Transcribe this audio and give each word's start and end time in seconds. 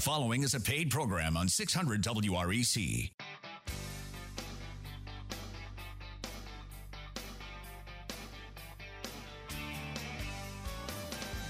following 0.00 0.42
is 0.42 0.54
a 0.54 0.60
paid 0.60 0.90
program 0.90 1.36
on 1.36 1.46
600 1.46 2.02
WREC. 2.02 3.10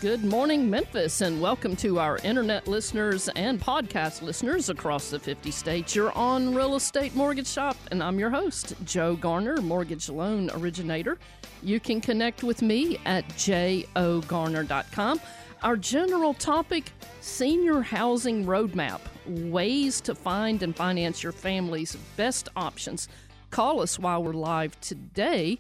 Good 0.01 0.25
morning, 0.25 0.69
Memphis, 0.71 1.21
and 1.21 1.41
welcome 1.43 1.77
to 1.77 1.99
our 2.01 2.17
internet 2.25 2.67
listeners 2.67 3.29
and 3.37 3.61
podcast 3.61 4.23
listeners 4.23 4.71
across 4.71 5.11
the 5.11 5.19
50 5.19 5.51
states. 5.51 5.95
You're 5.95 6.17
on 6.17 6.55
Real 6.55 6.75
Estate 6.75 7.15
Mortgage 7.15 7.47
Shop, 7.47 7.77
and 7.91 8.03
I'm 8.03 8.19
your 8.19 8.31
host, 8.31 8.75
Joe 8.85 9.15
Garner, 9.15 9.61
mortgage 9.61 10.09
loan 10.09 10.51
originator. 10.55 11.19
You 11.63 11.79
can 11.79 12.01
connect 12.01 12.43
with 12.43 12.63
me 12.63 12.99
at 13.05 13.29
jogarner.com. 13.31 15.21
Our 15.63 15.77
general 15.77 16.33
topic 16.33 16.91
Senior 17.21 17.83
Housing 17.83 18.47
Roadmap 18.47 19.01
Ways 19.27 20.01
to 20.01 20.15
Find 20.15 20.63
and 20.63 20.75
Finance 20.75 21.23
Your 21.23 21.33
Family's 21.33 21.97
Best 22.17 22.49
Options. 22.57 23.09
Call 23.51 23.83
us 23.83 23.99
while 23.99 24.25
we're 24.25 24.33
live 24.33 24.81
today 24.81 25.59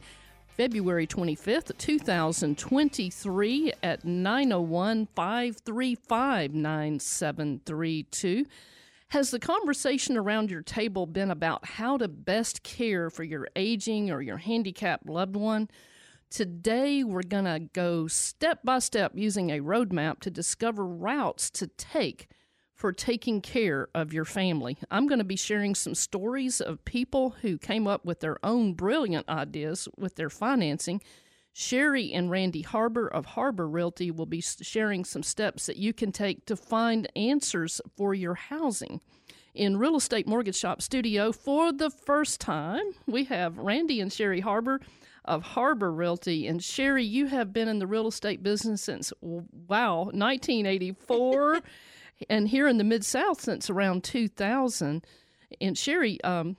February 0.56 1.06
25th, 1.06 1.76
2023 1.76 3.72
at 3.82 4.02
901 4.02 5.08
535 5.14 6.54
9732. 6.54 8.46
Has 9.08 9.30
the 9.30 9.38
conversation 9.38 10.16
around 10.16 10.50
your 10.50 10.62
table 10.62 11.04
been 11.04 11.30
about 11.30 11.66
how 11.66 11.98
to 11.98 12.08
best 12.08 12.62
care 12.62 13.10
for 13.10 13.24
your 13.24 13.48
aging 13.54 14.10
or 14.10 14.22
your 14.22 14.38
handicapped 14.38 15.06
loved 15.06 15.36
one? 15.36 15.68
Today, 16.30 17.02
we're 17.02 17.24
going 17.24 17.46
to 17.46 17.58
go 17.72 18.06
step 18.06 18.60
by 18.62 18.78
step 18.78 19.10
using 19.16 19.50
a 19.50 19.58
roadmap 19.58 20.20
to 20.20 20.30
discover 20.30 20.86
routes 20.86 21.50
to 21.50 21.66
take 21.66 22.28
for 22.72 22.92
taking 22.92 23.40
care 23.40 23.88
of 23.96 24.12
your 24.12 24.24
family. 24.24 24.78
I'm 24.92 25.08
going 25.08 25.18
to 25.18 25.24
be 25.24 25.34
sharing 25.34 25.74
some 25.74 25.96
stories 25.96 26.60
of 26.60 26.84
people 26.84 27.30
who 27.42 27.58
came 27.58 27.88
up 27.88 28.04
with 28.04 28.20
their 28.20 28.38
own 28.46 28.74
brilliant 28.74 29.28
ideas 29.28 29.88
with 29.98 30.14
their 30.14 30.30
financing. 30.30 31.02
Sherry 31.52 32.12
and 32.12 32.30
Randy 32.30 32.62
Harbur 32.62 33.10
of 33.10 33.26
Harbur 33.26 33.70
Realty 33.70 34.12
will 34.12 34.24
be 34.24 34.40
sharing 34.40 35.04
some 35.04 35.24
steps 35.24 35.66
that 35.66 35.78
you 35.78 35.92
can 35.92 36.12
take 36.12 36.46
to 36.46 36.54
find 36.54 37.10
answers 37.16 37.80
for 37.96 38.14
your 38.14 38.36
housing. 38.36 39.00
In 39.52 39.78
Real 39.78 39.96
Estate 39.96 40.28
Mortgage 40.28 40.56
Shop 40.56 40.80
Studio, 40.80 41.32
for 41.32 41.72
the 41.72 41.90
first 41.90 42.40
time, 42.40 42.84
we 43.08 43.24
have 43.24 43.58
Randy 43.58 44.00
and 44.00 44.12
Sherry 44.12 44.42
Harbur 44.42 44.78
of 45.24 45.42
Harbur 45.42 45.94
Realty. 45.94 46.46
And 46.46 46.62
Sherry, 46.62 47.04
you 47.04 47.26
have 47.26 47.52
been 47.52 47.68
in 47.68 47.78
the 47.78 47.86
real 47.86 48.08
estate 48.08 48.42
business 48.42 48.82
since, 48.82 49.12
wow, 49.20 50.04
1984. 50.04 51.60
and 52.28 52.48
here 52.48 52.68
in 52.68 52.78
the 52.78 52.84
Mid 52.84 53.04
South 53.04 53.40
since 53.40 53.70
around 53.70 54.04
2000. 54.04 55.04
And 55.60 55.78
Sherry, 55.78 56.22
um, 56.22 56.56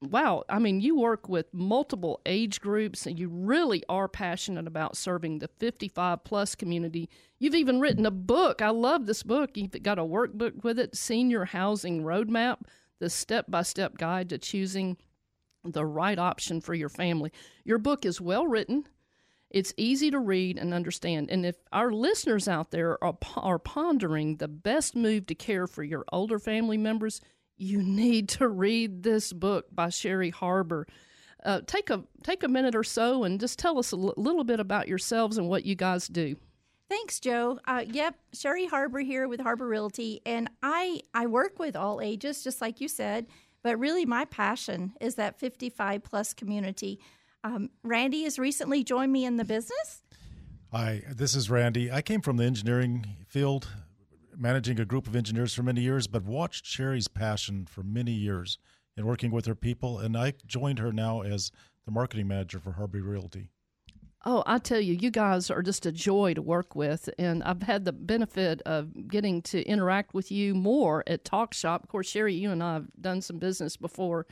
wow, 0.00 0.44
I 0.48 0.58
mean, 0.58 0.80
you 0.80 0.98
work 0.98 1.28
with 1.28 1.52
multiple 1.52 2.20
age 2.26 2.60
groups 2.60 3.06
and 3.06 3.18
you 3.18 3.28
really 3.28 3.82
are 3.88 4.08
passionate 4.08 4.66
about 4.66 4.96
serving 4.96 5.38
the 5.38 5.48
55 5.48 6.24
plus 6.24 6.54
community. 6.54 7.08
You've 7.38 7.54
even 7.54 7.80
written 7.80 8.06
a 8.06 8.10
book. 8.10 8.62
I 8.62 8.70
love 8.70 9.06
this 9.06 9.22
book. 9.22 9.56
You've 9.56 9.82
got 9.82 9.98
a 9.98 10.02
workbook 10.02 10.62
with 10.64 10.78
it 10.78 10.96
Senior 10.96 11.46
Housing 11.46 12.02
Roadmap, 12.02 12.58
the 12.98 13.10
step 13.10 13.46
by 13.48 13.62
step 13.62 13.96
guide 13.96 14.28
to 14.30 14.38
choosing 14.38 14.96
the 15.64 15.84
right 15.84 16.18
option 16.18 16.60
for 16.60 16.74
your 16.74 16.88
family. 16.88 17.32
Your 17.64 17.78
book 17.78 18.04
is 18.04 18.20
well 18.20 18.46
written. 18.46 18.86
It's 19.50 19.72
easy 19.76 20.10
to 20.10 20.18
read 20.18 20.58
and 20.58 20.74
understand. 20.74 21.30
And 21.30 21.46
if 21.46 21.56
our 21.72 21.90
listeners 21.90 22.48
out 22.48 22.70
there 22.70 23.02
are, 23.02 23.16
are 23.36 23.58
pondering 23.58 24.36
the 24.36 24.48
best 24.48 24.94
move 24.94 25.26
to 25.26 25.34
care 25.34 25.66
for 25.66 25.82
your 25.82 26.04
older 26.12 26.38
family 26.38 26.76
members, 26.76 27.20
you 27.56 27.82
need 27.82 28.28
to 28.30 28.48
read 28.48 29.02
this 29.02 29.32
book 29.32 29.66
by 29.72 29.88
Sherry 29.88 30.30
Harbur. 30.30 30.84
Uh, 31.44 31.60
take 31.66 31.88
a 31.88 32.02
take 32.22 32.42
a 32.42 32.48
minute 32.48 32.74
or 32.74 32.82
so 32.84 33.24
and 33.24 33.38
just 33.38 33.58
tell 33.58 33.78
us 33.78 33.92
a 33.92 33.96
l- 33.96 34.14
little 34.16 34.44
bit 34.44 34.60
about 34.60 34.88
yourselves 34.88 35.38
and 35.38 35.48
what 35.48 35.64
you 35.64 35.74
guys 35.74 36.08
do. 36.08 36.36
Thanks, 36.88 37.20
Joe. 37.20 37.60
Uh, 37.66 37.84
yep, 37.86 38.16
Sherry 38.32 38.66
Harbur 38.66 39.04
here 39.04 39.28
with 39.28 39.40
Harbur 39.40 39.68
Realty, 39.68 40.20
and 40.24 40.50
I 40.62 41.00
I 41.14 41.26
work 41.26 41.58
with 41.58 41.76
all 41.76 42.00
ages, 42.00 42.42
just 42.42 42.60
like 42.60 42.80
you 42.80 42.88
said. 42.88 43.26
But 43.62 43.78
really, 43.78 44.04
my 44.04 44.24
passion 44.24 44.94
is 45.00 45.16
that 45.16 45.38
55 45.38 46.02
plus 46.02 46.32
community. 46.32 47.00
Um, 47.44 47.70
Randy 47.82 48.22
has 48.24 48.38
recently 48.38 48.84
joined 48.84 49.12
me 49.12 49.24
in 49.24 49.36
the 49.36 49.44
business. 49.44 50.02
Hi, 50.72 51.02
this 51.08 51.34
is 51.34 51.50
Randy. 51.50 51.90
I 51.90 52.02
came 52.02 52.20
from 52.20 52.36
the 52.36 52.44
engineering 52.44 53.06
field, 53.26 53.68
managing 54.36 54.78
a 54.78 54.84
group 54.84 55.06
of 55.06 55.16
engineers 55.16 55.54
for 55.54 55.62
many 55.62 55.80
years, 55.80 56.06
but 56.06 56.24
watched 56.24 56.66
Sherry's 56.66 57.08
passion 57.08 57.66
for 57.66 57.82
many 57.82 58.12
years 58.12 58.58
in 58.96 59.06
working 59.06 59.30
with 59.30 59.46
her 59.46 59.54
people, 59.54 59.98
and 59.98 60.16
I 60.16 60.34
joined 60.46 60.78
her 60.78 60.92
now 60.92 61.22
as 61.22 61.50
the 61.86 61.90
marketing 61.90 62.28
manager 62.28 62.58
for 62.58 62.72
Harbur 62.72 63.02
Realty. 63.02 63.50
Oh, 64.24 64.42
I 64.46 64.58
tell 64.58 64.80
you, 64.80 64.94
you 64.94 65.10
guys 65.10 65.50
are 65.50 65.62
just 65.62 65.86
a 65.86 65.92
joy 65.92 66.34
to 66.34 66.42
work 66.42 66.74
with. 66.74 67.08
And 67.18 67.42
I've 67.44 67.62
had 67.62 67.84
the 67.84 67.92
benefit 67.92 68.60
of 68.62 69.08
getting 69.08 69.42
to 69.42 69.62
interact 69.62 70.12
with 70.12 70.32
you 70.32 70.54
more 70.54 71.04
at 71.06 71.24
Talk 71.24 71.54
Shop. 71.54 71.84
Of 71.84 71.88
course, 71.88 72.08
Sherry, 72.08 72.34
you 72.34 72.50
and 72.50 72.62
I 72.62 72.74
have 72.74 72.86
done 73.00 73.22
some 73.22 73.38
business 73.38 73.76
before 73.76 74.26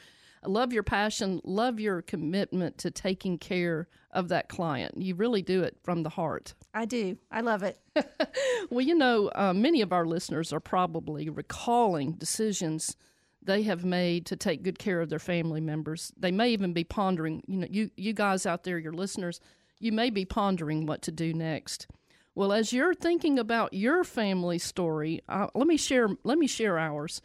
I 0.44 0.48
love 0.48 0.72
your 0.72 0.82
passion, 0.82 1.40
love 1.44 1.80
your 1.80 2.02
commitment 2.02 2.78
to 2.78 2.90
taking 2.90 3.38
care 3.38 3.88
of 4.12 4.28
that 4.28 4.48
client. 4.48 4.94
You 4.96 5.14
really 5.14 5.42
do 5.42 5.62
it 5.62 5.76
from 5.82 6.02
the 6.02 6.08
heart. 6.08 6.54
I 6.72 6.84
do. 6.84 7.18
I 7.30 7.40
love 7.40 7.62
it. 7.62 7.78
well, 8.70 8.80
you 8.80 8.94
know, 8.94 9.30
uh, 9.34 9.52
many 9.52 9.82
of 9.82 9.92
our 9.92 10.06
listeners 10.06 10.52
are 10.52 10.60
probably 10.60 11.28
recalling 11.28 12.12
decisions 12.12 12.96
they 13.42 13.62
have 13.62 13.84
made 13.84 14.26
to 14.26 14.36
take 14.36 14.62
good 14.62 14.78
care 14.78 15.00
of 15.00 15.08
their 15.08 15.18
family 15.18 15.60
members. 15.60 16.12
They 16.16 16.32
may 16.32 16.50
even 16.50 16.72
be 16.72 16.84
pondering, 16.84 17.42
you 17.46 17.58
know, 17.58 17.68
you, 17.70 17.90
you 17.96 18.12
guys 18.12 18.44
out 18.44 18.64
there, 18.64 18.78
your 18.78 18.92
listeners, 18.92 19.40
you 19.78 19.92
may 19.92 20.10
be 20.10 20.24
pondering 20.24 20.86
what 20.86 21.02
to 21.02 21.12
do 21.12 21.32
next. 21.32 21.86
Well, 22.34 22.52
as 22.52 22.72
you're 22.72 22.94
thinking 22.94 23.38
about 23.38 23.72
your 23.72 24.04
family 24.04 24.58
story, 24.58 25.22
uh, 25.28 25.46
let 25.54 25.66
me 25.66 25.76
share 25.76 26.08
let 26.22 26.38
me 26.38 26.46
share 26.46 26.78
ours. 26.78 27.22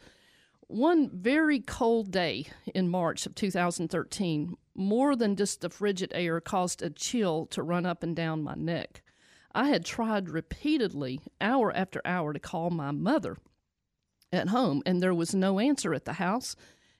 One 0.68 1.10
very 1.12 1.60
cold 1.60 2.10
day 2.10 2.46
in 2.74 2.88
March 2.88 3.26
of 3.26 3.34
2013, 3.34 4.56
more 4.74 5.14
than 5.14 5.36
just 5.36 5.60
the 5.60 5.68
frigid 5.68 6.12
air 6.14 6.40
caused 6.40 6.80
a 6.80 6.88
chill 6.88 7.44
to 7.46 7.62
run 7.62 7.84
up 7.84 8.02
and 8.02 8.16
down 8.16 8.42
my 8.42 8.54
neck. 8.54 9.02
I 9.54 9.68
had 9.68 9.84
tried 9.84 10.30
repeatedly, 10.30 11.20
hour 11.42 11.70
after 11.76 12.00
hour, 12.06 12.32
to 12.32 12.38
call 12.38 12.70
my 12.70 12.90
mother 12.90 13.36
at 14.32 14.48
home, 14.48 14.82
and 14.86 15.02
there 15.02 15.14
was 15.14 15.34
no 15.34 15.58
answer 15.58 15.92
at 15.92 16.06
the 16.06 16.14
house, 16.14 16.56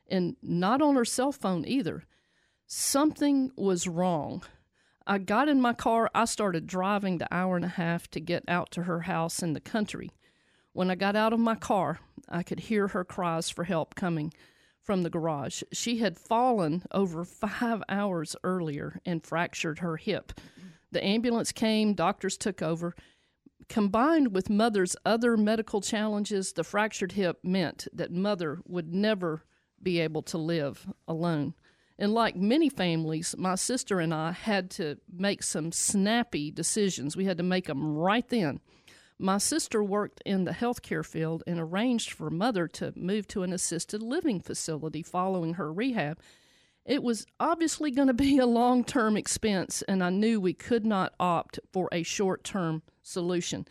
and 0.06 0.36
not 0.42 0.82
on 0.82 0.96
her 0.96 1.06
cell 1.06 1.32
phone 1.32 1.64
either. 1.66 2.04
Something 2.66 3.52
was 3.56 3.88
wrong. 3.88 4.42
I 5.06 5.18
got 5.18 5.48
in 5.48 5.60
my 5.60 5.72
car. 5.72 6.10
I 6.14 6.24
started 6.24 6.66
driving 6.66 7.18
the 7.18 7.32
hour 7.34 7.56
and 7.56 7.64
a 7.64 7.68
half 7.68 8.10
to 8.12 8.20
get 8.20 8.44
out 8.48 8.70
to 8.72 8.84
her 8.84 9.00
house 9.00 9.42
in 9.42 9.52
the 9.52 9.60
country. 9.60 10.10
When 10.72 10.90
I 10.90 10.94
got 10.94 11.16
out 11.16 11.32
of 11.32 11.40
my 11.40 11.54
car, 11.54 12.00
I 12.28 12.42
could 12.42 12.60
hear 12.60 12.88
her 12.88 13.04
cries 13.04 13.50
for 13.50 13.64
help 13.64 13.94
coming 13.94 14.32
from 14.82 15.02
the 15.02 15.10
garage. 15.10 15.62
She 15.72 15.98
had 15.98 16.18
fallen 16.18 16.84
over 16.90 17.24
five 17.24 17.82
hours 17.88 18.34
earlier 18.42 19.00
and 19.04 19.24
fractured 19.24 19.80
her 19.80 19.96
hip. 19.96 20.32
The 20.90 21.04
ambulance 21.04 21.52
came, 21.52 21.94
doctors 21.94 22.36
took 22.36 22.62
over. 22.62 22.94
Combined 23.68 24.34
with 24.34 24.50
mother's 24.50 24.96
other 25.04 25.36
medical 25.36 25.80
challenges, 25.80 26.52
the 26.52 26.64
fractured 26.64 27.12
hip 27.12 27.38
meant 27.42 27.86
that 27.92 28.12
mother 28.12 28.60
would 28.66 28.92
never 28.92 29.44
be 29.82 30.00
able 30.00 30.22
to 30.22 30.38
live 30.38 30.86
alone. 31.06 31.54
And 31.98 32.12
like 32.12 32.36
many 32.36 32.68
families, 32.68 33.34
my 33.38 33.54
sister 33.54 34.00
and 34.00 34.12
I 34.12 34.32
had 34.32 34.70
to 34.72 34.98
make 35.12 35.42
some 35.42 35.72
snappy 35.72 36.50
decisions. 36.50 37.16
We 37.16 37.26
had 37.26 37.36
to 37.38 37.42
make 37.42 37.66
them 37.66 37.96
right 37.96 38.28
then. 38.28 38.60
My 39.18 39.38
sister 39.38 39.84
worked 39.84 40.20
in 40.26 40.44
the 40.44 40.50
healthcare 40.50 41.06
field 41.06 41.44
and 41.46 41.60
arranged 41.60 42.10
for 42.10 42.28
mother 42.28 42.66
to 42.68 42.92
move 42.96 43.28
to 43.28 43.44
an 43.44 43.52
assisted 43.52 44.02
living 44.02 44.40
facility 44.40 45.02
following 45.02 45.54
her 45.54 45.72
rehab. 45.72 46.18
It 46.84 47.02
was 47.04 47.26
obviously 47.38 47.92
going 47.92 48.08
to 48.08 48.14
be 48.14 48.38
a 48.38 48.46
long 48.46 48.82
term 48.82 49.16
expense, 49.16 49.82
and 49.82 50.02
I 50.02 50.10
knew 50.10 50.40
we 50.40 50.54
could 50.54 50.84
not 50.84 51.14
opt 51.20 51.60
for 51.72 51.88
a 51.92 52.02
short 52.02 52.42
term 52.42 52.82
solution. 53.02 53.66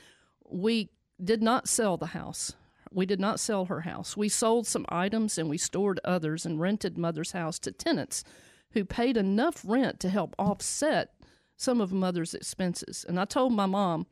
We 0.50 0.90
did 1.22 1.42
not 1.42 1.68
sell 1.68 1.98
the 1.98 2.08
house. 2.08 2.54
We 2.94 3.06
did 3.06 3.20
not 3.20 3.40
sell 3.40 3.66
her 3.66 3.82
house. 3.82 4.18
We 4.18 4.30
sold 4.30 4.68
some 4.68 4.86
items 4.90 5.38
and 5.38 5.50
we 5.50 5.58
stored 5.58 6.00
others 6.04 6.46
and 6.46 6.60
rented 6.60 6.98
mother's 6.98 7.32
house 7.32 7.58
to 7.60 7.72
tenants 7.72 8.24
who 8.72 8.86
paid 8.86 9.18
enough 9.18 9.64
rent 9.66 10.00
to 10.02 10.10
help 10.10 10.36
offset 10.38 11.14
some 11.56 11.80
of 11.80 11.94
mother's 11.94 12.34
expenses. 12.34 13.06
And 13.08 13.20
I 13.20 13.26
told 13.26 13.54
my 13.54 13.66
mom, 13.66 14.08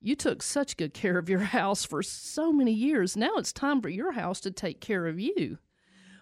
you 0.00 0.14
took 0.16 0.42
such 0.42 0.76
good 0.76 0.94
care 0.94 1.18
of 1.18 1.28
your 1.28 1.40
house 1.58 1.84
for 1.84 2.02
so 2.02 2.52
many 2.52 2.72
years. 2.72 3.16
Now 3.16 3.34
it's 3.36 3.52
time 3.52 3.80
for 3.80 3.88
your 3.88 4.12
house 4.12 4.40
to 4.40 4.50
take 4.50 4.80
care 4.80 5.06
of 5.06 5.18
you. 5.18 5.58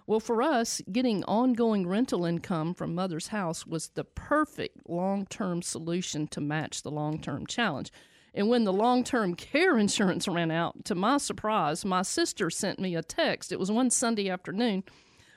Well, 0.07 0.21
for 0.21 0.43
us, 0.43 0.81
getting 0.91 1.23
ongoing 1.25 1.87
rental 1.87 2.25
income 2.25 2.73
from 2.73 2.95
mother's 2.95 3.29
house 3.29 3.67
was 3.67 3.89
the 3.89 4.05
perfect 4.05 4.89
long 4.89 5.27
term 5.27 5.61
solution 5.61 6.27
to 6.29 6.41
match 6.41 6.83
the 6.83 6.91
long 6.91 7.19
term 7.19 7.47
challenge. 7.47 7.93
And 8.39 8.49
when 8.49 8.63
the 8.63 8.73
long 8.73 9.03
term 9.03 9.35
care 9.35 9.77
insurance 9.77 10.29
ran 10.29 10.53
out, 10.53 10.85
to 10.85 10.95
my 10.95 11.19
surprise, 11.19 11.85
my 11.85 12.03
sister 12.03 12.51
sent 12.51 12.79
me 12.79 12.95
a 12.95 13.03
text. 13.03 13.51
It 13.51 13.59
was 13.59 13.69
one 13.69 13.91
Sunday 13.91 14.31
afternoon 14.31 14.85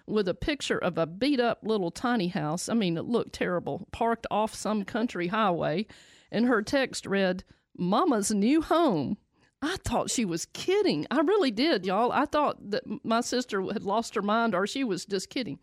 with 0.06 0.28
a 0.28 0.36
picture 0.36 0.78
of 0.78 1.00
a 1.00 1.08
beat 1.08 1.40
up 1.40 1.62
little 1.64 1.90
tiny 1.90 2.28
house. 2.28 2.70
I 2.70 2.76
mean, 2.76 2.98
it 2.98 3.06
looked 3.06 3.34
terrible, 3.34 3.88
parked 3.92 4.28
off 4.30 4.54
some 4.54 4.86
country 4.86 5.30
highway. 5.30 5.88
And 6.32 6.46
her 6.46 6.62
text 6.62 7.08
read, 7.08 7.44
Mama's 7.76 8.30
new 8.30 8.62
home. 8.62 9.18
I 9.64 9.78
thought 9.78 10.12
she 10.12 10.24
was 10.24 10.46
kidding. 10.54 11.08
I 11.10 11.22
really 11.22 11.50
did, 11.50 11.88
y'all. 11.88 12.12
I 12.12 12.26
thought 12.26 12.70
that 12.70 12.84
my 13.04 13.22
sister 13.22 13.64
had 13.64 13.84
lost 13.84 14.14
her 14.14 14.22
mind 14.22 14.54
or 14.54 14.68
she 14.68 14.84
was 14.84 15.06
just 15.06 15.32
kidding. 15.32 15.58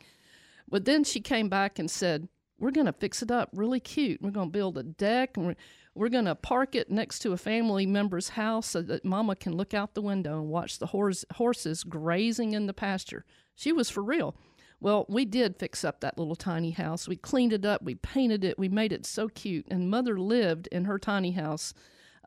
But 0.69 0.87
then 0.87 1.05
she 1.05 1.20
came 1.20 1.49
back 1.49 1.79
and 1.79 1.88
said, 1.88 2.29
We're 2.58 2.73
going 2.73 2.87
to 2.87 2.93
fix 2.93 3.23
it 3.23 3.31
up 3.31 3.50
really 3.52 3.79
cute. 3.79 4.20
We're 4.20 4.32
going 4.32 4.49
to 4.49 4.58
build 4.58 4.76
a 4.76 4.82
deck 4.82 5.37
and 5.37 5.55
we're, 5.98 6.08
going 6.08 6.24
to 6.24 6.34
park 6.34 6.74
it 6.74 6.90
next 6.90 7.20
to 7.20 7.32
a 7.32 7.36
family 7.36 7.86
member's 7.86 8.30
house 8.30 8.68
so 8.68 8.82
that 8.82 9.04
mama 9.04 9.36
can 9.36 9.54
look 9.54 9.74
out 9.74 9.94
the 9.94 10.02
window 10.02 10.38
and 10.38 10.48
watch 10.48 10.78
the 10.78 10.86
horse, 10.86 11.24
horses 11.34 11.84
grazing 11.84 12.52
in 12.52 12.66
the 12.66 12.72
pasture. 12.72 13.24
She 13.54 13.72
was 13.72 13.90
for 13.90 14.02
real. 14.02 14.36
Well, 14.80 15.06
we 15.08 15.24
did 15.24 15.58
fix 15.58 15.84
up 15.84 16.00
that 16.00 16.18
little 16.18 16.36
tiny 16.36 16.70
house. 16.70 17.08
We 17.08 17.16
cleaned 17.16 17.52
it 17.52 17.64
up, 17.64 17.82
we 17.82 17.96
painted 17.96 18.44
it, 18.44 18.58
we 18.58 18.68
made 18.68 18.92
it 18.92 19.04
so 19.04 19.28
cute. 19.28 19.66
And 19.68 19.90
mother 19.90 20.18
lived 20.18 20.68
in 20.68 20.84
her 20.84 20.98
tiny 20.98 21.32
house. 21.32 21.74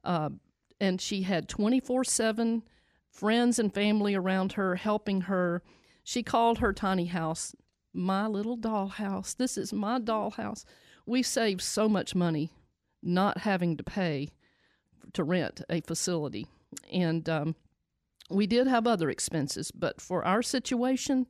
Uh, 0.04 0.32
and 0.80 1.00
she 1.00 1.22
had 1.22 1.48
24 1.48 2.04
7 2.04 2.64
friends 3.10 3.60
and 3.60 3.74
family 3.74 4.16
around 4.16 4.54
her 4.54 4.76
helping 4.76 5.22
her. 5.22 5.64
She 6.04 6.24
called 6.24 6.60
her 6.60 6.74
tiny 6.74 7.06
house 7.06 7.56
my 7.94 8.28
little 8.28 8.58
dollhouse. 8.58 9.36
This 9.36 9.58
is 9.58 9.74
my 9.74 10.00
dollhouse. 10.00 10.64
We 11.06 11.24
saved 11.24 11.62
so 11.62 11.90
much 11.90 12.16
money 12.16 12.52
not 13.02 13.40
having 13.40 13.78
to 13.78 13.84
pay 13.84 14.30
to 15.14 15.24
rent 15.24 15.62
a 15.70 15.82
facility. 15.82 16.48
And 16.92 17.28
um, 17.28 17.56
we 18.30 18.48
did 18.48 18.68
have 18.68 18.88
other 18.88 19.10
expenses, 19.10 19.72
but 19.72 20.00
for 20.02 20.24
our 20.26 20.42
situation, 20.42 21.28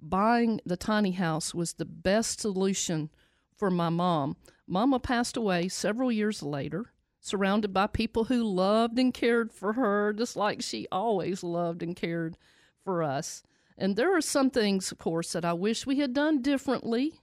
buying 0.00 0.60
the 0.66 0.76
tiny 0.76 1.12
house 1.12 1.54
was 1.54 1.74
the 1.74 1.84
best 1.84 2.40
solution 2.40 3.10
for 3.56 3.70
my 3.70 3.88
mom. 3.88 4.36
Mama 4.66 5.00
passed 5.00 5.36
away 5.36 5.68
several 5.68 6.12
years 6.12 6.42
later, 6.42 6.92
surrounded 7.20 7.72
by 7.72 7.86
people 7.86 8.24
who 8.24 8.42
loved 8.42 8.98
and 8.98 9.14
cared 9.14 9.52
for 9.52 9.72
her, 9.74 10.12
just 10.12 10.36
like 10.36 10.62
she 10.62 10.86
always 10.92 11.42
loved 11.42 11.82
and 11.82 11.96
cared 11.96 12.36
for 12.84 13.02
us. 13.02 13.42
And 13.78 13.96
there 13.96 14.16
are 14.16 14.20
some 14.20 14.50
things, 14.50 14.92
of 14.92 14.98
course, 14.98 15.32
that 15.32 15.44
I 15.44 15.52
wish 15.52 15.86
we 15.86 15.98
had 15.98 16.14
done 16.14 16.42
differently, 16.42 17.20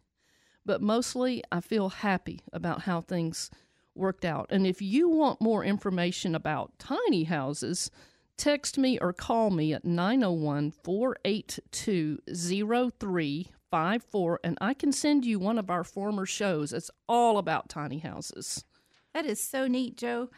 but 0.66 0.82
mostly 0.82 1.44
I 1.52 1.62
feel 1.62 1.90
happy 1.90 2.42
about 2.52 2.84
how 2.84 3.02
things 3.02 3.50
worked 3.96 4.26
out. 4.26 4.48
And 4.50 4.66
if 4.66 4.82
you 4.82 5.10
want 5.10 5.42
more 5.42 5.64
information 5.64 6.36
about 6.36 6.78
tiny 6.80 7.26
houses, 7.26 7.92
text 8.38 8.78
me 8.78 8.98
or 9.00 9.14
call 9.14 9.50
me 9.50 9.74
at 9.74 9.86
901 9.86 10.72
482 10.72 12.20
0354 12.28 14.40
and 14.44 14.58
I 14.62 14.74
can 14.74 14.92
send 14.92 15.26
you 15.26 15.40
one 15.40 15.58
of 15.58 15.70
our 15.70 15.84
former 15.84 16.26
shows. 16.26 16.74
It's 16.74 16.92
all 17.08 17.38
about 17.38 17.70
tiny 17.70 18.00
houses. 18.00 18.66
That 19.14 19.26
is 19.26 19.42
so 19.42 19.68
neat, 19.68 19.98
Joe. 19.98 20.30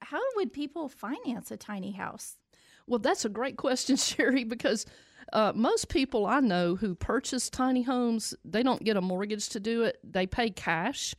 How 0.00 0.20
would 0.36 0.52
people 0.52 0.88
finance 0.88 1.50
a 1.50 1.56
tiny 1.56 1.92
house? 1.92 2.36
Well, 2.86 2.98
that's 2.98 3.24
a 3.24 3.30
great 3.30 3.56
question, 3.56 3.96
Sherry, 3.96 4.44
because 4.44 4.86
uh, 5.32 5.52
most 5.54 5.88
people 5.88 6.26
I 6.26 6.40
know 6.40 6.76
who 6.76 6.94
purchase 6.94 7.50
tiny 7.50 7.82
homes, 7.82 8.34
they 8.44 8.62
don't 8.62 8.84
get 8.84 8.96
a 8.96 9.02
mortgage 9.02 9.48
to 9.50 9.60
do 9.60 9.82
it. 9.82 9.98
They 10.04 10.26
pay 10.26 10.50
cash 10.50 11.14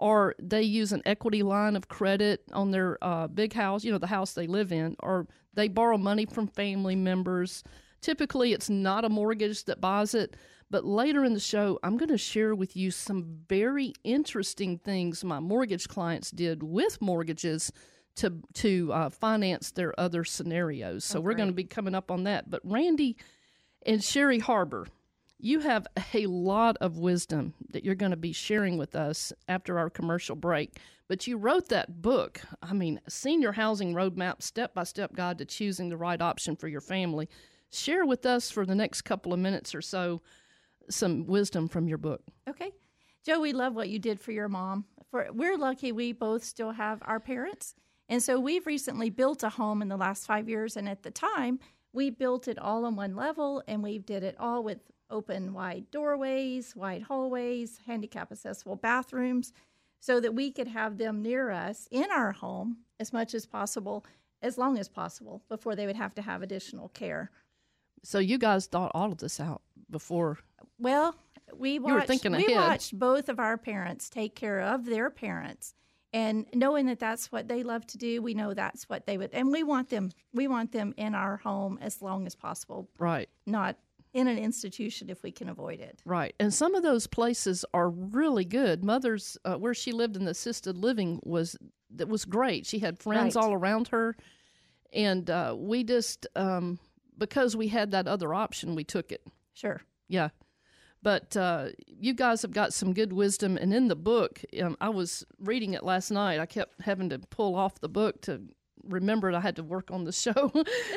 or 0.00 0.34
they 0.40 0.62
use 0.62 0.92
an 0.92 1.02
equity 1.04 1.42
line 1.42 1.76
of 1.76 1.88
credit 1.88 2.42
on 2.52 2.70
their 2.70 2.96
uh, 3.04 3.28
big 3.28 3.52
house, 3.52 3.84
you 3.84 3.92
know, 3.92 3.98
the 3.98 4.06
house 4.06 4.32
they 4.32 4.46
live 4.46 4.72
in, 4.72 4.96
or 5.00 5.26
they 5.52 5.68
borrow 5.68 5.98
money 5.98 6.24
from 6.24 6.46
family 6.46 6.96
members. 6.96 7.62
Typically, 8.00 8.54
it's 8.54 8.70
not 8.70 9.04
a 9.04 9.10
mortgage 9.10 9.64
that 9.64 9.78
buys 9.78 10.14
it, 10.14 10.36
but 10.70 10.86
later 10.86 11.22
in 11.22 11.34
the 11.34 11.40
show, 11.40 11.78
I'm 11.82 11.98
going 11.98 12.08
to 12.08 12.16
share 12.16 12.54
with 12.54 12.74
you 12.76 12.90
some 12.90 13.40
very 13.46 13.92
interesting 14.02 14.78
things 14.78 15.22
my 15.22 15.38
mortgage 15.38 15.86
clients 15.86 16.30
did 16.30 16.62
with 16.62 17.00
mortgages 17.02 17.70
to 18.16 18.40
to 18.54 18.92
uh, 18.94 19.10
finance 19.10 19.70
their 19.70 19.98
other 20.00 20.24
scenarios. 20.24 21.04
So 21.04 21.18
Oh, 21.18 21.22
we're 21.22 21.34
going 21.34 21.50
to 21.50 21.54
be 21.54 21.64
coming 21.64 21.94
up 21.94 22.10
on 22.10 22.24
that. 22.24 22.48
But 22.48 22.62
Randy 22.64 23.18
and 23.84 24.02
Sherry 24.02 24.40
Harbur, 24.40 24.86
you 25.42 25.60
have 25.60 25.86
a 26.14 26.26
lot 26.26 26.76
of 26.80 26.98
wisdom 26.98 27.54
that 27.70 27.84
you're 27.84 27.94
going 27.94 28.10
to 28.10 28.16
be 28.16 28.32
sharing 28.32 28.78
with 28.78 28.94
us 28.94 29.32
after 29.48 29.78
our 29.78 29.90
commercial 29.90 30.36
break. 30.36 30.78
But 31.08 31.26
you 31.26 31.36
wrote 31.36 31.68
that 31.68 32.02
book, 32.02 32.40
I 32.62 32.72
mean, 32.72 33.00
Senior 33.08 33.52
Housing 33.52 33.94
Roadmap 33.94 34.42
Step 34.42 34.74
by 34.74 34.84
Step 34.84 35.14
Guide 35.14 35.38
to 35.38 35.44
Choosing 35.44 35.88
the 35.88 35.96
Right 35.96 36.20
Option 36.20 36.56
for 36.56 36.68
Your 36.68 36.80
Family. 36.80 37.28
Share 37.70 38.06
with 38.06 38.26
us 38.26 38.50
for 38.50 38.64
the 38.64 38.74
next 38.74 39.02
couple 39.02 39.32
of 39.32 39.38
minutes 39.38 39.74
or 39.74 39.82
so 39.82 40.22
some 40.88 41.26
wisdom 41.26 41.68
from 41.68 41.88
your 41.88 41.98
book. 41.98 42.22
Okay. 42.48 42.72
Joe, 43.24 43.40
we 43.40 43.52
love 43.52 43.74
what 43.74 43.88
you 43.88 43.98
did 43.98 44.20
for 44.20 44.32
your 44.32 44.48
mom. 44.48 44.84
For 45.10 45.28
we're 45.32 45.58
lucky 45.58 45.92
we 45.92 46.12
both 46.12 46.44
still 46.44 46.72
have 46.72 47.02
our 47.04 47.20
parents. 47.20 47.74
And 48.08 48.22
so 48.22 48.38
we've 48.40 48.66
recently 48.66 49.10
built 49.10 49.42
a 49.42 49.48
home 49.48 49.82
in 49.82 49.88
the 49.88 49.96
last 49.96 50.26
5 50.26 50.48
years 50.48 50.76
and 50.76 50.88
at 50.88 51.02
the 51.02 51.10
time 51.10 51.58
we 51.92 52.10
built 52.10 52.46
it 52.46 52.58
all 52.58 52.84
on 52.84 52.94
one 52.94 53.16
level 53.16 53.62
and 53.66 53.82
we 53.82 53.98
did 53.98 54.22
it 54.22 54.36
all 54.38 54.62
with 54.62 54.78
open 55.10 55.52
wide 55.52 55.90
doorways, 55.90 56.74
wide 56.76 57.02
hallways, 57.02 57.80
handicap 57.86 58.30
accessible 58.32 58.76
bathrooms 58.76 59.52
so 60.00 60.20
that 60.20 60.34
we 60.34 60.50
could 60.50 60.68
have 60.68 60.98
them 60.98 61.20
near 61.22 61.50
us 61.50 61.86
in 61.90 62.10
our 62.10 62.32
home 62.32 62.78
as 62.98 63.12
much 63.12 63.34
as 63.34 63.46
possible 63.46 64.04
as 64.42 64.56
long 64.56 64.78
as 64.78 64.88
possible 64.88 65.42
before 65.48 65.76
they 65.76 65.86
would 65.86 65.96
have 65.96 66.14
to 66.14 66.22
have 66.22 66.42
additional 66.42 66.88
care. 66.88 67.30
So 68.02 68.18
you 68.18 68.38
guys 68.38 68.66
thought 68.66 68.90
all 68.94 69.12
of 69.12 69.18
this 69.18 69.38
out 69.38 69.60
before. 69.90 70.38
Well, 70.78 71.14
we 71.54 71.78
were 71.78 71.94
watched, 71.96 72.24
we 72.24 72.54
watched 72.54 72.98
both 72.98 73.28
of 73.28 73.38
our 73.38 73.58
parents 73.58 74.08
take 74.08 74.34
care 74.34 74.60
of 74.60 74.86
their 74.86 75.10
parents, 75.10 75.74
and 76.12 76.46
knowing 76.54 76.86
that 76.86 76.98
that's 76.98 77.30
what 77.30 77.48
they 77.48 77.62
love 77.62 77.86
to 77.88 77.98
do, 77.98 78.22
we 78.22 78.32
know 78.34 78.54
that's 78.54 78.88
what 78.88 79.04
they 79.06 79.18
would, 79.18 79.30
and 79.34 79.52
we 79.52 79.62
want 79.62 79.90
them. 79.90 80.10
We 80.32 80.48
want 80.48 80.72
them 80.72 80.94
in 80.96 81.14
our 81.14 81.36
home 81.36 81.78
as 81.82 82.00
long 82.00 82.26
as 82.26 82.34
possible, 82.34 82.88
Right. 82.98 83.28
not 83.46 83.76
in 84.12 84.26
an 84.28 84.38
institution 84.38 85.08
if 85.10 85.22
we 85.22 85.30
can 85.30 85.48
avoid 85.48 85.80
it. 85.80 86.02
Right. 86.04 86.34
And 86.40 86.52
some 86.52 86.74
of 86.74 86.82
those 86.82 87.06
places 87.06 87.64
are 87.72 87.88
really 87.90 88.44
good. 88.44 88.82
Mother's 88.84 89.38
uh, 89.44 89.54
where 89.54 89.74
she 89.74 89.92
lived 89.92 90.16
in 90.16 90.24
the 90.24 90.32
assisted 90.32 90.76
living 90.76 91.20
was 91.22 91.56
that 91.94 92.08
was 92.08 92.24
great. 92.24 92.66
She 92.66 92.78
had 92.80 92.98
friends 92.98 93.36
Right. 93.36 93.44
all 93.44 93.52
around 93.52 93.88
her 93.88 94.16
and 94.92 95.28
uh, 95.30 95.54
we 95.56 95.84
just 95.84 96.26
um, 96.34 96.78
because 97.18 97.54
we 97.56 97.68
had 97.68 97.92
that 97.92 98.08
other 98.08 98.34
option, 98.34 98.74
we 98.74 98.84
took 98.84 99.12
it. 99.12 99.24
Sure. 99.54 99.80
Yeah. 100.08 100.30
But 101.02 101.36
uh, 101.36 101.68
you 101.86 102.12
guys 102.12 102.42
have 102.42 102.50
got 102.52 102.72
some 102.74 102.92
good 102.92 103.12
wisdom. 103.12 103.56
And 103.56 103.72
in 103.72 103.88
the 103.88 103.96
book, 103.96 104.42
um, 104.60 104.76
I 104.80 104.90
was 104.90 105.24
reading 105.38 105.72
it 105.72 105.82
last 105.82 106.10
night. 106.10 106.40
I 106.40 106.46
kept 106.46 106.80
having 106.82 107.08
to 107.10 107.18
pull 107.18 107.54
off 107.54 107.80
the 107.80 107.88
book 107.88 108.20
to 108.22 108.42
remember 108.84 109.32
I 109.32 109.40
had 109.40 109.56
to 109.56 109.62
work 109.62 109.90
on 109.90 110.04
the 110.04 110.12
show. 110.24 110.52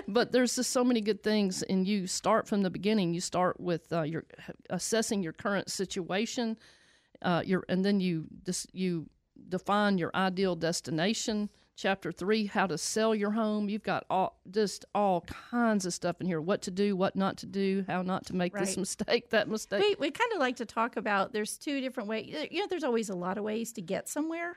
but 0.07 0.31
there's 0.31 0.55
just 0.55 0.71
so 0.71 0.83
many 0.83 1.01
good 1.01 1.23
things. 1.23 1.63
And 1.63 1.87
you 1.87 2.07
start 2.07 2.47
from 2.47 2.61
the 2.61 2.69
beginning. 2.69 3.13
You 3.13 3.21
start 3.21 3.59
with 3.59 3.91
uh, 3.91 4.03
your 4.03 4.25
assessing 4.69 5.23
your 5.23 5.33
current 5.33 5.69
situation, 5.69 6.57
uh, 7.21 7.43
your, 7.45 7.63
and 7.69 7.83
then 7.83 7.99
you 7.99 8.25
just 8.45 8.73
you 8.73 9.07
define 9.49 9.97
your 9.97 10.11
ideal 10.15 10.55
destination. 10.55 11.49
Chapter 11.75 12.11
three, 12.11 12.45
how 12.45 12.67
to 12.67 12.77
sell 12.77 13.15
your 13.15 13.31
home. 13.31 13.67
You've 13.67 13.81
got 13.81 14.05
all 14.07 14.39
just 14.51 14.85
all 14.93 15.21
kinds 15.21 15.87
of 15.87 15.93
stuff 15.93 16.21
in 16.21 16.27
here. 16.27 16.39
What 16.39 16.61
to 16.63 16.71
do, 16.71 16.95
what 16.95 17.15
not 17.15 17.37
to 17.37 17.47
do, 17.47 17.83
how 17.87 18.03
not 18.03 18.27
to 18.27 18.35
make 18.35 18.53
this 18.53 18.77
mistake, 18.77 19.29
that 19.31 19.49
mistake. 19.49 19.81
We 19.81 19.95
we 19.99 20.11
kind 20.11 20.31
of 20.33 20.39
like 20.39 20.57
to 20.57 20.67
talk 20.67 20.97
about. 20.97 21.33
There's 21.33 21.57
two 21.57 21.81
different 21.81 22.09
ways. 22.09 22.47
You 22.51 22.61
know, 22.61 22.67
there's 22.69 22.83
always 22.83 23.09
a 23.09 23.15
lot 23.15 23.39
of 23.39 23.43
ways 23.43 23.73
to 23.73 23.81
get 23.81 24.07
somewhere. 24.07 24.55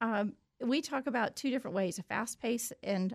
Um, 0.00 0.32
we 0.60 0.80
talk 0.80 1.06
about 1.06 1.36
two 1.36 1.50
different 1.50 1.74
ways: 1.76 1.98
a 1.98 2.02
fast 2.02 2.40
pace 2.40 2.72
and 2.82 3.14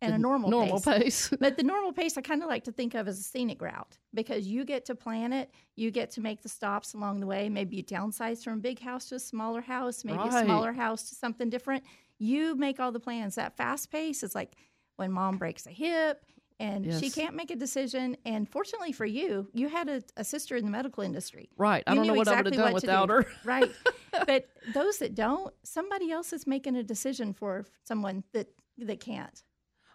and 0.00 0.14
a 0.14 0.18
normal 0.18 0.50
normal 0.50 0.80
pace. 0.80 1.28
pace. 1.28 1.36
But 1.40 1.56
the 1.56 1.62
normal 1.62 1.92
pace, 1.92 2.18
I 2.18 2.22
kind 2.22 2.42
of 2.42 2.48
like 2.48 2.64
to 2.64 2.72
think 2.72 2.94
of 2.94 3.06
as 3.06 3.20
a 3.20 3.22
scenic 3.22 3.62
route 3.62 3.98
because 4.12 4.46
you 4.48 4.64
get 4.64 4.84
to 4.86 4.94
plan 4.94 5.32
it. 5.32 5.50
You 5.76 5.90
get 5.90 6.10
to 6.12 6.20
make 6.20 6.42
the 6.42 6.48
stops 6.48 6.94
along 6.94 7.20
the 7.20 7.26
way. 7.26 7.48
Maybe 7.48 7.76
you 7.76 7.84
downsize 7.84 8.42
from 8.42 8.54
a 8.54 8.56
big 8.56 8.80
house 8.80 9.06
to 9.10 9.14
a 9.16 9.20
smaller 9.20 9.60
house, 9.60 10.04
maybe 10.04 10.18
Right. 10.18 10.42
a 10.42 10.44
smaller 10.44 10.72
house 10.72 11.08
to 11.10 11.14
something 11.14 11.48
different. 11.50 11.84
You 12.18 12.56
make 12.56 12.80
all 12.80 12.90
the 12.90 13.00
plans. 13.00 13.36
That 13.36 13.56
fast 13.56 13.90
pace 13.92 14.22
is 14.24 14.34
like 14.34 14.56
when 14.96 15.12
mom 15.12 15.38
breaks 15.38 15.66
a 15.66 15.70
hip 15.70 16.24
and 16.62 16.94
she 17.00 17.10
can't 17.10 17.34
make 17.34 17.50
a 17.50 17.56
decision. 17.56 18.16
And 18.24 18.48
fortunately 18.48 18.92
for 18.92 19.04
you, 19.04 19.48
you 19.52 19.68
had 19.68 19.88
a, 19.88 20.02
a 20.16 20.24
sister 20.24 20.56
in 20.56 20.64
the 20.64 20.70
medical 20.70 21.02
industry. 21.02 21.50
right. 21.56 21.82
I 21.86 21.94
don't 21.94 22.06
know 22.06 22.14
what 22.14 22.28
I 22.28 22.36
would 22.36 22.46
have 22.46 22.46
exactly 22.46 22.64
done 22.64 22.74
without 22.74 23.08
do. 23.08 23.14
her. 23.14 23.26
Right. 23.44 23.70
but 24.26 24.48
those 24.72 24.98
that 24.98 25.14
don't, 25.14 25.52
somebody 25.64 26.10
else 26.12 26.32
is 26.32 26.46
making 26.46 26.76
a 26.76 26.82
decision 26.82 27.32
for 27.32 27.66
someone 27.84 28.22
that 28.32 28.48
that 28.78 29.00
can't. 29.00 29.42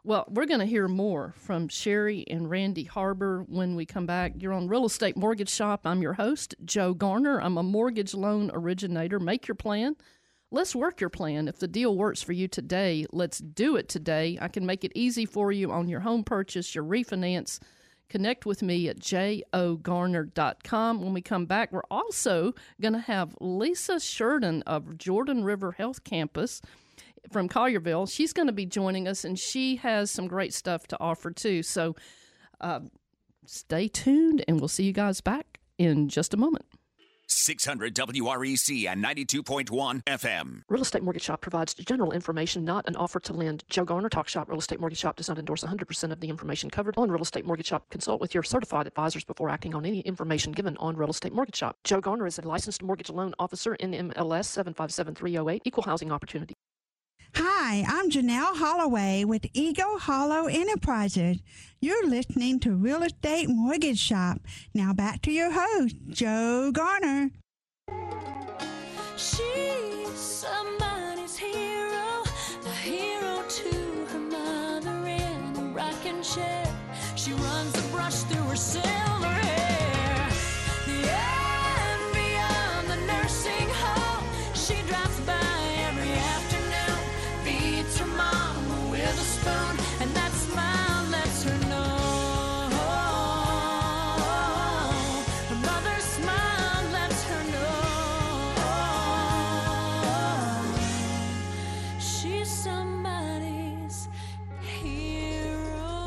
Well, 0.03 0.25
we're 0.29 0.45
going 0.45 0.61
to 0.61 0.65
hear 0.65 0.87
more 0.87 1.33
from 1.37 1.67
Sherry 1.67 2.23
and 2.29 2.49
Randy 2.49 2.85
Harbur 2.85 3.45
when 3.49 3.75
we 3.75 3.85
come 3.85 4.05
back. 4.05 4.33
You're 4.37 4.53
on 4.53 4.69
Real 4.69 4.85
Estate 4.85 5.17
Mortgage 5.17 5.49
Shop. 5.49 5.81
I'm 5.83 6.01
your 6.01 6.13
host, 6.13 6.55
Joe 6.63 6.93
Garner. 6.93 7.41
I'm 7.41 7.57
a 7.57 7.63
mortgage 7.63 8.13
loan 8.13 8.49
originator. 8.53 9.19
Make 9.19 9.47
your 9.49 9.55
plan. 9.55 9.97
Let's 10.49 10.73
work 10.73 11.01
your 11.01 11.09
plan. 11.09 11.49
If 11.49 11.59
the 11.59 11.67
deal 11.67 11.97
works 11.97 12.21
for 12.21 12.31
you 12.31 12.47
today, 12.47 13.05
let's 13.11 13.39
do 13.39 13.75
it 13.75 13.89
today. 13.89 14.37
I 14.41 14.47
can 14.47 14.65
make 14.65 14.85
it 14.85 14.93
easy 14.95 15.25
for 15.25 15.51
you 15.51 15.71
on 15.71 15.89
your 15.89 15.99
home 15.99 16.23
purchase, 16.23 16.73
your 16.73 16.85
refinance. 16.85 17.59
Connect 18.09 18.45
with 18.45 18.63
me 18.63 18.87
at 18.87 18.99
jogarner.com. 18.99 21.01
When 21.01 21.13
we 21.13 21.21
come 21.21 21.45
back, 21.45 21.73
we're 21.73 21.81
also 21.91 22.53
going 22.81 22.93
to 22.93 22.99
have 22.99 23.35
Lisa 23.41 23.99
Sheridan 23.99 24.61
of 24.61 24.97
Jordan 24.97 25.43
River 25.43 25.73
Health 25.73 26.05
Campus 26.05 26.61
from 27.29 27.49
Collierville. 27.49 28.09
She's 28.09 28.31
going 28.31 28.47
to 28.47 28.53
be 28.53 28.65
joining 28.65 29.09
us, 29.09 29.25
and 29.25 29.37
she 29.37 29.75
has 29.77 30.09
some 30.09 30.27
great 30.27 30.53
stuff 30.53 30.87
to 30.87 30.97
offer 31.01 31.31
too. 31.31 31.61
So 31.61 31.97
uh, 32.61 32.79
stay 33.45 33.89
tuned, 33.89 34.45
and 34.47 34.61
we'll 34.61 34.69
see 34.69 34.85
you 34.85 34.93
guys 34.93 35.19
back 35.19 35.59
in 35.77 36.07
just 36.07 36.33
a 36.33 36.37
moment. 36.37 36.65
600 37.27 37.93
WREC 37.95 38.87
and 38.87 39.03
92.1 39.03 40.03
FM. 40.03 40.61
Real 40.69 40.81
Estate 40.81 41.03
Mortgage 41.03 41.23
Shop 41.23 41.41
provides 41.41 41.73
general 41.73 42.11
information, 42.11 42.63
not 42.65 42.87
an 42.87 42.95
offer 42.95 43.19
to 43.19 43.33
lend. 43.33 43.63
Joe 43.69 43.85
Garner, 43.85 44.09
Talk 44.09 44.27
Shop 44.27 44.49
Real 44.49 44.59
Estate 44.59 44.79
Mortgage 44.79 44.99
Shop 44.99 45.15
does 45.15 45.27
not 45.27 45.37
endorse 45.37 45.63
100% 45.63 46.11
of 46.11 46.19
the 46.19 46.29
information 46.29 46.69
covered 46.69 46.95
on 46.97 47.11
Real 47.11 47.21
Estate 47.21 47.45
Mortgage 47.45 47.67
Shop. 47.67 47.89
Consult 47.89 48.21
with 48.21 48.33
your 48.33 48.43
certified 48.43 48.87
advisors 48.87 49.23
before 49.23 49.49
acting 49.49 49.75
on 49.75 49.85
any 49.85 50.01
information 50.01 50.51
given 50.51 50.77
on 50.77 50.95
Real 50.95 51.09
Estate 51.09 51.33
Mortgage 51.33 51.57
Shop. 51.57 51.77
Joe 51.83 52.01
Garner 52.01 52.27
is 52.27 52.39
a 52.39 52.47
licensed 52.47 52.81
mortgage 52.81 53.09
loan 53.09 53.33
officer 53.39 53.75
in 53.75 53.91
MLS 53.91 54.45
757308, 54.45 55.61
Equal 55.65 55.83
Housing 55.83 56.11
Opportunity. 56.11 56.55
Hi, 57.39 57.85
I'm 57.87 58.09
Janelle 58.09 58.57
Holloway 58.57 59.23
with 59.23 59.45
Eagle 59.53 59.99
Hollow 59.99 60.47
Enterprises. 60.47 61.37
You're 61.79 62.07
listening 62.09 62.59
to 62.61 62.73
Real 62.73 63.03
Estate 63.03 63.47
Mortgage 63.47 63.99
Shop. 63.99 64.41
Now 64.73 64.91
back 64.91 65.21
to 65.21 65.31
your 65.31 65.51
host, 65.51 65.97
Joe 66.09 66.71
Garner. 66.73 67.29
She's 69.17 70.17
somebody's 70.17 71.37
hero, 71.37 72.23
a 72.65 72.71
hero 72.81 73.43
to 73.47 74.05
her 74.13 74.19
mother 74.19 75.05
in 75.05 75.57
a 75.57 75.71
rocking 75.75 76.23
chair. 76.23 76.65
She 77.15 77.33
runs 77.33 77.77
a 77.77 77.87
brush 77.91 78.21
through 78.23 78.45
her 78.45 78.55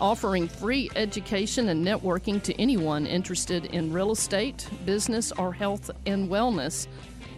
offering 0.00 0.48
free 0.48 0.90
education 0.94 1.70
and 1.70 1.86
networking 1.86 2.42
to 2.42 2.54
anyone 2.60 3.06
interested 3.06 3.66
in 3.66 3.92
real 3.92 4.12
estate, 4.12 4.68
business, 4.84 5.32
or 5.32 5.52
health 5.52 5.90
and 6.06 6.28
wellness. 6.28 6.86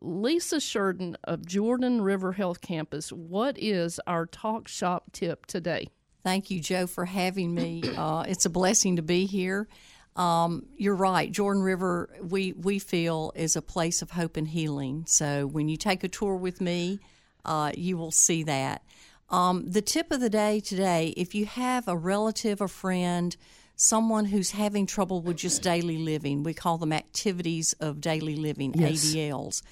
Lisa 0.00 0.60
Sheridan 0.60 1.16
of 1.24 1.46
Jordan 1.46 2.02
River 2.02 2.32
Health 2.32 2.60
Campus, 2.60 3.12
what 3.12 3.58
is 3.58 4.00
our 4.06 4.26
talk 4.26 4.68
shop 4.68 5.12
tip 5.12 5.46
today? 5.46 5.88
Thank 6.22 6.50
you, 6.50 6.60
Joe, 6.60 6.86
for 6.86 7.04
having 7.04 7.54
me. 7.54 7.82
Uh, 7.96 8.24
it's 8.26 8.44
a 8.46 8.50
blessing 8.50 8.96
to 8.96 9.02
be 9.02 9.26
here. 9.26 9.68
Um, 10.16 10.66
you're 10.76 10.96
right. 10.96 11.30
Jordan 11.30 11.62
River, 11.62 12.10
we, 12.22 12.52
we 12.52 12.78
feel, 12.78 13.32
is 13.34 13.54
a 13.54 13.62
place 13.62 14.02
of 14.02 14.10
hope 14.10 14.36
and 14.36 14.48
healing. 14.48 15.04
So 15.06 15.46
when 15.46 15.68
you 15.68 15.76
take 15.76 16.02
a 16.04 16.08
tour 16.08 16.36
with 16.36 16.60
me, 16.60 16.98
uh, 17.44 17.72
you 17.76 17.96
will 17.96 18.10
see 18.10 18.42
that. 18.44 18.82
Um, 19.28 19.70
the 19.70 19.82
tip 19.82 20.10
of 20.10 20.20
the 20.20 20.30
day 20.30 20.60
today 20.60 21.12
if 21.16 21.34
you 21.34 21.46
have 21.46 21.88
a 21.88 21.96
relative, 21.96 22.60
a 22.60 22.68
friend, 22.68 23.36
someone 23.76 24.24
who's 24.24 24.52
having 24.52 24.86
trouble 24.86 25.20
with 25.20 25.36
just 25.36 25.62
daily 25.62 25.98
living, 25.98 26.42
we 26.42 26.54
call 26.54 26.78
them 26.78 26.92
activities 26.92 27.74
of 27.74 28.00
daily 28.00 28.34
living, 28.34 28.72
Yes. 28.74 29.04
ADLs, 29.04 29.62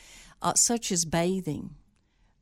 uh, 0.42 0.54
such 0.54 0.92
as 0.92 1.04
bathing, 1.04 1.74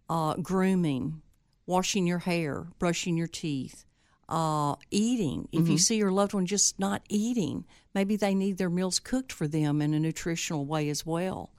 uh, 0.09 0.35
grooming, 0.35 1.23
washing 1.64 2.07
your 2.07 2.19
hair, 2.19 2.66
brushing 2.78 3.16
your 3.16 3.28
teeth, 3.28 3.85
uh, 4.28 4.75
eating. 4.90 5.49
If 5.52 5.69
you 5.69 5.78
see 5.78 5.97
your 5.97 6.11
loved 6.11 6.35
one 6.35 6.47
just 6.47 6.78
not 6.78 7.02
eating, 7.09 7.64
maybe 7.95 8.16
they 8.16 8.35
need 8.35 8.59
their 8.59 8.71
meals 8.71 8.99
cooked 8.99 9.31
for 9.33 9.47
them 9.47 9.81
in 9.81 9.95
a 9.95 10.00
nutritional 10.00 10.64
way 10.64 10.88
as 10.88 11.07
well. 11.07 11.50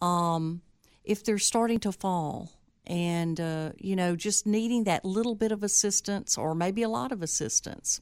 Um, 0.00 0.62
if 1.02 1.24
they're 1.24 1.38
starting 1.38 1.80
to 1.80 1.92
fall 1.92 2.52
and, 2.86 3.40
uh, 3.40 3.72
you 3.78 3.96
know, 3.96 4.16
just 4.16 4.46
needing 4.46 4.84
that 4.84 5.04
little 5.04 5.34
bit 5.34 5.50
of 5.50 5.62
assistance 5.62 6.38
or 6.38 6.54
maybe 6.54 6.82
a 6.82 6.88
lot 6.88 7.10
of 7.10 7.22
assistance, 7.22 8.00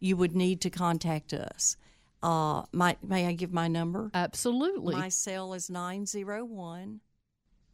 you 0.00 0.16
would 0.16 0.34
need 0.34 0.60
to 0.62 0.70
contact 0.70 1.32
us. 1.32 1.76
Uh, 2.22 2.62
my, 2.72 2.96
may 3.02 3.26
I 3.26 3.32
give 3.32 3.52
my 3.52 3.68
number? 3.68 4.10
Absolutely. 4.14 4.96
My 4.96 5.10
cell 5.10 5.52
is 5.52 5.68
901 5.68 7.00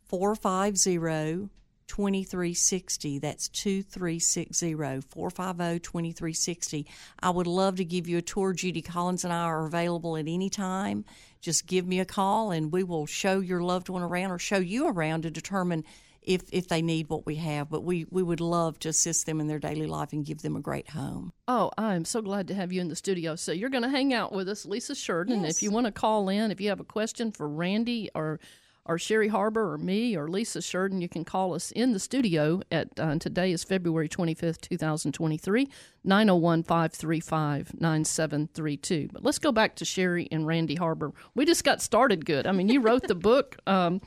450 0.09 1.51
2360. 1.91 3.19
That's 3.19 3.49
2360 3.49 4.75
450 4.75 5.79
2360. 5.81 6.87
I 7.21 7.31
would 7.31 7.47
love 7.47 7.77
to 7.77 7.85
give 7.85 8.09
you 8.09 8.19
a 8.19 8.23
tour. 8.23 8.53
Judy 8.53 8.83
Collins 8.83 9.25
and 9.25 9.33
I 9.33 9.43
are 9.43 9.67
available 9.67 10.17
at 10.17 10.29
any 10.29 10.51
time. 10.51 11.05
Just 11.41 11.67
give 11.67 11.87
me 11.87 11.99
a 11.99 12.05
call 12.05 12.51
and 12.51 12.73
we 12.73 12.85
will 12.85 13.07
show 13.07 13.41
your 13.41 13.61
loved 13.61 13.89
one 13.89 14.03
around 14.03 14.31
or 14.31 14.39
show 14.39 14.59
you 14.59 14.87
around 14.89 15.23
to 15.23 15.31
determine 15.31 15.85
if, 16.23 16.43
if 16.53 16.69
they 16.69 16.83
need 16.83 17.09
what 17.09 17.27
we 17.27 17.37
have. 17.37 17.71
But 17.71 17.83
we, 17.83 18.07
we 18.11 18.23
would 18.23 18.41
love 18.41 18.79
to 18.81 18.89
assist 18.89 19.27
them 19.27 19.41
in 19.41 19.47
their 19.47 19.59
daily 19.59 19.87
life 19.87 20.13
and 20.13 20.25
give 20.25 20.43
them 20.43 20.57
a 20.57 20.61
great 20.61 20.91
home. 20.91 21.33
Oh, 21.49 21.71
I'm 21.79 22.05
so 22.05 22.23
glad 22.23 22.49
to 22.49 22.55
have 22.55 22.73
you 22.73 22.81
in 22.81 22.89
the 22.89 22.97
studio. 22.97 23.37
So 23.37 23.53
you're 23.53 23.71
going 23.71 23.85
to 23.85 23.91
hang 23.91 24.13
out 24.13 24.33
with 24.33 24.49
us, 24.49 24.67
Lisa 24.67 24.95
Sheridan. 24.95 25.45
Yes. 25.45 25.57
If 25.57 25.63
you 25.63 25.71
want 25.71 25.87
to 25.87 25.93
call 25.93 26.29
in, 26.29 26.51
if 26.51 26.61
you 26.61 26.69
have 26.69 26.81
a 26.81 26.85
question 26.85 27.33
for 27.33 27.49
Randy 27.49 28.11
or 28.15 28.41
or 28.87 28.99
Sherry 28.99 29.29
Harbur 29.29 29.75
or 29.75 29.79
me 29.79 30.17
or 30.17 30.29
Lisa 30.29 30.61
Sheridan, 30.61 31.01
you 31.01 31.09
can 31.09 31.25
call 31.25 31.55
us 31.55 31.71
in 31.71 31.93
the 31.93 32.01
studio 32.01 32.61
at 32.73 32.89
uh, 32.99 33.17
today 33.19 33.53
is 33.53 33.63
February 33.63 34.09
25th, 34.09 34.61
2023, 34.63 35.69
901 36.03 36.63
535 36.63 37.81
9732. 37.81 39.11
But 39.13 39.23
let's 39.23 39.39
go 39.39 39.53
back 39.53 39.77
to 39.77 39.85
Sherry 39.85 40.29
and 40.33 40.47
Randy 40.47 40.77
Harbur. 40.77 41.13
We 41.35 41.45
just 41.45 41.63
got 41.63 41.83
started 41.83 42.25
good. 42.25 42.47
I 42.47 42.53
mean, 42.53 42.69
you 42.69 42.81
wrote 42.81 43.07
the 43.07 43.15
book. 43.15 43.59
Um, 43.67 44.01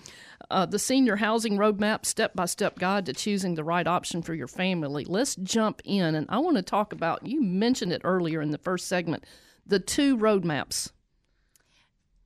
uh, 0.50 0.66
the 0.66 0.80
Senior 0.80 1.16
Housing 1.16 1.58
Roadmap 1.58 2.06
Step 2.06 2.34
by 2.36 2.46
Step 2.46 2.80
Guide 2.80 3.06
to 3.06 3.14
Choosing 3.14 3.56
the 3.56 3.64
Right 3.64 3.88
Option 3.88 4.22
for 4.22 4.34
Your 4.34 4.48
Family. 4.48 5.06
Let's 5.06 5.36
jump 5.36 5.82
in. 5.84 6.16
And 6.16 6.26
I 6.30 6.40
want 6.40 6.58
to 6.58 6.64
talk 6.64 6.94
about, 6.94 7.26
you 7.26 7.42
mentioned 7.42 7.92
it 7.92 8.02
earlier 8.04 8.42
in 8.42 8.52
the 8.52 8.58
first 8.58 8.88
segment, 8.88 9.26
the 9.66 9.80
two 9.80 10.18
roadmaps. 10.18 10.92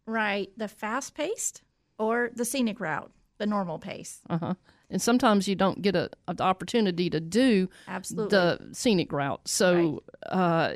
Right. 0.06 0.50
The 0.58 0.68
fast 0.68 1.16
paced 1.16 1.62
or 2.00 2.32
the 2.34 2.46
scenic 2.46 2.80
route, 2.80 3.12
the 3.38 3.46
normal 3.46 3.80
pace. 3.80 4.22
Uh 4.30 4.38
huh. 4.38 4.54
And 4.90 5.02
sometimes 5.02 5.48
you 5.48 5.56
don't 5.56 5.82
get 5.82 5.96
a, 5.96 6.10
an 6.28 6.40
opportunity 6.40 7.10
to 7.10 7.20
do 7.20 7.70
Absolutely. 7.88 8.30
the 8.30 8.70
scenic 8.72 9.12
route. 9.12 9.46
So, 9.48 10.04
uh, 10.26 10.76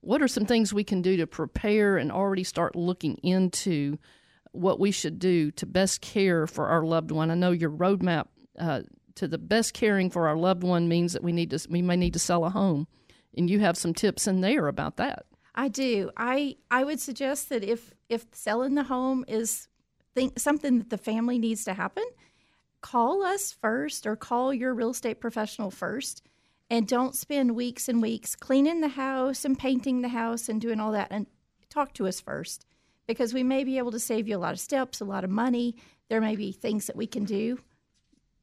what 0.00 0.22
are 0.22 0.28
some 0.28 0.46
things 0.46 0.72
we 0.72 0.84
can 0.84 1.02
do 1.02 1.16
to 1.16 1.26
prepare 1.26 1.98
and 1.98 2.10
already 2.10 2.44
start 2.44 2.74
looking 2.76 3.16
into 3.22 3.98
what 4.52 4.80
we 4.80 4.90
should 4.90 5.18
do 5.18 5.50
to 5.52 5.66
best 5.66 6.00
care 6.00 6.46
for 6.46 6.66
our 6.66 6.84
loved 6.84 7.10
one? 7.10 7.30
I 7.30 7.34
know 7.34 7.52
your 7.52 7.70
roadmap 7.70 8.26
uh, 8.58 8.82
to 9.16 9.28
the 9.28 9.38
best 9.38 9.74
caring 9.74 10.10
for 10.10 10.28
our 10.28 10.36
loved 10.36 10.62
one 10.62 10.88
means 10.88 11.12
that 11.12 11.22
we 11.22 11.32
need 11.32 11.50
to 11.50 11.66
we 11.70 11.82
may 11.82 11.96
need 11.96 12.12
to 12.12 12.18
sell 12.18 12.44
a 12.44 12.50
home, 12.50 12.86
and 13.36 13.50
you 13.50 13.60
have 13.60 13.76
some 13.76 13.94
tips 13.94 14.26
in 14.26 14.40
there 14.40 14.68
about 14.68 14.96
that. 14.96 15.26
I 15.54 15.68
do. 15.68 16.10
I 16.16 16.56
I 16.70 16.84
would 16.84 17.00
suggest 17.00 17.48
that 17.48 17.64
if 17.64 17.92
if 18.08 18.26
selling 18.32 18.74
the 18.74 18.84
home 18.84 19.24
is 19.26 19.68
think 20.14 20.38
something 20.38 20.78
that 20.78 20.90
the 20.90 20.98
family 20.98 21.38
needs 21.38 21.64
to 21.64 21.74
happen, 21.74 22.04
call 22.80 23.22
us 23.22 23.52
first 23.52 24.06
or 24.06 24.16
call 24.16 24.54
your 24.54 24.74
real 24.74 24.90
estate 24.90 25.20
professional 25.20 25.70
first 25.70 26.22
and 26.70 26.86
don't 26.86 27.16
spend 27.16 27.56
weeks 27.56 27.88
and 27.88 28.02
weeks 28.02 28.36
cleaning 28.36 28.80
the 28.80 28.88
house 28.88 29.44
and 29.44 29.58
painting 29.58 30.02
the 30.02 30.08
house 30.08 30.48
and 30.48 30.60
doing 30.60 30.80
all 30.80 30.92
that 30.92 31.08
and 31.10 31.26
talk 31.70 31.92
to 31.94 32.06
us 32.06 32.20
first 32.20 32.66
because 33.08 33.34
we 33.34 33.42
may 33.42 33.64
be 33.64 33.78
able 33.78 33.90
to 33.90 33.98
save 33.98 34.28
you 34.28 34.36
a 34.36 34.38
lot 34.38 34.52
of 34.52 34.60
steps, 34.60 35.00
a 35.00 35.04
lot 35.04 35.24
of 35.24 35.30
money. 35.30 35.74
There 36.08 36.20
may 36.20 36.36
be 36.36 36.52
things 36.52 36.86
that 36.86 36.94
we 36.94 37.08
can 37.08 37.24
do 37.24 37.58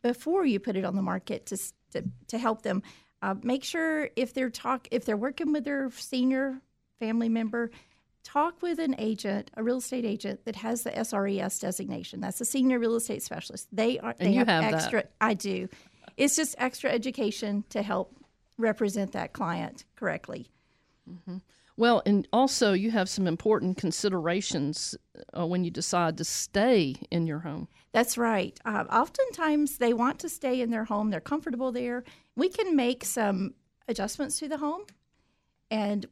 before 0.01 0.45
you 0.45 0.59
put 0.59 0.75
it 0.75 0.83
on 0.83 0.95
the 0.97 1.01
market 1.01 1.45
to 1.47 1.57
to, 1.91 2.03
to 2.27 2.37
help 2.37 2.63
them. 2.63 2.83
Uh, 3.21 3.35
make 3.41 3.63
sure 3.63 4.09
if 4.17 4.33
they're 4.33 4.49
talk 4.49 4.87
if 4.91 5.05
they're 5.05 5.15
working 5.15 5.53
with 5.53 5.63
their 5.63 5.89
senior 5.91 6.59
family 6.99 7.29
member, 7.29 7.71
talk 8.23 8.61
with 8.61 8.79
an 8.79 8.95
agent, 8.97 9.49
a 9.55 9.63
real 9.63 9.77
estate 9.77 10.05
agent 10.05 10.43
that 10.45 10.55
has 10.57 10.83
the 10.83 10.91
SRES 10.91 11.59
designation. 11.61 12.19
That's 12.19 12.41
a 12.41 12.45
senior 12.45 12.79
real 12.79 12.95
estate 12.95 13.23
specialist. 13.23 13.67
They 13.71 13.99
are 13.99 14.13
they 14.17 14.25
And 14.25 14.33
you 14.33 14.39
have, 14.39 14.47
have 14.47 14.71
that. 14.71 14.73
extra. 14.73 15.03
I 15.21 15.33
do. 15.35 15.69
It's 16.17 16.35
just 16.35 16.55
extra 16.57 16.91
education 16.91 17.63
to 17.69 17.81
help 17.81 18.15
represent 18.57 19.13
that 19.13 19.33
client 19.33 19.85
correctly. 19.95 20.47
Well, 21.77 22.01
and 22.05 22.27
also 22.31 22.73
you 22.73 22.91
have 22.91 23.09
some 23.09 23.27
important 23.27 23.77
considerations 23.77 24.95
uh, 25.37 25.45
when 25.45 25.63
you 25.63 25.71
decide 25.71 26.17
to 26.17 26.23
stay 26.23 26.95
in 27.11 27.27
your 27.27 27.39
home. 27.39 27.67
That's 27.91 28.17
right. 28.17 28.57
Uh, 28.63 28.85
oftentimes 28.89 29.77
they 29.77 29.93
want 29.93 30.19
to 30.19 30.29
stay 30.29 30.61
in 30.61 30.69
their 30.69 30.85
home. 30.85 31.09
They're 31.09 31.19
comfortable 31.19 31.71
there. 31.71 32.03
We 32.35 32.49
can 32.49 32.75
make 32.75 33.03
some 33.03 33.55
adjustments 33.87 34.39
to 34.39 34.47
the 34.47 34.57
home, 34.57 34.83
and 35.69 36.05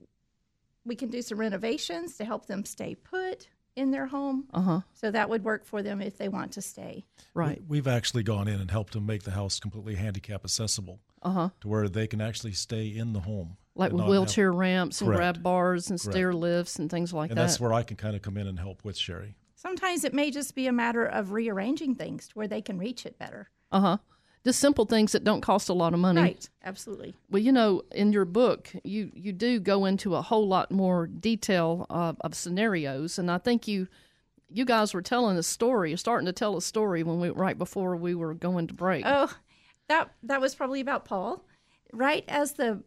we 0.85 0.95
can 0.95 1.09
do 1.09 1.21
some 1.21 1.37
renovations 1.37 2.17
to 2.17 2.25
help 2.25 2.45
them 2.45 2.65
stay 2.65 2.95
put 2.95 3.47
in 3.75 3.91
their 3.91 4.07
home. 4.07 4.45
Uh 4.53 4.61
huh. 4.61 4.81
So 4.93 5.11
that 5.11 5.29
would 5.29 5.43
work 5.43 5.65
for 5.65 5.81
them 5.81 6.01
if 6.01 6.17
they 6.17 6.29
want 6.29 6.51
to 6.53 6.61
stay. 6.61 7.05
Right. 7.33 7.61
We, 7.67 7.77
have 7.77 7.87
actually 7.87 8.23
gone 8.23 8.47
in 8.47 8.59
and 8.59 8.69
helped 8.69 8.93
them 8.93 9.05
make 9.05 9.23
the 9.23 9.31
house 9.31 9.59
completely 9.59 9.95
handicap 9.95 10.43
accessible 10.43 10.99
Uh 11.21 11.31
huh. 11.31 11.49
to 11.61 11.67
where 11.67 11.89
they 11.89 12.07
can 12.07 12.21
actually 12.21 12.53
stay 12.53 12.87
in 12.87 13.13
the 13.13 13.21
home. 13.21 13.57
Like 13.75 13.91
with 13.91 13.97
not 13.99 14.03
have- 14.03 14.11
wheelchair 14.11 14.51
ramps 14.51 15.01
and 15.01 15.07
Correct. 15.07 15.17
grab 15.17 15.43
bars 15.43 15.89
and 15.89 15.99
Correct. 15.99 16.13
stair 16.13 16.33
lifts 16.33 16.77
and 16.77 16.89
things 16.91 17.11
like 17.13 17.31
and 17.31 17.37
that. 17.37 17.41
And 17.41 17.49
that's 17.49 17.59
where 17.59 17.73
I 17.73 17.83
can 17.83 17.97
kind 17.97 18.15
of 18.15 18.21
come 18.21 18.37
in 18.37 18.47
and 18.47 18.59
help 18.59 18.83
with 18.83 18.95
Sherry. 18.97 19.35
Sometimes 19.55 20.03
it 20.03 20.13
may 20.13 20.29
just 20.29 20.53
be 20.55 20.67
a 20.67 20.71
matter 20.73 21.05
of 21.05 21.31
rearranging 21.31 21.95
things 21.95 22.27
to 22.27 22.33
where 22.35 22.47
they 22.47 22.61
can 22.61 22.77
reach 22.77 23.05
it 23.05 23.17
better. 23.17 23.49
Uh 23.71 23.79
huh. 23.79 23.97
Just 24.43 24.59
simple 24.59 24.85
things 24.85 25.13
that 25.13 25.23
don't 25.23 25.39
cost 25.39 25.69
a 25.69 25.73
lot 25.73 25.93
of 25.93 25.99
money. 26.01 26.21
Right. 26.21 26.49
Absolutely. 26.65 27.15
Well, 27.31 27.41
you 27.41 27.53
know, 27.53 27.81
in 27.93 28.11
your 28.11 28.25
book, 28.25 28.69
you 28.83 29.09
you 29.15 29.31
do 29.31 29.59
go 29.61 29.85
into 29.85 30.15
a 30.15 30.21
whole 30.21 30.47
lot 30.47 30.69
more 30.69 31.07
detail 31.07 31.85
of, 31.89 32.17
of 32.21 32.35
scenarios, 32.35 33.17
and 33.17 33.31
I 33.31 33.37
think 33.37 33.67
you 33.69 33.87
you 34.49 34.65
guys 34.65 34.93
were 34.93 35.01
telling 35.01 35.37
a 35.37 35.43
story, 35.43 35.89
you're 35.91 35.97
starting 35.97 36.25
to 36.27 36.33
tell 36.33 36.57
a 36.57 36.61
story 36.61 37.01
when 37.03 37.19
we 37.21 37.29
right 37.29 37.57
before 37.57 37.95
we 37.95 38.13
were 38.13 38.33
going 38.33 38.67
to 38.67 38.73
break. 38.73 39.03
Oh, 39.07 39.33
that 39.87 40.11
that 40.23 40.41
was 40.41 40.53
probably 40.55 40.81
about 40.81 41.05
Paul. 41.05 41.43
Right 41.93 42.25
as 42.27 42.51
the 42.53 42.83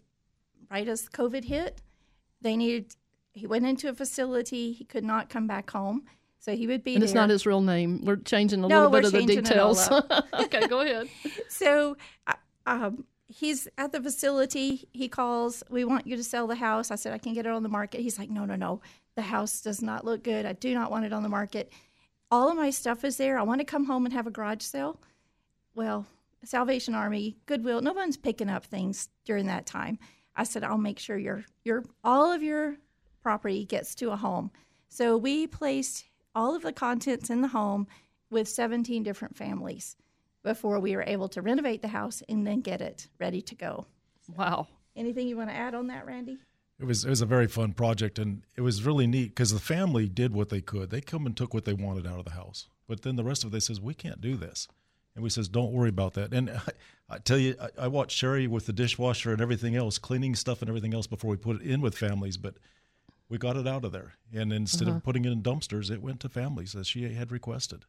right 0.70 0.86
as 0.88 1.08
COVID 1.08 1.44
hit, 1.44 1.82
they 2.40 2.56
needed 2.56 2.94
he 3.36 3.46
went 3.46 3.66
into 3.66 3.88
a 3.90 3.92
facility, 3.94 4.72
he 4.72 4.84
could 4.84 5.04
not 5.04 5.28
come 5.28 5.46
back 5.46 5.70
home. 5.70 6.04
So 6.38 6.56
he 6.56 6.66
would 6.66 6.82
be 6.82 6.94
and 6.94 7.04
it's 7.04 7.12
not 7.12 7.28
his 7.28 7.44
real 7.44 7.60
name. 7.60 8.02
We're 8.04 8.16
changing 8.16 8.64
a 8.64 8.68
No, 8.68 8.88
little 8.88 8.90
bit 8.90 9.04
of 9.04 9.12
the 9.12 9.18
changing 9.18 9.38
it 9.46 9.58
all 9.58 9.74
details. 9.74 10.04
okay, 10.44 10.66
go 10.66 10.80
ahead. 10.80 11.08
So 11.48 11.96
uh, 12.26 12.34
um, 12.66 13.04
he's 13.26 13.68
at 13.76 13.92
the 13.92 14.00
facility. 14.00 14.88
He 14.92 15.08
calls, 15.08 15.62
We 15.68 15.84
want 15.84 16.06
you 16.06 16.16
to 16.16 16.24
sell 16.24 16.46
the 16.46 16.54
house. 16.54 16.90
I 16.90 16.94
said, 16.94 17.12
I 17.12 17.18
can 17.18 17.34
get 17.34 17.46
it 17.46 17.52
on 17.52 17.62
the 17.62 17.68
market. 17.68 18.00
He's 18.00 18.18
like, 18.18 18.30
No, 18.30 18.44
no, 18.44 18.56
no. 18.56 18.80
The 19.16 19.22
house 19.22 19.60
does 19.60 19.82
not 19.82 20.04
look 20.04 20.22
good. 20.22 20.46
I 20.46 20.52
do 20.54 20.72
not 20.72 20.90
want 20.90 21.04
it 21.04 21.12
on 21.12 21.22
the 21.22 21.28
market. 21.28 21.70
All 22.30 22.50
of 22.50 22.56
my 22.56 22.70
stuff 22.70 23.04
is 23.04 23.16
there. 23.18 23.38
I 23.38 23.42
want 23.42 23.60
to 23.60 23.64
come 23.64 23.84
home 23.84 24.06
and 24.06 24.14
have 24.14 24.26
a 24.26 24.30
garage 24.30 24.62
sale. 24.62 25.00
Well, 25.74 26.06
Salvation 26.44 26.94
Army, 26.94 27.36
Goodwill, 27.46 27.82
no 27.82 27.92
one's 27.92 28.16
picking 28.16 28.48
up 28.48 28.64
things 28.64 29.08
during 29.24 29.46
that 29.46 29.66
time. 29.66 29.98
I 30.36 30.44
said, 30.44 30.62
I'll 30.62 30.78
make 30.78 30.98
sure 30.98 31.16
your 31.16 31.44
your 31.64 31.84
all 32.04 32.32
of 32.32 32.42
your 32.42 32.76
property 33.22 33.64
gets 33.64 33.94
to 33.96 34.12
a 34.12 34.16
home. 34.16 34.50
So 34.88 35.16
we 35.16 35.46
placed 35.46 36.04
all 36.34 36.54
of 36.54 36.62
the 36.62 36.72
contents 36.72 37.30
in 37.30 37.40
the 37.40 37.48
home 37.48 37.86
with 38.30 38.48
17 38.48 39.02
different 39.02 39.36
families 39.36 39.96
before 40.42 40.78
we 40.78 40.94
were 40.94 41.04
able 41.06 41.28
to 41.28 41.42
renovate 41.42 41.82
the 41.82 41.88
house 41.88 42.22
and 42.28 42.46
then 42.46 42.60
get 42.60 42.80
it 42.80 43.08
ready 43.18 43.40
to 43.42 43.54
go. 43.54 43.86
Wow. 44.36 44.68
Anything 44.94 45.28
you 45.28 45.36
want 45.36 45.50
to 45.50 45.56
add 45.56 45.74
on 45.74 45.88
that, 45.88 46.06
Randy? 46.06 46.38
It 46.78 46.84
was 46.84 47.04
it 47.04 47.10
was 47.10 47.22
a 47.22 47.26
very 47.26 47.46
fun 47.46 47.72
project, 47.72 48.18
and 48.18 48.42
it 48.54 48.60
was 48.60 48.84
really 48.84 49.06
neat 49.06 49.30
because 49.30 49.52
the 49.52 49.58
family 49.58 50.08
did 50.08 50.34
what 50.34 50.50
they 50.50 50.60
could. 50.60 50.90
They 50.90 51.00
come 51.00 51.24
and 51.24 51.34
took 51.36 51.54
what 51.54 51.64
they 51.64 51.72
wanted 51.72 52.06
out 52.06 52.18
of 52.18 52.26
the 52.26 52.32
house, 52.32 52.68
but 52.86 53.02
then 53.02 53.16
the 53.16 53.24
rest 53.24 53.44
of 53.44 53.50
it, 53.50 53.52
they 53.52 53.60
says 53.60 53.80
we 53.80 53.94
can't 53.94 54.20
do 54.20 54.36
this, 54.36 54.68
and 55.16 55.24
we 55.24 55.30
says 55.30 55.48
don't 55.48 55.72
worry 55.72 55.88
about 55.88 56.14
that. 56.14 56.32
And 56.32 56.50
I, 57.10 57.16
I 57.16 57.18
tell 57.18 57.38
you, 57.38 57.56
I, 57.60 57.84
I 57.84 57.88
watched 57.88 58.16
Sherry 58.16 58.46
with 58.46 58.66
the 58.66 58.72
dishwasher 58.72 59.32
and 59.32 59.40
everything 59.40 59.74
else, 59.74 59.98
cleaning 59.98 60.36
stuff 60.36 60.62
and 60.62 60.68
everything 60.68 60.94
else 60.94 61.08
before 61.08 61.30
we 61.30 61.36
put 61.36 61.60
it 61.60 61.62
in 61.62 61.80
with 61.80 61.96
families, 61.96 62.36
but 62.36 62.54
we 63.28 63.38
got 63.38 63.56
it 63.56 63.66
out 63.66 63.84
of 63.84 63.90
there, 63.90 64.14
and 64.32 64.52
instead 64.52 64.86
of 64.86 64.94
uh-huh. 64.94 65.00
putting 65.00 65.24
it 65.24 65.32
in 65.32 65.42
dumpsters, 65.42 65.90
it 65.90 66.00
went 66.00 66.20
to 66.20 66.28
families 66.28 66.76
as 66.76 66.86
she 66.86 67.12
had 67.12 67.32
requested, 67.32 67.84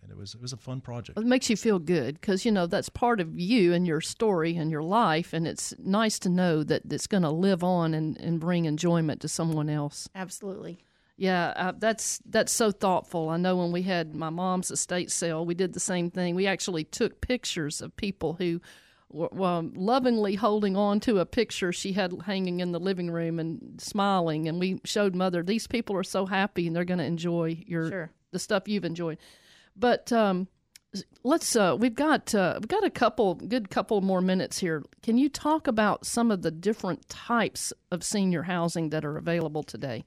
and 0.00 0.10
it 0.10 0.16
was 0.16 0.34
it 0.34 0.40
was 0.40 0.54
a 0.54 0.56
fun 0.56 0.80
project. 0.80 1.18
It 1.18 1.26
makes 1.26 1.50
you 1.50 1.56
feel 1.56 1.78
good 1.78 2.18
because 2.18 2.46
you 2.46 2.50
know 2.50 2.66
that's 2.66 2.88
part 2.88 3.20
of 3.20 3.38
you 3.38 3.74
and 3.74 3.86
your 3.86 4.00
story 4.00 4.56
and 4.56 4.70
your 4.70 4.82
life, 4.82 5.34
and 5.34 5.46
it's 5.46 5.74
nice 5.78 6.18
to 6.20 6.30
know 6.30 6.62
that 6.64 6.90
it's 6.90 7.06
going 7.06 7.24
to 7.24 7.30
live 7.30 7.62
on 7.62 7.92
and, 7.92 8.18
and 8.18 8.40
bring 8.40 8.64
enjoyment 8.64 9.20
to 9.20 9.28
someone 9.28 9.68
else. 9.68 10.08
Absolutely. 10.14 10.78
Yeah, 11.20 11.52
uh, 11.54 11.72
that's 11.76 12.18
that's 12.24 12.50
so 12.50 12.70
thoughtful. 12.70 13.28
I 13.28 13.36
know 13.36 13.54
when 13.54 13.72
we 13.72 13.82
had 13.82 14.14
my 14.14 14.30
mom's 14.30 14.70
estate 14.70 15.10
sale, 15.10 15.44
we 15.44 15.54
did 15.54 15.74
the 15.74 15.80
same 15.80 16.10
thing. 16.10 16.34
We 16.34 16.46
actually 16.46 16.84
took 16.84 17.20
pictures 17.20 17.82
of 17.82 17.94
people 17.94 18.32
who 18.32 18.62
were, 19.10 19.28
lovingly 19.74 20.36
holding 20.36 20.78
on 20.78 20.98
to 21.00 21.18
a 21.18 21.26
picture 21.26 21.74
she 21.74 21.92
had 21.92 22.14
hanging 22.24 22.60
in 22.60 22.72
the 22.72 22.80
living 22.80 23.10
room 23.10 23.38
and 23.38 23.78
smiling, 23.78 24.48
and 24.48 24.58
we 24.58 24.80
showed 24.84 25.14
mother 25.14 25.42
these 25.42 25.66
people 25.66 25.94
are 25.94 26.02
so 26.02 26.24
happy 26.24 26.66
and 26.66 26.74
they're 26.74 26.86
going 26.86 26.96
to 26.96 27.04
enjoy 27.04 27.62
your 27.66 27.90
Sure. 27.90 28.10
the 28.32 28.38
stuff 28.38 28.66
you've 28.66 28.86
enjoyed. 28.86 29.18
But 29.76 30.10
um, 30.14 30.48
let's 31.22 31.54
uh, 31.54 31.76
we've 31.78 31.94
got 31.94 32.34
uh, 32.34 32.60
we've 32.62 32.68
got 32.68 32.82
a 32.82 32.88
couple 32.90 33.34
good 33.34 33.68
couple 33.68 34.00
more 34.00 34.22
minutes 34.22 34.60
here. 34.60 34.82
Can 35.02 35.18
you 35.18 35.28
talk 35.28 35.66
about 35.66 36.06
some 36.06 36.30
of 36.30 36.40
the 36.40 36.50
different 36.50 37.10
types 37.10 37.74
of 37.90 38.02
senior 38.02 38.44
housing 38.44 38.88
that 38.88 39.04
are 39.04 39.18
available 39.18 39.62
today? 39.62 40.06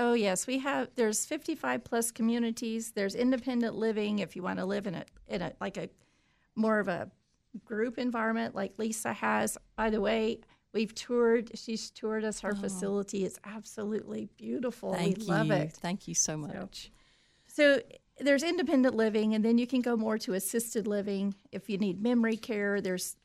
Oh 0.00 0.14
yes, 0.14 0.46
we 0.46 0.58
have. 0.60 0.88
There's 0.94 1.26
55 1.26 1.84
plus 1.84 2.10
communities. 2.10 2.92
There's 2.92 3.14
independent 3.14 3.74
living 3.74 4.20
if 4.20 4.34
you 4.34 4.42
want 4.42 4.58
to 4.58 4.64
live 4.64 4.86
in 4.86 4.94
a 4.94 5.04
in 5.28 5.42
a 5.42 5.52
like 5.60 5.76
a 5.76 5.90
more 6.56 6.80
of 6.80 6.88
a 6.88 7.10
group 7.66 7.98
environment 7.98 8.54
like 8.54 8.72
Lisa 8.78 9.12
has. 9.12 9.58
By 9.76 9.90
the 9.90 10.00
way, 10.00 10.40
we've 10.72 10.94
toured. 10.94 11.50
She's 11.54 11.90
toured 11.90 12.24
us 12.24 12.40
her 12.40 12.54
oh. 12.56 12.58
facility. 12.58 13.26
It's 13.26 13.38
absolutely 13.44 14.30
beautiful. 14.38 14.94
Thank 14.94 15.18
we 15.18 15.24
you. 15.24 15.28
love 15.28 15.50
it. 15.50 15.72
Thank 15.74 16.08
you 16.08 16.14
so 16.14 16.34
much. 16.34 16.90
So 17.46 17.82
there's 18.18 18.42
independent 18.42 18.94
living, 18.94 19.34
and 19.34 19.44
then 19.44 19.58
you 19.58 19.66
can 19.66 19.82
go 19.82 19.98
more 19.98 20.16
to 20.16 20.32
assisted 20.32 20.86
living 20.86 21.34
if 21.52 21.68
you 21.68 21.76
need 21.76 22.02
memory 22.02 22.38
care. 22.38 22.80
There's 22.80 23.16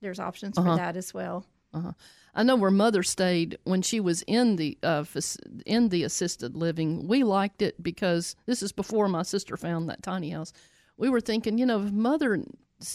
there's 0.00 0.18
options 0.18 0.56
for 0.56 0.62
uh-huh. 0.62 0.78
that 0.78 0.96
as 0.96 1.14
well. 1.14 1.46
I 1.74 2.42
know 2.42 2.56
where 2.56 2.70
mother 2.70 3.02
stayed 3.02 3.58
when 3.64 3.82
she 3.82 4.00
was 4.00 4.22
in 4.22 4.56
the 4.56 4.78
uh, 4.82 5.04
in 5.66 5.88
the 5.88 6.04
assisted 6.04 6.56
living. 6.56 7.08
We 7.08 7.24
liked 7.24 7.62
it 7.62 7.82
because 7.82 8.36
this 8.46 8.62
is 8.62 8.72
before 8.72 9.08
my 9.08 9.22
sister 9.22 9.56
found 9.56 9.88
that 9.88 10.02
tiny 10.02 10.30
house. 10.30 10.52
We 10.96 11.08
were 11.08 11.20
thinking, 11.20 11.58
you 11.58 11.66
know, 11.66 11.82
if 11.82 11.92
mother 11.92 12.42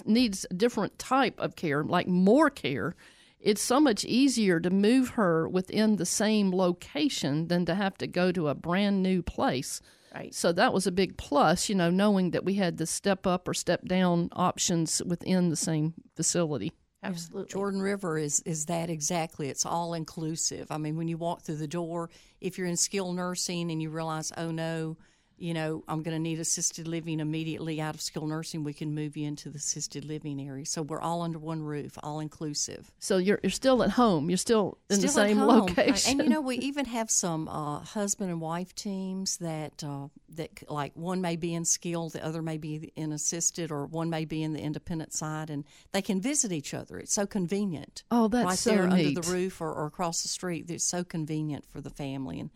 needs 0.05 0.45
a 0.49 0.53
different 0.53 0.97
type 0.97 1.39
of 1.39 1.55
care, 1.55 1.83
like 1.83 2.07
more 2.07 2.49
care, 2.49 2.95
it's 3.39 3.61
so 3.61 3.79
much 3.79 4.05
easier 4.05 4.59
to 4.59 4.69
move 4.69 5.09
her 5.09 5.47
within 5.47 5.97
the 5.97 6.05
same 6.05 6.53
location 6.53 7.47
than 7.47 7.65
to 7.65 7.75
have 7.75 7.97
to 7.97 8.07
go 8.07 8.31
to 8.31 8.47
a 8.47 8.55
brand 8.55 9.03
new 9.03 9.21
place. 9.21 9.81
Right. 10.15 10.33
So 10.33 10.51
that 10.53 10.73
was 10.73 10.87
a 10.87 10.91
big 10.91 11.17
plus, 11.17 11.69
you 11.69 11.75
know, 11.75 11.89
knowing 11.89 12.31
that 12.31 12.45
we 12.45 12.53
had 12.53 12.77
the 12.77 12.85
step 12.85 13.25
up 13.27 13.47
or 13.47 13.53
step 13.53 13.85
down 13.85 14.29
options 14.33 15.01
within 15.03 15.49
the 15.49 15.55
same 15.55 15.95
facility. 16.15 16.71
Absolutely. 17.03 17.49
Jordan 17.51 17.81
River 17.81 18.17
is 18.17 18.39
is 18.41 18.65
that 18.67 18.89
exactly. 18.89 19.49
It's 19.49 19.65
all 19.65 19.93
inclusive. 19.93 20.71
I 20.71 20.77
mean, 20.77 20.95
when 20.95 21.07
you 21.07 21.17
walk 21.17 21.41
through 21.41 21.57
the 21.57 21.67
door, 21.67 22.09
if 22.39 22.57
you're 22.57 22.67
in 22.67 22.77
skilled 22.77 23.15
nursing 23.15 23.71
and 23.71 23.81
you 23.81 23.89
realize, 23.89 24.31
oh 24.37 24.51
no, 24.51 24.97
you 25.37 25.53
know, 25.53 25.83
I'm 25.87 26.03
going 26.03 26.15
to 26.15 26.21
need 26.21 26.39
assisted 26.39 26.87
living 26.87 27.19
immediately 27.19 27.81
out 27.81 27.95
of 27.95 28.01
skilled 28.01 28.29
nursing, 28.29 28.63
we 28.63 28.73
can 28.73 28.93
move 28.93 29.17
you 29.17 29.27
into 29.27 29.49
the 29.49 29.57
assisted 29.57 30.05
living 30.05 30.39
area. 30.41 30.65
So 30.65 30.81
we're 30.81 31.01
all 31.01 31.21
under 31.21 31.39
one 31.39 31.61
roof, 31.61 31.97
all 32.03 32.19
inclusive. 32.19 32.91
So 32.99 33.17
you're 33.17 33.39
you're 33.43 33.49
still 33.49 33.83
at 33.83 33.91
home. 33.91 34.29
You're 34.29 34.37
still 34.37 34.77
in 34.89 35.01
the 35.01 35.07
Still 35.07 35.23
at 35.23 35.27
same 35.29 35.41
location. 35.41 36.11
And 36.11 36.23
you 36.23 36.29
know, 36.29 36.41
we 36.41 36.57
even 36.59 36.85
have 36.85 37.09
some 37.09 37.47
uh, 37.47 37.79
husband 37.79 38.29
and 38.29 38.39
wife 38.39 38.73
teams 38.75 39.37
that 39.37 39.83
uh, 39.83 40.07
that 40.35 40.69
like 40.69 40.93
one 40.95 41.21
may 41.21 41.35
be 41.35 41.53
in 41.53 41.65
skilled, 41.65 42.13
the 42.13 42.25
other 42.25 42.41
may 42.41 42.57
be 42.57 42.91
in 42.95 43.11
assisted, 43.11 43.71
or 43.71 43.85
one 43.85 44.09
may 44.09 44.25
be 44.25 44.43
in 44.43 44.53
the 44.53 44.61
independent 44.61 45.13
side, 45.13 45.49
and 45.49 45.65
they 45.91 46.01
can 46.01 46.21
visit 46.21 46.51
each 46.51 46.73
other. 46.73 46.99
It's 46.99 47.13
so 47.13 47.25
convenient. 47.25 48.03
Oh, 48.11 48.27
that's 48.27 48.45
right 48.45 48.57
so 48.57 48.69
there 48.69 48.83
under 48.83 49.21
the 49.21 49.27
roof 49.29 49.61
or, 49.61 49.71
or 49.71 49.85
across 49.85 50.21
the 50.21 50.29
street. 50.29 50.69
It's 50.69 50.83
so 50.83 51.03
convenient 51.03 51.65
for 51.65 51.81
the 51.81 51.89
family, 51.89 52.39
and 52.39 52.51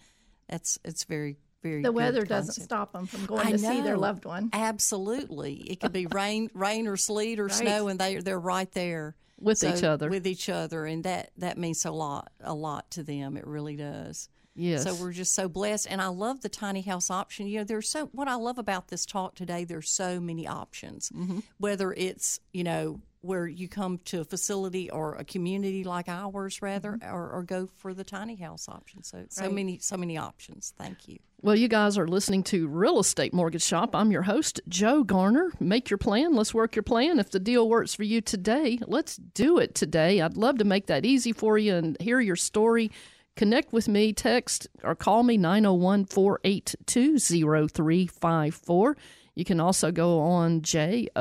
that's 0.48 0.80
it's 0.86 1.04
very 1.04 1.38
very. 1.62 1.82
the 1.82 1.90
good 1.90 1.96
weather 1.96 2.26
doesn't 2.26 2.48
concept. 2.48 2.66
stop 2.66 2.94
them 2.94 3.06
from 3.06 3.26
going 3.26 3.48
I 3.48 3.52
to 3.52 3.58
see 3.58 3.82
their 3.82 3.98
loved 3.98 4.26
one. 4.26 4.50
Absolutely, 4.54 5.56
it 5.70 5.80
could 5.80 5.94
be 5.94 6.06
rain, 6.12 6.50
rain 6.54 6.88
or 6.88 6.98
sleet 6.98 7.40
or 7.40 7.50
snow, 7.50 7.88
and 7.88 8.00
they 8.00 8.18
they're 8.18 8.40
right 8.40 8.72
there 8.72 9.16
With 9.40 9.64
each 9.64 9.84
other. 9.84 10.10
With 10.10 10.26
each 10.28 10.50
other, 10.50 10.86
and 10.86 11.04
that 11.04 11.32
that 11.38 11.58
means 11.58 11.86
a 11.86 11.92
lot, 11.92 12.32
a 12.42 12.54
lot 12.54 12.92
to 12.92 13.04
them. 13.04 13.38
It 13.38 13.46
really 13.48 13.76
does. 13.76 14.30
Yes. 14.58 14.84
So 14.84 14.96
we're 14.96 15.14
just 15.14 15.34
so 15.36 15.48
blessed, 15.48 15.88
and 15.90 16.02
I 16.02 16.08
love 16.08 16.42
the 16.42 16.50
tiny 16.50 16.82
house 16.82 17.10
option. 17.12 17.48
You 17.48 17.60
know, 17.60 17.64
there's 17.64 17.90
so 17.90 18.08
what 18.08 18.28
I 18.28 18.36
love 18.36 18.58
about 18.58 18.88
this 18.90 19.06
talk 19.06 19.36
today. 19.36 19.64
There's 19.64 19.90
so 19.90 20.20
many 20.20 20.48
options. 20.48 21.10
Mm-hmm. 21.16 21.40
Whether 21.60 21.94
it's 21.94 22.40
you 22.52 22.64
know 22.64 23.02
where 23.22 23.48
you 23.48 23.68
come 23.68 23.98
to 24.06 24.22
a 24.22 24.24
facility 24.24 24.90
or 24.90 25.16
a 25.16 25.24
community 25.24 25.84
like 25.84 26.08
ours, 26.08 26.62
rather, 26.62 26.92
Mm-hmm. 26.94 27.14
or, 27.14 27.30
or 27.32 27.44
go 27.44 27.68
for 27.78 27.94
the 27.94 28.04
tiny 28.04 28.36
house 28.36 28.68
option. 28.70 29.04
So 29.04 29.26
so 29.30 29.50
many 29.50 29.80
so 29.80 29.96
many 29.98 30.18
options. 30.18 30.74
Thank 30.78 31.08
you. 31.08 31.20
Well, 31.42 31.56
you 31.56 31.68
guys 31.68 32.00
are 32.00 32.08
listening 32.08 32.42
to 32.46 32.68
Real 32.68 33.00
Estate 33.00 33.32
Mortgage 33.32 33.62
Shop. 33.62 33.96
I'm 33.96 34.12
your 34.12 34.24
host, 34.24 34.60
Joe 34.68 35.04
Garner. 35.04 35.52
Make 35.60 35.88
your 35.92 36.00
plan. 36.00 36.34
Let's 36.34 36.52
work 36.52 36.76
your 36.76 36.82
plan. 36.82 37.20
If 37.20 37.30
the 37.30 37.40
deal 37.40 37.70
works 37.70 37.94
for 37.94 38.02
you 38.04 38.22
today, 38.22 38.80
let's 38.88 39.18
do 39.18 39.60
it 39.60 39.76
today. 39.76 40.20
I'd 40.20 40.36
love 40.36 40.58
to 40.58 40.64
make 40.64 40.88
that 40.88 41.06
easy 41.06 41.34
for 41.34 41.60
you 41.60 41.76
and 41.76 41.96
hear 42.02 42.20
your 42.20 42.36
story. 42.36 42.90
Connect 43.38 43.72
with 43.72 43.88
me, 43.88 44.12
text 44.14 44.68
or 44.84 44.96
call 44.96 45.22
me 45.22 45.38
901 45.38 46.06
482 46.06 47.20
0354. 47.20 48.98
You 49.36 49.46
can 49.46 49.60
also 49.60 49.92
go 49.92 50.20
on 50.20 50.62
jogarner.com. 50.62 51.14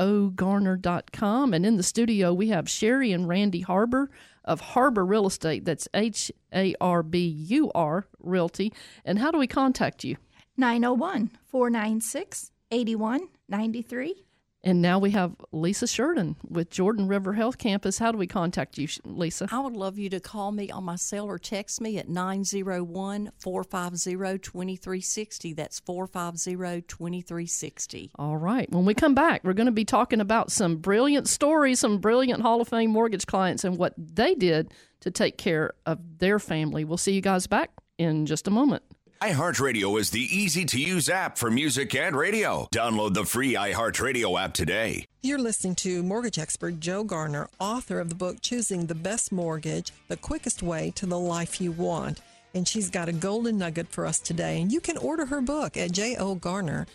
And 1.53 1.63
in 1.63 1.77
the 1.77 1.83
studio, 1.83 2.33
we 2.33 2.49
have 2.49 2.67
Sherry 2.67 3.11
and 3.11 3.27
Randy 3.27 3.63
Harbur 3.63 4.07
of 4.43 4.59
Harbur 4.61 5.07
Real 5.07 5.27
Estate. 5.27 5.63
That's 5.63 5.87
H 5.93 6.31
A 6.51 6.73
R 6.81 7.03
B 7.03 7.27
U 7.27 7.71
R 7.75 8.07
Realty. 8.19 8.73
And 9.05 9.19
how 9.19 9.29
do 9.29 9.37
we 9.37 9.45
contact 9.45 10.03
you? 10.03 10.17
901 10.57 11.29
496 11.45 12.51
8193. 12.71 14.26
And 14.67 14.81
now 14.81 14.99
we 14.99 15.11
have 15.11 15.33
Lisa 15.53 15.87
Sheridan 15.87 16.35
with 16.45 16.69
Jordan 16.69 17.07
River 17.07 17.31
Health 17.31 17.57
Campus. 17.57 17.99
How 17.99 18.11
do 18.11 18.17
we 18.17 18.27
contact 18.27 18.77
you, 18.77 18.89
Lisa? 19.05 19.47
I 19.49 19.61
would 19.61 19.77
love 19.77 19.97
you 19.97 20.09
to 20.09 20.19
call 20.19 20.51
me 20.51 20.69
on 20.69 20.83
my 20.83 20.97
cell 20.97 21.23
or 21.27 21.39
text 21.39 21.79
me 21.79 21.97
at 21.97 22.09
901 22.09 23.31
450 23.37 24.39
2360. 24.39 25.53
That's 25.53 25.79
450 25.79 26.81
2360. 26.81 28.11
All 28.15 28.35
right. 28.35 28.69
When 28.69 28.83
we 28.83 28.93
come 28.93 29.15
back, 29.15 29.45
we're 29.45 29.53
going 29.53 29.67
to 29.67 29.71
be 29.71 29.85
talking 29.85 30.19
about 30.19 30.51
some 30.51 30.75
brilliant 30.75 31.29
stories, 31.29 31.79
some 31.79 31.99
brilliant 31.99 32.41
Hall 32.41 32.59
of 32.59 32.67
Fame 32.67 32.91
mortgage 32.91 33.25
clients, 33.25 33.63
and 33.63 33.77
what 33.77 33.93
they 33.97 34.35
did 34.35 34.73
to 34.99 35.09
take 35.09 35.37
care 35.37 35.75
of 35.85 35.99
their 36.17 36.39
family. 36.39 36.83
We'll 36.83 36.97
see 36.97 37.13
you 37.13 37.21
guys 37.21 37.47
back 37.47 37.71
in 37.97 38.25
just 38.25 38.49
a 38.49 38.51
moment. 38.51 38.83
iHeartRadio 39.21 39.99
is 39.99 40.11
the 40.11 40.21
easy 40.21 40.63
to 40.65 40.79
use 40.79 41.09
app 41.09 41.39
for 41.39 41.49
music 41.49 41.95
and 41.95 42.15
radio. 42.15 42.67
Download 42.71 43.15
the 43.15 43.25
free 43.25 43.55
iHeartRadio 43.55 44.39
app 44.39 44.53
today. 44.53 45.05
You're 45.23 45.39
listening 45.39 45.73
to 45.75 46.03
mortgage 46.03 46.37
expert 46.37 46.79
Joe 46.79 47.03
Garner, 47.03 47.49
author 47.59 47.99
of 47.99 48.09
the 48.09 48.15
book 48.15 48.41
Choosing 48.41 48.85
the 48.85 48.93
Best 48.93 49.31
Mortgage 49.31 49.91
The 50.07 50.17
Quickest 50.17 50.61
Way 50.61 50.91
to 50.95 51.07
the 51.07 51.17
Life 51.17 51.59
You 51.59 51.71
Want. 51.71 52.21
And 52.53 52.67
she's 52.67 52.91
got 52.91 53.09
a 53.09 53.13
golden 53.13 53.57
nugget 53.57 53.87
for 53.87 54.05
us 54.05 54.19
today. 54.19 54.61
And 54.61 54.71
you 54.71 54.79
can 54.79 54.97
order 54.97 55.25
her 55.25 55.41
book 55.41 55.77
at 55.77 55.91
jogarner.com. 55.91 56.87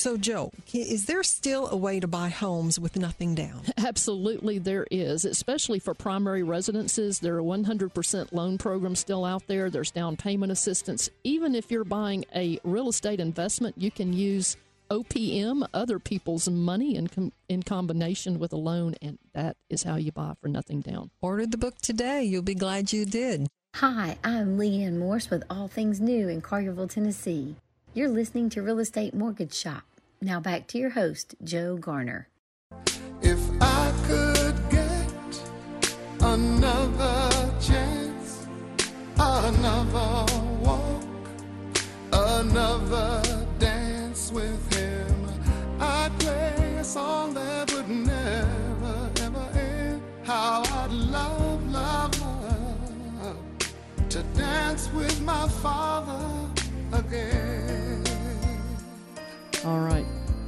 So, 0.00 0.16
Joe, 0.16 0.50
is 0.72 1.04
there 1.04 1.22
still 1.22 1.68
a 1.68 1.76
way 1.76 2.00
to 2.00 2.08
buy 2.08 2.30
homes 2.30 2.80
with 2.80 2.96
nothing 2.96 3.34
down? 3.34 3.60
Absolutely, 3.76 4.58
there 4.58 4.86
is, 4.90 5.26
especially 5.26 5.78
for 5.78 5.92
primary 5.92 6.42
residences. 6.42 7.18
There 7.18 7.36
are 7.36 7.42
100% 7.42 8.32
loan 8.32 8.56
programs 8.56 9.00
still 9.00 9.26
out 9.26 9.46
there. 9.46 9.68
There's 9.68 9.90
down 9.90 10.16
payment 10.16 10.52
assistance. 10.52 11.10
Even 11.22 11.54
if 11.54 11.70
you're 11.70 11.84
buying 11.84 12.24
a 12.34 12.58
real 12.64 12.88
estate 12.88 13.20
investment, 13.20 13.76
you 13.76 13.90
can 13.90 14.14
use 14.14 14.56
OPM, 14.90 15.68
other 15.74 15.98
people's 15.98 16.48
money, 16.48 16.96
in, 16.96 17.08
com- 17.08 17.32
in 17.50 17.62
combination 17.62 18.38
with 18.38 18.54
a 18.54 18.56
loan, 18.56 18.94
and 19.02 19.18
that 19.34 19.58
is 19.68 19.82
how 19.82 19.96
you 19.96 20.12
buy 20.12 20.32
for 20.40 20.48
nothing 20.48 20.80
down. 20.80 21.10
Order 21.20 21.44
the 21.44 21.58
book 21.58 21.76
today. 21.82 22.22
You'll 22.22 22.40
be 22.40 22.54
glad 22.54 22.90
you 22.90 23.04
did. 23.04 23.48
Hi, 23.74 24.16
I'm 24.24 24.56
Leanne 24.56 24.96
Morse 24.96 25.28
with 25.28 25.44
All 25.50 25.68
Things 25.68 26.00
New 26.00 26.26
in 26.30 26.40
Collierville, 26.40 26.88
Tennessee. 26.88 27.56
You're 27.92 28.08
listening 28.08 28.50
to 28.50 28.62
Real 28.62 28.78
Estate 28.78 29.14
Mortgage 29.14 29.52
Shop. 29.52 29.82
Now 30.22 30.38
back 30.38 30.66
to 30.68 30.78
your 30.78 30.90
host, 30.90 31.34
Joe 31.42 31.78
Garner. 31.78 32.28
If 33.22 33.40
I 33.58 33.90
could 34.06 34.54
get 34.68 35.42
another 36.20 37.50
chance, 37.58 38.46
another 39.18 40.26
walk, 40.60 41.04
another 42.12 43.46
dance 43.58 44.30
with 44.30 44.74
him, 44.74 45.26
I'd 45.80 46.12
play 46.18 46.76
a 46.78 46.84
song 46.84 47.32
that 47.32 47.72
would 47.72 47.88
never, 47.88 49.10
ever 49.22 49.48
end. 49.58 50.02
How 50.24 50.62
I'd 50.66 50.90
love, 50.90 51.66
love, 51.72 52.20
love 52.20 53.38
to 54.10 54.22
dance 54.36 54.92
with 54.92 55.18
my 55.22 55.48
father 55.48 56.50
again. 56.92 57.89
All 59.62 59.80
right. 59.80 60.06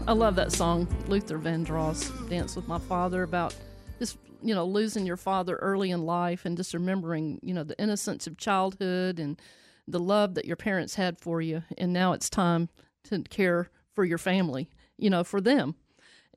I 0.08 0.14
love 0.14 0.36
that 0.36 0.52
song, 0.52 0.88
Luther 1.06 1.38
Vandross, 1.38 2.30
Dance 2.30 2.56
with 2.56 2.66
My 2.66 2.78
Father, 2.78 3.22
about 3.22 3.54
just, 3.98 4.16
you 4.42 4.54
know, 4.54 4.64
losing 4.64 5.04
your 5.04 5.18
father 5.18 5.56
early 5.56 5.90
in 5.90 6.06
life 6.06 6.46
and 6.46 6.56
just 6.56 6.72
remembering, 6.72 7.38
you 7.42 7.52
know, 7.52 7.62
the 7.62 7.78
innocence 7.78 8.26
of 8.26 8.38
childhood 8.38 9.18
and 9.18 9.38
the 9.86 10.00
love 10.00 10.34
that 10.36 10.46
your 10.46 10.56
parents 10.56 10.94
had 10.94 11.20
for 11.20 11.42
you. 11.42 11.62
And 11.76 11.92
now 11.92 12.14
it's 12.14 12.30
time 12.30 12.70
to 13.04 13.22
care 13.24 13.68
for 13.94 14.06
your 14.06 14.16
family, 14.16 14.70
you 14.96 15.10
know, 15.10 15.24
for 15.24 15.42
them. 15.42 15.74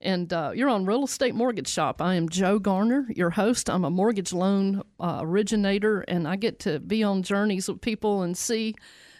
And 0.01 0.33
uh, 0.33 0.51
you're 0.53 0.69
on 0.69 0.85
Real 0.85 1.05
Estate 1.05 1.33
Mortgage 1.33 1.69
Shop. 1.69 2.01
I 2.01 2.15
am 2.15 2.27
Joe 2.27 2.59
Garner, 2.59 3.07
your 3.15 3.29
host. 3.29 3.69
I'm 3.69 3.85
a 3.85 3.89
mortgage 3.89 4.33
loan 4.33 4.83
uh, 4.99 5.19
originator, 5.21 6.01
and 6.01 6.27
I 6.27 6.35
get 6.35 6.59
to 6.59 6.81
be 6.81 7.03
on 7.03 7.23
journeys 7.23 7.69
with 7.69 7.79
people 7.79 8.21
and 8.21 8.37
see 8.37 8.75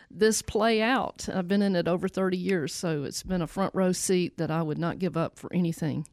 this 0.10 0.42
play 0.42 0.82
out. 0.82 1.28
I've 1.34 1.48
been 1.48 1.62
in 1.62 1.76
it 1.76 1.88
over 1.88 2.08
30 2.08 2.38
years, 2.38 2.74
so 2.74 3.04
it's 3.04 3.24
been 3.24 3.42
a 3.42 3.48
front 3.48 3.76
row 3.76 3.92
seat 3.92 4.38
that 4.38 4.52
I 4.52 4.62
would 4.62 4.78
not 4.78 5.00
give 5.00 5.18
up 5.18 5.38
for 5.38 5.52
anything. 5.54 6.08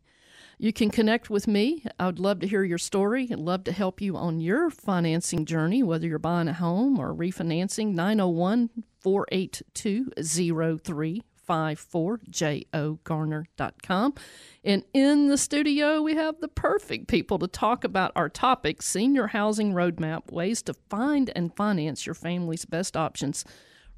You 0.58 0.72
can 0.72 0.90
connect 0.90 1.28
with 1.28 1.48
me. 1.48 1.84
I 1.98 2.06
would 2.06 2.20
love 2.20 2.38
to 2.40 2.46
hear 2.46 2.62
your 2.62 2.78
story. 2.78 3.28
I'd 3.30 3.38
love 3.38 3.64
to 3.64 3.72
help 3.72 4.00
you 4.00 4.16
on 4.16 4.40
your 4.40 4.70
financing 4.70 5.44
journey, 5.44 5.82
whether 5.82 6.06
you're 6.06 6.20
buying 6.20 6.46
a 6.46 6.52
home 6.52 7.00
or 7.00 7.12
refinancing. 7.12 7.94
901 7.94 8.70
482 9.00 10.12
0354, 10.16 12.20
jogarner.com. 12.30 14.14
And 14.62 14.84
in 14.94 15.26
the 15.26 15.36
studio, 15.36 16.00
we 16.00 16.14
have 16.14 16.40
the 16.40 16.46
perfect 16.46 17.08
people 17.08 17.40
to 17.40 17.48
talk 17.48 17.82
about 17.82 18.12
our 18.14 18.28
topic 18.28 18.82
Senior 18.82 19.26
Housing 19.28 19.72
Roadmap 19.72 20.30
Ways 20.30 20.62
to 20.62 20.74
Find 20.74 21.28
and 21.34 21.56
Finance 21.56 22.06
Your 22.06 22.14
Family's 22.14 22.66
Best 22.66 22.96
Options. 22.96 23.44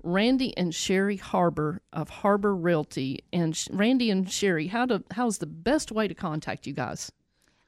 Randy 0.04 0.56
and 0.56 0.74
Sherry 0.74 1.18
Harbur 1.18 1.80
of 1.92 2.10
Harbur 2.10 2.54
Realty. 2.56 3.24
And 3.32 3.56
Sh- 3.56 3.68
Randy 3.72 4.10
and 4.10 4.30
Sherry, 4.30 4.68
how 4.68 4.86
to 4.86 5.02
how's 5.12 5.38
the 5.38 5.46
best 5.46 5.90
way 5.90 6.06
to 6.06 6.14
contact 6.14 6.66
you 6.66 6.74
guys? 6.74 7.10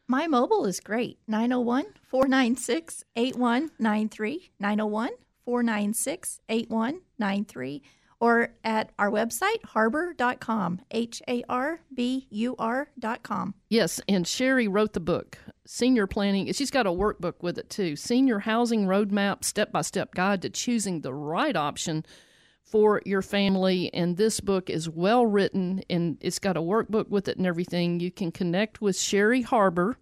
My 0.06 0.28
mobile 0.28 0.66
is 0.66 0.78
great 0.78 1.18
901 1.26 1.86
496 2.04 3.04
8193. 3.16 4.50
901 4.60 5.10
496 5.44 6.40
8193. 6.48 7.82
Or 8.18 8.54
at 8.64 8.92
our 8.98 9.10
website, 9.10 9.60
harbur.com. 9.74 10.80
H 10.90 11.22
A 11.28 11.42
R 11.48 11.80
B 11.92 12.26
U 12.30 12.54
R.com. 12.58 13.54
Yes, 13.68 14.00
and 14.08 14.26
Sherry 14.26 14.68
wrote 14.68 14.94
the 14.94 15.00
book, 15.00 15.36
Senior 15.66 16.06
Planning. 16.06 16.50
She's 16.52 16.70
got 16.70 16.86
a 16.86 16.90
workbook 16.90 17.42
with 17.42 17.58
it 17.58 17.68
too 17.68 17.96
Senior 17.96 18.40
Housing 18.40 18.86
Roadmap 18.86 19.44
Step 19.44 19.72
by 19.72 19.82
Step 19.82 20.14
Guide 20.14 20.42
to 20.42 20.50
Choosing 20.50 21.00
the 21.00 21.12
Right 21.12 21.56
Option 21.56 22.04
for 22.66 23.00
Your 23.06 23.22
Family. 23.22 23.92
And 23.94 24.16
this 24.16 24.40
book 24.40 24.68
is 24.68 24.88
well 24.88 25.24
written 25.24 25.82
and 25.88 26.18
it's 26.20 26.38
got 26.38 26.56
a 26.56 26.60
workbook 26.60 27.08
with 27.08 27.28
it 27.28 27.38
and 27.38 27.46
everything. 27.46 28.00
You 28.00 28.10
can 28.10 28.32
connect 28.32 28.80
with 28.80 28.98
Sherry 28.98 29.42
Harbur 29.42 29.94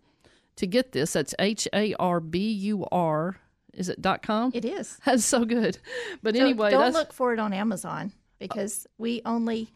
to 0.56 0.66
get 0.66 0.92
this. 0.92 1.12
That's 1.12 1.34
H 1.38 1.68
A 1.72 1.94
R 1.94 2.20
B 2.20 2.50
U 2.50 2.86
R. 2.90 3.36
Is 3.74 3.88
it 3.88 4.00
dot 4.00 4.22
com? 4.22 4.50
It 4.54 4.64
is. 4.64 4.98
That's 5.04 5.24
so 5.24 5.44
good. 5.44 5.78
But 6.22 6.36
So 6.36 6.42
anyway, 6.42 6.70
don't 6.70 6.92
look 6.92 7.12
for 7.12 7.32
it 7.32 7.38
on 7.38 7.52
Amazon 7.52 8.12
because 8.38 8.86
we 8.98 9.20
only 9.26 9.68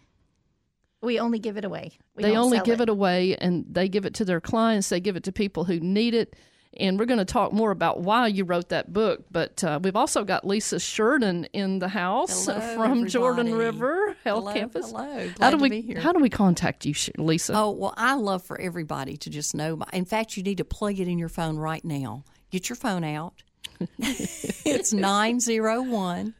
we 1.03 1.21
only 1.21 1.39
give 1.39 1.57
it 1.57 1.65
away. 1.65 1.93
We 2.17 2.23
they 2.23 2.37
only 2.37 2.61
give 2.61 2.81
it. 2.81 2.89
away 2.89 3.37
and 3.37 3.65
they 3.69 3.89
give 3.89 4.07
it 4.07 4.15
to 4.15 4.25
their 4.25 4.41
clients 4.41 4.89
they 4.89 5.01
give 5.01 5.17
it 5.17 5.25
to 5.25 5.33
people 5.33 5.65
who 5.65 5.79
need 5.81 6.15
it 6.15 6.35
and 6.77 6.99
we're 6.99 7.07
going 7.07 7.19
to 7.19 7.25
talk 7.25 7.53
more 7.53 7.71
about 7.71 8.01
why 8.01 8.27
you 8.27 8.45
wrote 8.45 8.69
that 8.69 8.93
book 8.93 9.25
but 9.31 9.63
uh, 9.65 9.81
we've 9.83 9.97
also 9.97 10.25
got 10.25 10.47
lisa 10.47 10.79
sheridan 10.79 11.45
in 11.53 11.79
the 11.79 11.89
house 11.89 12.47
Hello, 12.47 12.75
from 12.75 13.07
jordan. 13.07 13.55
River 13.55 14.17
Health 14.25 14.45
Hello, 14.45 14.53
Campus. 14.53 14.91
hello. 14.91 15.31
How 15.41 15.51
do 15.51 15.57
we 15.57 15.95
how 15.95 16.13
do 16.13 16.21
we 16.21 16.29
contact 16.29 16.85
you, 16.85 16.95
Lisa? 17.17 17.53
Oh, 17.57 17.71
well, 17.71 17.95
I 17.97 18.15
love 18.15 18.43
for 18.43 18.61
everybody 18.61 19.17
to 19.19 19.31
just 19.31 19.55
know. 19.55 19.77
My, 19.77 19.87
in 19.93 20.05
fact, 20.05 20.37
you 20.37 20.43
need 20.43 20.59
to 20.59 20.65
plug 20.65 20.99
it 20.99 21.09
in 21.09 21.19
your 21.19 21.29
phone 21.29 21.57
right 21.57 21.85
now. 21.85 22.25
Get 22.51 22.69
your 22.69 22.77
phone 22.77 23.05
out. 23.05 23.43
it's 23.99 24.93
901 24.93 26.35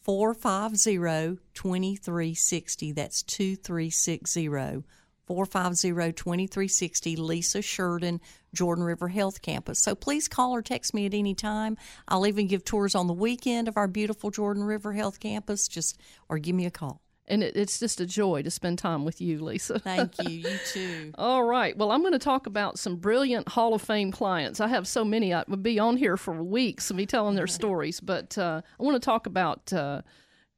450 0.00 1.40
2360. 1.54 2.92
That's 2.92 3.22
2360. 3.22 4.82
450 5.26 6.12
2360. 6.12 7.16
Lisa 7.16 7.62
Sheridan, 7.62 8.20
Jordan 8.54 8.84
River 8.84 9.08
Health 9.08 9.42
Campus. 9.42 9.78
So 9.78 9.94
please 9.94 10.28
call 10.28 10.52
or 10.54 10.62
text 10.62 10.94
me 10.94 11.06
at 11.06 11.14
any 11.14 11.34
time. 11.34 11.76
I'll 12.08 12.26
even 12.26 12.46
give 12.46 12.64
tours 12.64 12.94
on 12.94 13.06
the 13.06 13.12
weekend 13.12 13.68
of 13.68 13.76
our 13.76 13.88
beautiful 13.88 14.30
Jordan 14.30 14.64
River 14.64 14.92
Health 14.92 15.20
Campus. 15.20 15.68
Just 15.68 15.98
or 16.28 16.38
give 16.38 16.54
me 16.54 16.66
a 16.66 16.70
call. 16.70 17.00
and 17.28 17.42
it, 17.42 17.56
it's 17.56 17.78
just 17.78 18.00
a 18.00 18.06
joy 18.06 18.42
to 18.42 18.50
spend 18.50 18.78
time 18.78 19.04
with 19.04 19.20
you, 19.20 19.42
Lisa. 19.42 19.78
Thank 19.78 20.18
you. 20.28 20.50
You 20.50 20.58
too. 20.66 21.12
All 21.18 21.44
right. 21.44 21.76
Well, 21.76 21.92
I'm 21.92 22.00
going 22.00 22.12
to 22.12 22.18
talk 22.18 22.46
about 22.46 22.78
some 22.78 22.96
brilliant 22.96 23.48
Hall 23.48 23.74
of 23.74 23.80
Fame 23.80 24.10
clients. 24.10 24.60
I 24.60 24.68
have 24.68 24.86
so 24.88 25.04
many. 25.04 25.32
I 25.32 25.44
would 25.48 25.62
be 25.62 25.78
on 25.78 25.96
here 25.96 26.16
for 26.16 26.42
weeks 26.42 26.90
and 26.90 26.96
be 26.96 27.06
telling 27.06 27.36
their 27.36 27.46
stories. 27.60 28.00
But 28.00 28.36
uh, 28.36 28.60
I 28.78 28.82
want 28.82 29.00
to 29.00 29.04
talk 29.04 29.26
about 29.26 29.72
uh, 29.72 30.02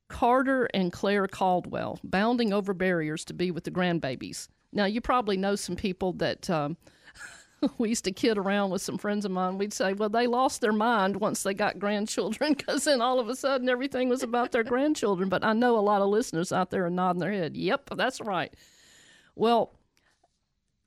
Carter 0.08 0.68
and 0.74 0.92
Claire 0.92 1.26
Caldwell 1.26 1.98
bounding 2.04 2.52
over 2.52 2.74
barriers 2.74 3.24
to 3.26 3.34
be 3.34 3.50
with 3.50 3.64
the 3.64 3.70
grandbabies. 3.70 4.48
Now, 4.72 4.84
you 4.84 5.00
probably 5.00 5.36
know 5.36 5.56
some 5.56 5.76
people 5.76 6.12
that. 6.14 6.48
Um, 6.50 6.76
we 7.78 7.88
used 7.88 8.04
to 8.04 8.12
kid 8.12 8.36
around 8.36 8.70
with 8.70 8.82
some 8.82 8.98
friends 8.98 9.24
of 9.24 9.30
mine. 9.30 9.58
We'd 9.58 9.72
say, 9.72 9.92
well, 9.92 10.08
they 10.08 10.26
lost 10.26 10.60
their 10.60 10.72
mind 10.72 11.16
once 11.16 11.42
they 11.42 11.54
got 11.54 11.78
grandchildren 11.78 12.52
because 12.58 12.84
then 12.84 13.00
all 13.00 13.18
of 13.18 13.28
a 13.28 13.36
sudden 13.36 13.68
everything 13.68 14.08
was 14.08 14.22
about 14.22 14.52
their 14.52 14.64
grandchildren. 14.64 15.28
But 15.28 15.44
I 15.44 15.52
know 15.52 15.78
a 15.78 15.80
lot 15.80 16.02
of 16.02 16.08
listeners 16.08 16.52
out 16.52 16.70
there 16.70 16.84
are 16.84 16.90
nodding 16.90 17.20
their 17.20 17.32
head. 17.32 17.56
Yep, 17.56 17.90
that's 17.96 18.20
right. 18.20 18.52
Well, 19.34 19.74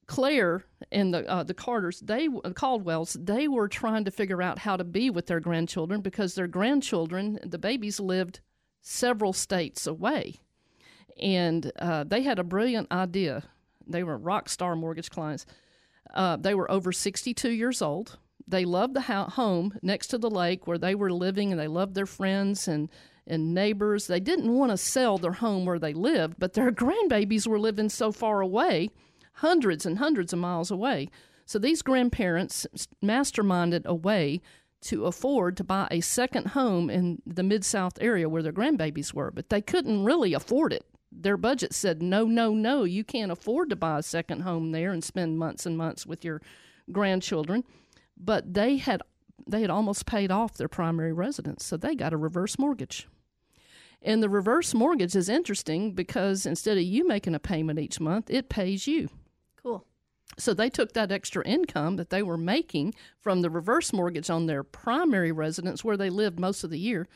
Claire 0.07 0.63
and 0.91 1.13
the 1.13 1.29
uh, 1.29 1.43
the 1.43 1.53
Carters, 1.53 1.99
they 1.99 2.27
uh, 2.27 2.51
Caldwells, 2.51 3.17
they 3.19 3.47
were 3.47 3.67
trying 3.67 4.05
to 4.05 4.11
figure 4.11 4.41
out 4.41 4.59
how 4.59 4.77
to 4.77 4.85
be 4.85 5.09
with 5.09 5.27
their 5.27 5.41
grandchildren 5.41 6.01
because 6.01 6.33
their 6.33 6.47
grandchildren, 6.47 7.39
the 7.43 7.57
babies, 7.57 7.99
lived 7.99 8.39
several 8.81 9.33
states 9.33 9.87
away, 9.87 10.35
and 11.21 11.71
uh, 11.79 12.03
they 12.03 12.21
had 12.23 12.39
a 12.39 12.43
brilliant 12.43 12.91
idea. 12.91 13.43
They 13.85 14.03
were 14.03 14.17
rock 14.17 14.49
star 14.49 14.75
mortgage 14.75 15.09
clients. 15.09 15.45
Uh, 16.13 16.37
they 16.37 16.53
were 16.53 16.69
over 16.71 16.91
62 16.91 17.49
years 17.49 17.81
old. 17.81 18.17
They 18.47 18.63
loved 18.65 18.93
the 18.93 19.01
ho- 19.01 19.25
home 19.25 19.77
next 19.81 20.07
to 20.07 20.17
the 20.17 20.29
lake 20.29 20.67
where 20.67 20.77
they 20.77 20.95
were 20.95 21.11
living, 21.11 21.51
and 21.51 21.59
they 21.59 21.67
loved 21.67 21.95
their 21.95 22.05
friends 22.05 22.67
and 22.67 22.89
and 23.29 23.53
neighbors. 23.53 24.07
They 24.07 24.21
didn't 24.21 24.55
want 24.55 24.71
to 24.71 24.77
sell 24.77 25.17
their 25.17 25.33
home 25.33 25.65
where 25.65 25.79
they 25.79 25.93
lived, 25.93 26.35
but 26.39 26.53
their 26.53 26.71
grandbabies 26.83 27.45
were 27.45 27.59
living 27.59 27.89
so 27.89 28.11
far 28.11 28.41
away, 28.41 28.89
hundreds 29.33 29.85
and 29.85 29.97
hundreds 29.97 30.33
of 30.33 30.39
miles 30.39 30.71
away. 30.71 31.09
So 31.45 31.59
these 31.59 31.81
grandparents 31.81 32.65
masterminded 33.03 33.85
a 33.85 33.95
way 33.95 34.41
to 34.81 35.05
afford 35.05 35.57
to 35.57 35.63
buy 35.63 35.87
a 35.89 36.01
second 36.01 36.49
home 36.49 36.89
in 36.89 37.21
the 37.25 37.43
Mid 37.43 37.65
South 37.65 37.97
area 37.99 38.29
where 38.29 38.43
their 38.43 38.53
grandbabies 38.53 39.13
were, 39.13 39.31
but 39.31 39.49
they 39.49 39.61
couldn't 39.61 40.03
really 40.03 40.33
afford 40.33 40.73
it. 40.73 40.85
Their 41.11 41.37
budget 41.37 41.73
said, 41.73 42.01
no, 42.01 42.25
no, 42.25 42.53
no, 42.53 42.83
you 42.83 43.03
can't 43.03 43.31
afford 43.31 43.69
to 43.69 43.75
buy 43.75 43.99
a 43.99 44.03
second 44.03 44.41
home 44.41 44.71
there 44.71 44.91
and 44.91 45.03
spend 45.03 45.39
months 45.39 45.65
and 45.65 45.77
months 45.77 46.05
with 46.05 46.23
your 46.23 46.41
grandchildren. 46.91 47.63
But 48.17 48.53
they 48.53 48.77
had 48.77 49.01
they 49.45 49.61
had 49.61 49.69
almost 49.69 50.05
paid 50.05 50.31
off 50.31 50.57
their 50.57 50.67
primary 50.67 51.13
residence, 51.13 51.63
so 51.63 51.77
they 51.77 51.95
got 51.95 52.11
a 52.11 52.17
reverse 52.17 52.59
mortgage. 52.59 53.07
And 54.01 54.21
the 54.21 54.29
reverse 54.29 54.73
mortgage 54.73 55.15
is 55.15 55.29
interesting 55.29 55.93
because 55.93 56.45
instead 56.45 56.77
of 56.77 56.83
you 56.83 57.07
making 57.07 57.35
a 57.35 57.39
payment 57.39 57.79
each 57.79 57.99
month, 57.99 58.29
it 58.29 58.49
pays 58.49 58.87
you. 58.87 59.09
So 60.39 60.53
they 60.53 60.69
took 60.69 60.93
that 60.93 61.11
extra 61.11 61.45
income 61.47 61.95
that 61.95 62.11
they 62.11 62.21
were 62.21 62.37
making 62.37 62.93
from 63.19 63.41
the 63.41 63.49
reverse 63.49 63.91
mortgage 63.91 64.29
on 64.29 64.45
their 64.45 64.63
primary 64.63 65.31
residence 65.31 65.83
where 65.83 65.97
they 65.97 66.09
lived 66.09 66.39
most 66.39 66.63
of 66.63 66.69
the 66.69 66.79
year, 66.79 67.07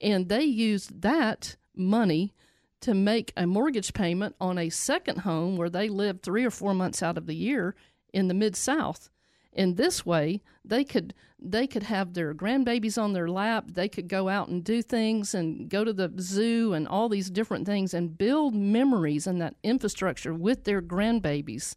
and 0.00 0.28
they 0.28 0.42
used 0.42 1.02
that 1.02 1.56
money 1.74 2.34
to 2.80 2.92
make 2.92 3.32
a 3.36 3.46
mortgage 3.46 3.92
payment 3.94 4.34
on 4.40 4.58
a 4.58 4.68
second 4.68 5.18
home 5.18 5.56
where 5.56 5.70
they 5.70 5.88
lived 5.88 6.22
three 6.22 6.44
or 6.44 6.50
four 6.50 6.74
months 6.74 7.02
out 7.02 7.16
of 7.16 7.26
the 7.26 7.34
year 7.34 7.74
in 8.12 8.28
the 8.28 8.34
mid 8.34 8.56
South. 8.56 9.10
In 9.52 9.76
this 9.76 10.04
way, 10.04 10.42
they 10.64 10.84
could 10.84 11.14
they 11.38 11.66
could 11.66 11.84
have 11.84 12.14
their 12.14 12.34
grandbabies 12.34 13.00
on 13.00 13.12
their 13.12 13.28
lap. 13.28 13.66
They 13.68 13.88
could 13.88 14.08
go 14.08 14.28
out 14.28 14.48
and 14.48 14.64
do 14.64 14.82
things 14.82 15.34
and 15.34 15.68
go 15.68 15.84
to 15.84 15.92
the 15.92 16.12
zoo 16.18 16.72
and 16.72 16.88
all 16.88 17.08
these 17.08 17.30
different 17.30 17.66
things 17.66 17.94
and 17.94 18.18
build 18.18 18.54
memories 18.54 19.26
and 19.26 19.40
that 19.40 19.54
infrastructure 19.62 20.34
with 20.34 20.64
their 20.64 20.82
grandbabies 20.82 21.76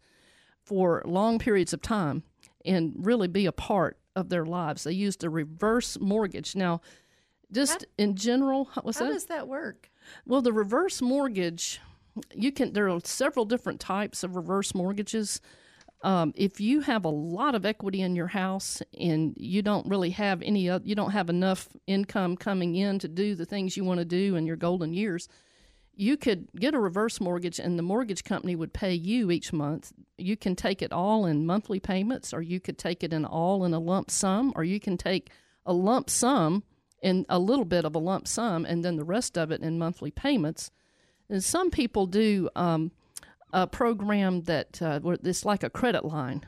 for 0.69 1.01
long 1.03 1.39
periods 1.39 1.73
of 1.73 1.81
time 1.81 2.21
and 2.63 2.93
really 2.95 3.27
be 3.27 3.47
a 3.47 3.51
part 3.51 3.97
of 4.15 4.29
their 4.29 4.45
lives. 4.45 4.83
They 4.83 4.91
used 4.91 5.23
a 5.23 5.29
reverse 5.29 5.99
mortgage. 5.99 6.55
Now, 6.55 6.81
just 7.51 7.87
in 7.97 8.15
general, 8.15 8.69
what's 8.83 8.99
How 8.99 9.05
that? 9.05 9.13
does 9.13 9.25
that 9.25 9.47
work? 9.47 9.89
Well, 10.27 10.43
the 10.43 10.53
reverse 10.53 11.01
mortgage, 11.01 11.81
you 12.35 12.51
can. 12.51 12.73
There 12.73 12.87
are 12.87 12.99
several 13.03 13.45
different 13.45 13.79
types 13.79 14.23
of 14.23 14.35
reverse 14.35 14.75
mortgages. 14.75 15.41
Um, 16.03 16.33
if 16.35 16.61
you 16.61 16.81
have 16.81 17.03
a 17.03 17.09
lot 17.09 17.55
of 17.55 17.65
equity 17.65 18.01
in 18.01 18.15
your 18.15 18.27
house 18.27 18.83
and 18.97 19.33
you 19.35 19.63
don't 19.63 19.87
really 19.87 20.11
have 20.11 20.43
any, 20.43 20.61
you 20.61 20.95
don't 20.95 21.11
have 21.11 21.29
enough 21.31 21.67
income 21.87 22.37
coming 22.37 22.75
in 22.75 22.99
to 22.99 23.07
do 23.07 23.33
the 23.33 23.45
things 23.45 23.75
you 23.75 23.83
want 23.83 23.99
to 23.99 24.05
do 24.05 24.35
in 24.35 24.45
your 24.45 24.55
golden 24.55 24.93
years, 24.93 25.27
you 25.99 26.15
could 26.15 26.47
get 26.55 26.73
a 26.73 26.79
reverse 26.79 27.19
mortgage 27.19 27.59
and 27.59 27.77
the 27.77 27.83
mortgage 27.83 28.23
company 28.23 28.55
would 28.55 28.71
pay 28.71 28.93
you 28.93 29.31
each 29.31 29.51
month. 29.51 29.91
You 30.17 30.37
can 30.37 30.55
take 30.55 30.81
it 30.81 30.93
all 30.93 31.25
in 31.25 31.45
monthly 31.45 31.81
payments, 31.81 32.33
or 32.33 32.41
you 32.41 32.61
could 32.61 32.77
take 32.77 33.03
it 33.03 33.11
in 33.11 33.25
all 33.25 33.65
in 33.65 33.73
a 33.73 33.79
lump 33.79 34.09
sum, 34.09 34.53
or 34.55 34.63
you 34.63 34.79
can 34.79 34.95
take 34.95 35.29
a 35.65 35.73
lump 35.73 36.09
sum 36.09 36.63
and 37.03 37.25
a 37.27 37.37
little 37.37 37.65
bit 37.65 37.83
of 37.83 37.95
a 37.95 37.99
lump 37.99 38.29
sum 38.29 38.63
and 38.63 38.83
then 38.83 38.95
the 38.95 39.03
rest 39.03 39.37
of 39.37 39.51
it 39.51 39.59
in 39.59 39.77
monthly 39.77 40.09
payments. 40.09 40.71
And 41.29 41.43
some 41.43 41.69
people 41.69 42.05
do 42.05 42.49
um, 42.55 42.91
a 43.51 43.67
program 43.67 44.43
that 44.43 44.81
uh, 44.81 45.01
it's 45.03 45.43
like 45.43 45.63
a 45.63 45.69
credit 45.69 46.05
line 46.05 46.45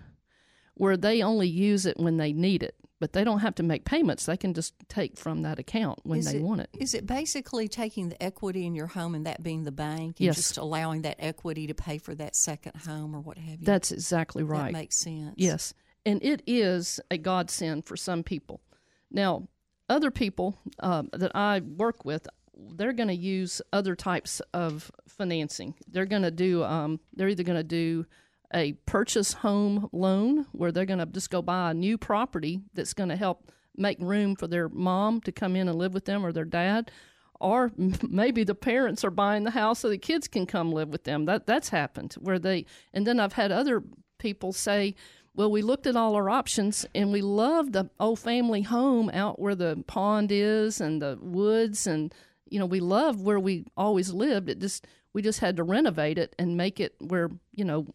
where 0.76 0.96
they 0.96 1.22
only 1.22 1.50
use 1.50 1.86
it 1.86 2.00
when 2.00 2.16
they 2.16 2.32
need 2.32 2.64
it, 2.64 2.76
but 3.02 3.14
they 3.14 3.24
don't 3.24 3.40
have 3.40 3.56
to 3.56 3.64
make 3.64 3.84
payments. 3.84 4.28
They 4.28 4.38
can 4.38 4.54
just 4.54 4.76
take 4.88 5.18
from 5.18 5.42
that 5.42 5.58
account 5.58 6.00
when 6.04 6.20
is 6.20 6.32
they 6.32 6.38
it, 6.38 6.44
want 6.44 6.62
it. 6.62 6.70
Is 6.80 6.94
it 6.94 7.08
basically 7.08 7.68
taking 7.68 8.10
the 8.10 8.24
equity 8.24 8.64
in 8.68 8.76
your 8.76 8.86
home 8.86 9.16
and 9.16 9.26
that 9.26 9.42
being 9.42 9.64
the 9.64 9.72
bank 9.72 10.20
and 10.20 10.28
Yes. 10.28 10.36
just 10.36 10.58
allowing 10.58 11.02
that 11.02 11.16
equity 11.18 11.66
to 11.66 11.74
pay 11.74 11.98
for 11.98 12.14
that 12.14 12.36
second 12.36 12.76
home 12.76 13.16
or 13.16 13.20
what 13.20 13.40
have 13.40 13.60
you? 13.60 13.66
That's 13.66 13.92
exactly 13.92 14.44
right. 14.44 14.66
That 14.66 14.74
makes 14.74 14.98
sense. 14.98 15.34
Yes. 15.36 15.74
And 16.06 16.24
it 16.24 16.44
is 16.46 17.00
a 17.10 17.18
godsend 17.18 17.86
for 17.86 17.98
some 17.98 18.22
people. 18.22 18.62
Now, 19.10 19.48
other 19.90 20.12
people 20.12 20.60
um, 20.80 21.10
that 21.12 21.36
I 21.36 21.62
work 21.62 22.06
with, 22.06 22.28
they're 22.56 22.94
going 22.94 23.10
to 23.10 23.16
use 23.16 23.64
other 23.74 23.96
types 23.96 24.44
of 24.54 24.92
financing. 25.08 25.74
They're 25.88 26.06
going 26.06 26.22
to 26.22 26.30
do, 26.30 26.64
um, 26.64 27.00
they're 27.16 27.30
either 27.30 27.44
going 27.44 27.58
to 27.58 27.64
do 27.64 28.06
a 28.54 28.74
purchase 28.86 29.34
home 29.34 29.90
loan 29.92 30.46
where 30.52 30.72
they're 30.72 30.86
going 30.86 31.00
to 31.00 31.06
just 31.06 31.30
go 31.30 31.42
buy 31.42 31.72
a 31.72 31.74
new 31.74 31.98
property 31.98 32.62
that's 32.74 32.94
going 32.94 33.10
to 33.10 33.16
help 33.16 33.52
make 33.76 33.98
room 34.00 34.36
for 34.36 34.48
their 34.48 34.70
mom 34.70 35.22
to 35.22 35.32
come 35.32 35.56
in 35.56 35.68
and 35.68 35.78
live 35.78 35.94
with 35.94 36.06
them 36.06 36.26
or 36.26 36.32
their 36.32 36.46
dad. 36.46 36.92
Or 37.40 37.72
maybe 38.08 38.44
the 38.44 38.56
parents 38.56 39.04
are 39.04 39.12
buying 39.12 39.44
the 39.44 39.52
house 39.52 39.80
so 39.80 39.90
the 39.90 39.98
kids 39.98 40.28
can 40.28 40.46
come 40.46 40.72
live 40.72 40.90
with 40.90 41.04
them. 41.04 41.26
That 41.26 41.46
that's 41.46 41.70
happened 41.70 42.14
where 42.20 42.40
they. 42.40 42.66
And 42.94 43.08
then 43.08 43.20
I've 43.20 43.34
had 43.34 43.52
other 43.52 43.84
people 44.20 44.54
say, 44.54 44.96
Well, 45.34 45.52
we 45.52 45.62
looked 45.62 45.88
at 45.88 45.96
all 45.96 46.16
our 46.16 46.30
options 46.30 46.86
and 46.94 47.12
we 47.12 47.22
loved 47.22 47.74
the 47.74 47.90
old 48.00 48.20
family 48.20 48.62
home 48.62 49.10
out 49.10 49.40
where 49.40 49.56
the 49.56 49.84
pond 49.88 50.32
is 50.32 50.80
and 50.82 51.02
the 51.02 51.18
woods 51.22 51.88
and 51.88 52.14
you 52.52 52.60
know, 52.60 52.66
we 52.66 52.82
love 52.82 53.22
where 53.22 53.40
we 53.40 53.66
always 53.78 54.14
lived. 54.14 54.50
It 54.50 54.60
just 54.60 54.86
we 55.14 55.22
just 55.22 55.40
had 55.40 55.58
to 55.58 55.64
renovate 55.64 56.18
it 56.18 56.36
and 56.38 56.58
make 56.58 56.80
it 56.80 56.96
where, 57.00 57.30
you 57.54 57.66
know, 57.66 57.88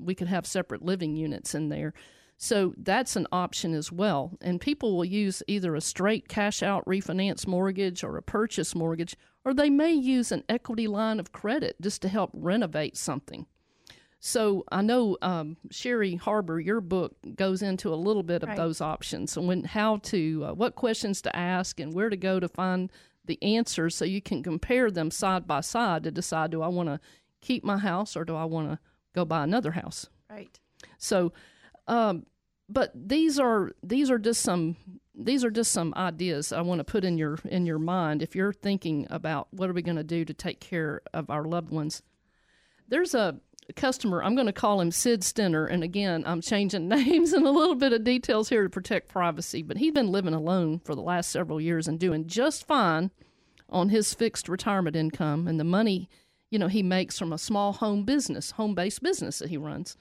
we 0.00 0.14
could 0.14 0.28
have 0.28 0.46
separate 0.46 0.82
living 0.82 1.16
units 1.16 1.54
in 1.54 1.68
there. 1.68 1.92
So 2.36 2.72
that's 2.78 3.16
an 3.16 3.26
option 3.32 3.74
as 3.74 3.92
well. 3.92 4.38
And 4.40 4.60
people 4.60 4.96
will 4.96 5.04
use 5.04 5.42
either 5.46 5.74
a 5.74 5.80
straight 5.80 6.26
cash 6.28 6.62
out 6.62 6.84
refinance 6.86 7.46
mortgage 7.46 8.02
or 8.02 8.16
a 8.16 8.22
purchase 8.22 8.74
mortgage, 8.74 9.14
or 9.44 9.52
they 9.52 9.68
may 9.68 9.92
use 9.92 10.32
an 10.32 10.44
equity 10.48 10.86
line 10.86 11.20
of 11.20 11.32
credit 11.32 11.76
just 11.82 12.00
to 12.02 12.08
help 12.08 12.30
renovate 12.32 12.96
something. 12.96 13.46
So 14.20 14.64
I 14.70 14.82
know 14.82 15.16
um, 15.22 15.56
Sherry 15.70 16.18
Harbur, 16.22 16.64
your 16.64 16.80
book 16.82 17.16
goes 17.34 17.62
into 17.62 17.92
a 17.92 17.96
little 17.96 18.22
bit 18.22 18.42
of 18.42 18.50
Right. 18.50 18.56
those 18.56 18.80
options 18.82 19.36
and 19.36 19.48
when 19.48 19.64
how 19.64 19.96
to 19.98 20.44
uh, 20.48 20.52
what 20.54 20.74
questions 20.74 21.22
to 21.22 21.34
ask 21.36 21.80
and 21.80 21.94
where 21.94 22.10
to 22.10 22.16
go 22.18 22.38
to 22.38 22.48
find 22.48 22.90
the 23.24 23.42
answers 23.42 23.94
so 23.94 24.04
you 24.04 24.20
can 24.20 24.42
compare 24.42 24.90
them 24.90 25.10
side 25.10 25.46
by 25.46 25.60
side 25.60 26.04
to 26.04 26.10
decide 26.10 26.50
do 26.50 26.60
I 26.62 26.68
want 26.68 26.88
to 26.88 27.00
keep 27.40 27.64
my 27.64 27.78
house 27.78 28.14
or 28.16 28.24
do 28.26 28.36
I 28.36 28.44
want 28.44 28.68
to 28.70 28.78
go 29.14 29.24
buy 29.24 29.44
another 29.44 29.72
house. 29.72 30.08
Right. 30.28 30.58
So, 30.98 31.32
um, 31.88 32.26
but 32.68 32.92
these 32.94 33.38
are 33.38 33.72
these 33.82 34.10
are 34.10 34.18
just 34.18 34.42
some 34.42 34.76
these 35.14 35.44
are 35.44 35.50
just 35.50 35.72
some 35.72 35.92
ideas 35.96 36.52
I 36.52 36.62
want 36.62 36.78
to 36.78 36.84
put 36.84 37.04
in 37.04 37.18
your 37.18 37.38
in 37.44 37.66
your 37.66 37.78
mind 37.78 38.22
if 38.22 38.34
you're 38.34 38.52
thinking 38.52 39.06
about 39.10 39.48
what 39.50 39.68
are 39.68 39.72
we 39.72 39.82
going 39.82 39.96
to 39.96 40.04
do 40.04 40.24
to 40.24 40.34
take 40.34 40.60
care 40.60 41.02
of 41.12 41.28
our 41.30 41.44
loved 41.44 41.70
ones. 41.70 42.02
There's 42.88 43.14
a 43.14 43.40
customer 43.76 44.22
I'm 44.22 44.34
going 44.34 44.46
to 44.46 44.52
call 44.52 44.80
him 44.80 44.90
Sid 44.90 45.22
Stinner, 45.22 45.66
and 45.66 45.82
again 45.82 46.22
I'm 46.26 46.40
changing 46.40 46.88
names 46.88 47.32
and 47.32 47.46
a 47.46 47.50
little 47.50 47.74
bit 47.74 47.92
of 47.92 48.04
details 48.04 48.48
here 48.48 48.62
to 48.62 48.70
protect 48.70 49.08
privacy. 49.08 49.62
But 49.62 49.78
he's 49.78 49.92
been 49.92 50.12
living 50.12 50.34
alone 50.34 50.80
for 50.84 50.94
the 50.94 51.02
last 51.02 51.30
several 51.30 51.60
years 51.60 51.88
and 51.88 51.98
doing 51.98 52.26
just 52.26 52.66
fine 52.66 53.10
on 53.68 53.88
his 53.88 54.14
fixed 54.14 54.48
retirement 54.48 54.96
income 54.96 55.46
and 55.46 55.58
the 55.58 55.64
money 55.64 56.08
you 56.50 56.58
know 56.58 56.68
he 56.68 56.82
makes 56.82 57.18
from 57.18 57.32
a 57.32 57.38
small 57.38 57.72
home 57.72 58.04
business, 58.04 58.52
home 58.52 58.74
based 58.74 59.02
business 59.02 59.38
that 59.38 59.50
he 59.50 59.56
runs. 59.56 59.96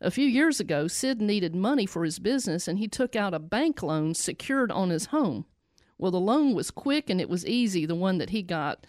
A 0.00 0.10
few 0.10 0.26
years 0.26 0.60
ago, 0.60 0.86
Sid 0.86 1.22
needed 1.22 1.54
money 1.54 1.86
for 1.86 2.04
his 2.04 2.18
business 2.18 2.68
and 2.68 2.78
he 2.78 2.88
took 2.88 3.16
out 3.16 3.32
a 3.32 3.38
bank 3.38 3.82
loan 3.82 4.14
secured 4.14 4.70
on 4.70 4.90
his 4.90 5.06
home. 5.06 5.46
Well, 5.96 6.10
the 6.10 6.20
loan 6.20 6.54
was 6.54 6.70
quick 6.70 7.08
and 7.08 7.20
it 7.20 7.28
was 7.28 7.46
easy, 7.46 7.86
the 7.86 7.94
one 7.94 8.18
that 8.18 8.30
he 8.30 8.42
got. 8.42 8.86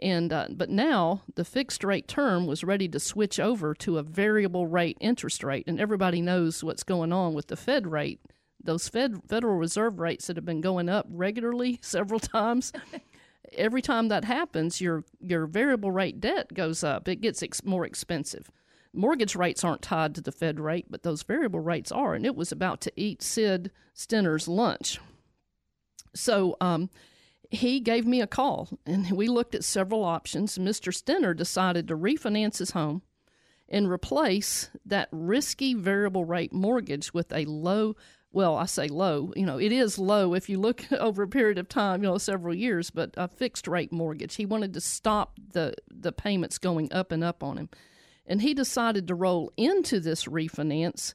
And 0.00 0.32
uh, 0.32 0.48
but 0.50 0.68
now 0.68 1.22
the 1.34 1.44
fixed 1.44 1.84
rate 1.84 2.08
term 2.08 2.46
was 2.46 2.64
ready 2.64 2.88
to 2.88 3.00
switch 3.00 3.38
over 3.40 3.74
to 3.74 3.98
a 3.98 4.02
variable 4.02 4.66
rate 4.66 4.98
interest 5.00 5.42
rate, 5.42 5.64
and 5.66 5.80
everybody 5.80 6.20
knows 6.20 6.62
what's 6.62 6.82
going 6.82 7.12
on 7.12 7.32
with 7.32 7.46
the 7.46 7.56
Fed 7.56 7.86
rate. 7.86 8.20
Those 8.62 8.88
Fed 8.88 9.22
Federal 9.28 9.56
Reserve 9.56 10.00
rates 10.00 10.26
that 10.26 10.36
have 10.36 10.44
been 10.44 10.60
going 10.60 10.88
up 10.88 11.06
regularly 11.08 11.78
several 11.82 12.20
times. 12.20 12.72
Every 13.52 13.82
time 13.82 14.08
that 14.08 14.24
happens, 14.24 14.80
your 14.80 15.04
your 15.20 15.46
variable 15.46 15.90
rate 15.90 16.20
debt 16.20 16.54
goes 16.54 16.82
up. 16.84 17.08
It 17.08 17.20
gets 17.20 17.42
ex- 17.42 17.64
more 17.64 17.84
expensive. 17.84 18.50
Mortgage 18.92 19.36
rates 19.36 19.62
aren't 19.62 19.82
tied 19.82 20.14
to 20.14 20.20
the 20.20 20.32
Fed 20.32 20.58
rate, 20.58 20.86
but 20.88 21.02
those 21.02 21.22
variable 21.22 21.60
rates 21.60 21.92
are, 21.92 22.14
and 22.14 22.24
it 22.24 22.34
was 22.34 22.50
about 22.50 22.80
to 22.82 22.92
eat 22.96 23.22
Sid 23.22 23.70
Stinner's 23.92 24.48
lunch. 24.48 24.98
So 26.14 26.56
um, 26.62 26.88
he 27.50 27.78
gave 27.80 28.06
me 28.06 28.20
a 28.20 28.26
call, 28.26 28.68
and 28.86 29.10
we 29.12 29.28
looked 29.28 29.54
at 29.54 29.64
several 29.64 30.02
options. 30.02 30.56
Mr. 30.56 30.94
Stinner 30.94 31.34
decided 31.34 31.88
to 31.88 31.96
refinance 31.96 32.58
his 32.58 32.70
home 32.70 33.02
and 33.68 33.90
replace 33.90 34.70
that 34.84 35.08
risky 35.10 35.74
variable 35.74 36.24
rate 36.24 36.52
mortgage 36.52 37.12
with 37.12 37.32
a 37.32 37.44
low 37.44 37.96
well 38.36 38.54
i 38.54 38.66
say 38.66 38.86
low 38.86 39.32
you 39.34 39.46
know 39.46 39.58
it 39.58 39.72
is 39.72 39.98
low 39.98 40.34
if 40.34 40.46
you 40.46 40.60
look 40.60 40.84
over 40.92 41.22
a 41.22 41.28
period 41.28 41.56
of 41.56 41.68
time 41.70 42.02
you 42.02 42.08
know 42.08 42.18
several 42.18 42.54
years 42.54 42.90
but 42.90 43.10
a 43.16 43.26
fixed 43.26 43.66
rate 43.66 43.90
mortgage 43.90 44.34
he 44.34 44.44
wanted 44.44 44.74
to 44.74 44.80
stop 44.80 45.40
the 45.52 45.74
the 45.90 46.12
payments 46.12 46.58
going 46.58 46.92
up 46.92 47.10
and 47.10 47.24
up 47.24 47.42
on 47.42 47.56
him 47.56 47.70
and 48.26 48.42
he 48.42 48.52
decided 48.52 49.08
to 49.08 49.14
roll 49.14 49.50
into 49.56 49.98
this 49.98 50.26
refinance 50.26 51.14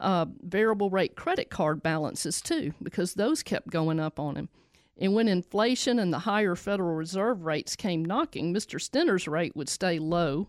uh, 0.00 0.26
variable 0.42 0.90
rate 0.90 1.16
credit 1.16 1.48
card 1.48 1.82
balances 1.82 2.42
too 2.42 2.74
because 2.82 3.14
those 3.14 3.42
kept 3.42 3.70
going 3.70 3.98
up 3.98 4.20
on 4.20 4.36
him 4.36 4.50
and 4.98 5.14
when 5.14 5.28
inflation 5.28 5.98
and 5.98 6.12
the 6.12 6.20
higher 6.20 6.54
federal 6.54 6.94
reserve 6.94 7.46
rates 7.46 7.74
came 7.74 8.04
knocking 8.04 8.52
mr 8.52 8.78
stinner's 8.78 9.26
rate 9.26 9.56
would 9.56 9.68
stay 9.68 9.98
low 9.98 10.46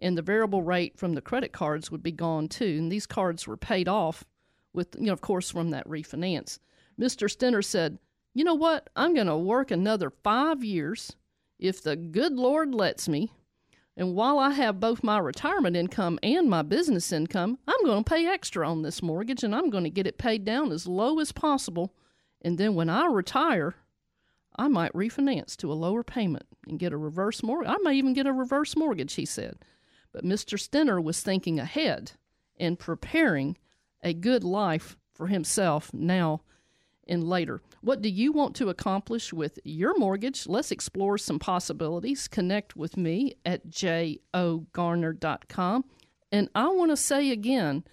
and 0.00 0.16
the 0.16 0.22
variable 0.22 0.62
rate 0.62 0.96
from 0.96 1.14
the 1.14 1.20
credit 1.20 1.52
cards 1.52 1.90
would 1.90 2.04
be 2.04 2.12
gone 2.12 2.46
too. 2.46 2.76
And 2.78 2.92
these 2.92 3.04
cards 3.04 3.48
were 3.48 3.56
paid 3.56 3.88
off 3.88 4.24
with, 4.72 4.96
you 4.98 5.06
know, 5.06 5.12
of 5.12 5.20
course, 5.20 5.50
from 5.50 5.70
that 5.70 5.88
refinance. 5.88 6.58
Mr. 7.00 7.30
Stinner 7.30 7.62
said, 7.62 7.98
You 8.34 8.44
know 8.44 8.54
what? 8.54 8.90
I'm 8.96 9.14
going 9.14 9.26
to 9.26 9.36
work 9.36 9.70
another 9.70 10.10
five 10.10 10.62
years 10.64 11.16
if 11.58 11.82
the 11.82 11.96
good 11.96 12.34
Lord 12.34 12.74
lets 12.74 13.08
me. 13.08 13.32
And 13.96 14.14
while 14.14 14.38
I 14.38 14.50
have 14.50 14.78
both 14.78 15.02
my 15.02 15.18
retirement 15.18 15.74
income 15.74 16.20
and 16.22 16.48
my 16.48 16.62
business 16.62 17.10
income, 17.10 17.58
I'm 17.66 17.84
going 17.84 18.04
to 18.04 18.08
pay 18.08 18.26
extra 18.26 18.68
on 18.68 18.82
this 18.82 19.02
mortgage 19.02 19.42
and 19.42 19.52
I'm 19.52 19.70
going 19.70 19.82
to 19.82 19.90
get 19.90 20.06
it 20.06 20.18
paid 20.18 20.44
down 20.44 20.70
as 20.70 20.86
low 20.86 21.18
as 21.18 21.32
possible. 21.32 21.92
And 22.40 22.58
then 22.58 22.76
when 22.76 22.88
I 22.88 23.06
retire, 23.06 23.74
I 24.56 24.68
might 24.68 24.92
refinance 24.92 25.56
to 25.56 25.72
a 25.72 25.74
lower 25.74 26.04
payment 26.04 26.46
and 26.68 26.78
get 26.78 26.92
a 26.92 26.96
reverse 26.96 27.42
mortgage. 27.42 27.72
I 27.72 27.76
may 27.82 27.94
even 27.94 28.12
get 28.12 28.26
a 28.26 28.32
reverse 28.32 28.76
mortgage, 28.76 29.14
he 29.14 29.24
said. 29.24 29.58
But 30.12 30.24
Mr. 30.24 30.58
Stinner 30.58 31.00
was 31.00 31.20
thinking 31.20 31.58
ahead 31.58 32.12
and 32.56 32.78
preparing 32.78 33.56
a 34.02 34.14
good 34.14 34.44
life 34.44 34.96
for 35.12 35.28
himself 35.28 35.92
now 35.92 36.42
and 37.06 37.24
later. 37.24 37.62
What 37.80 38.02
do 38.02 38.08
you 38.08 38.32
want 38.32 38.54
to 38.56 38.68
accomplish 38.68 39.32
with 39.32 39.58
your 39.64 39.96
mortgage? 39.98 40.46
Let's 40.46 40.70
explore 40.70 41.18
some 41.18 41.38
possibilities. 41.38 42.28
Connect 42.28 42.76
with 42.76 42.96
me 42.96 43.34
at 43.44 43.68
jogarner.com. 43.68 45.84
And 46.30 46.50
I 46.54 46.68
want 46.68 46.90
to 46.90 46.96
say 46.96 47.30
again, 47.30 47.84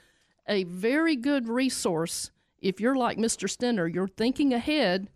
a 0.47 0.65
very 0.65 1.15
good 1.15 1.47
resource 1.47 2.29
if 2.65 2.81
you're 2.81 2.95
like 2.95 3.19
Mr. 3.19 3.47
Stinner, 3.47 3.87
you're 3.87 4.07
thinking 4.07 4.51
ahead 4.51 5.11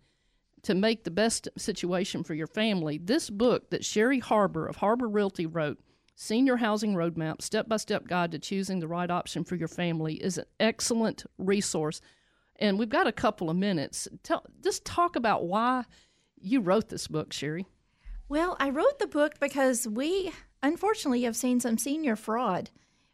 to 0.62 0.72
make 0.72 1.02
the 1.02 1.10
best 1.10 1.48
situation 1.56 2.22
for 2.22 2.34
your 2.34 2.46
family. 2.46 2.96
This 2.96 3.28
book 3.28 3.70
that 3.70 3.84
Sherry 3.84 4.20
Harbur 4.20 4.68
of 4.68 4.76
Harbur 4.76 5.12
Realty 5.12 5.46
wrote, 5.46 5.80
Senior 6.22 6.58
Housing 6.58 6.92
Roadmap 6.92 7.40
Step 7.40 7.66
by 7.66 7.78
Step 7.78 8.06
Guide 8.06 8.32
to 8.32 8.38
Choosing 8.38 8.78
the 8.78 8.86
Right 8.86 9.10
Option 9.10 9.42
for 9.42 9.56
Your 9.56 9.68
Family, 9.68 10.16
is 10.16 10.36
an 10.36 10.44
excellent 10.60 11.24
resource. 11.38 12.02
And 12.56 12.78
we've 12.78 12.90
got 12.90 13.06
a 13.06 13.12
couple 13.12 13.48
of 13.48 13.56
minutes. 13.56 14.06
Tell, 14.22 14.44
just 14.62 14.84
talk 14.84 15.16
about 15.16 15.46
why 15.46 15.84
you 16.38 16.60
wrote 16.60 16.90
this 16.90 17.08
book, 17.08 17.32
Sherry. 17.32 17.64
Well, 18.28 18.54
I 18.60 18.68
wrote 18.68 18.98
the 18.98 19.06
book 19.06 19.40
because 19.40 19.88
we 19.88 20.30
unfortunately 20.62 21.22
have 21.22 21.36
seen 21.36 21.58
some 21.58 21.78
senior 21.78 22.16
fraud 22.16 22.68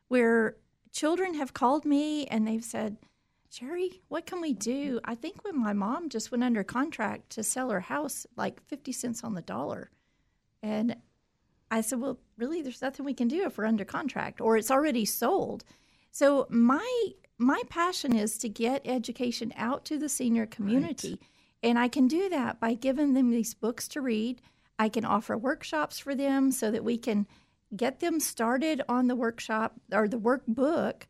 where 0.09 0.57
children 0.91 1.35
have 1.35 1.55
called 1.55 1.85
me 1.85 2.27
and 2.27 2.45
they've 2.45 2.65
said, 2.65 2.97
Sherry, 3.51 4.03
what 4.09 4.27
can 4.27 4.41
we 4.41 4.53
do? 4.53 4.99
I 5.05 5.15
think 5.15 5.45
when 5.45 5.57
my 5.57 5.73
mom 5.73 6.09
just 6.09 6.33
went 6.33 6.43
under 6.43 6.65
contract 6.65 7.31
to 7.31 7.45
sell 7.45 7.71
her 7.71 7.81
house 7.83 8.27
like 8.35 8.61
50 8.67 8.91
cents 8.91 9.23
on 9.23 9.35
the 9.35 9.43
dollar. 9.43 9.93
And 10.61 10.97
I 11.71 11.83
said, 11.83 12.01
Well, 12.01 12.19
really, 12.39 12.63
there's 12.63 12.83
nothing 12.83 13.05
we 13.05 13.15
can 13.15 13.29
do 13.29 13.45
if 13.45 13.59
we're 13.59 13.67
under 13.67 13.85
contract 13.85 14.41
or 14.41 14.57
it's 14.57 14.71
already 14.71 15.05
sold. 15.05 15.65
So 16.11 16.47
my 16.51 17.11
my 17.39 17.63
passion 17.69 18.17
is 18.17 18.39
to 18.39 18.49
get 18.49 18.87
education 18.87 19.53
out 19.57 19.85
to 19.87 19.99
the 19.99 20.09
senior 20.09 20.47
community. 20.47 21.21
And 21.63 21.79
I 21.79 21.89
can 21.89 22.09
do 22.09 22.31
that 22.31 22.61
by 22.61 22.75
giving 22.75 23.13
them 23.13 23.31
these 23.31 23.53
books 23.53 23.89
to 23.89 24.01
read. 24.01 24.41
I 24.79 24.89
can 24.89 25.05
offer 25.05 25.37
workshops 25.37 25.99
for 25.99 26.15
them 26.15 26.51
so 26.51 26.71
that 26.71 26.85
we 26.85 26.97
can 26.97 27.27
get 27.75 28.01
them 28.01 28.21
started 28.21 28.81
on 28.89 29.07
the 29.07 29.17
workshop 29.17 29.75
or 29.93 30.09
the 30.09 30.19
workbook 30.19 31.03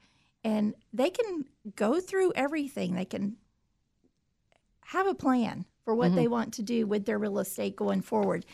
and 0.43 0.75
they 0.93 1.11
can 1.11 1.45
go 1.75 2.01
through 2.01 2.33
everything. 2.35 2.95
They 2.95 3.05
can 3.05 3.37
have 4.81 5.07
a 5.07 5.15
plan 5.15 5.65
for 5.85 5.95
what 5.95 6.09
mm-hmm. 6.09 6.17
they 6.17 6.29
want 6.29 6.55
to 6.55 6.63
do 6.63 6.87
with 6.87 7.05
their 7.05 7.19
real 7.19 7.39
estate 7.39 7.77
going 7.77 8.01
forward. 8.01 8.47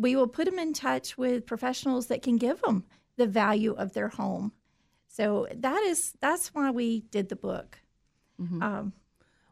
We 0.00 0.16
will 0.16 0.28
put 0.28 0.46
them 0.46 0.58
in 0.58 0.72
touch 0.72 1.18
with 1.18 1.44
professionals 1.46 2.06
that 2.06 2.22
can 2.22 2.36
give 2.36 2.60
them 2.62 2.84
the 3.16 3.26
value 3.26 3.72
of 3.74 3.92
their 3.92 4.08
home. 4.08 4.52
So 5.08 5.46
that 5.54 5.82
is 5.82 6.14
that's 6.20 6.48
why 6.54 6.70
we 6.70 7.00
did 7.10 7.28
the 7.28 7.36
book. 7.36 7.78
Um, 8.38 8.94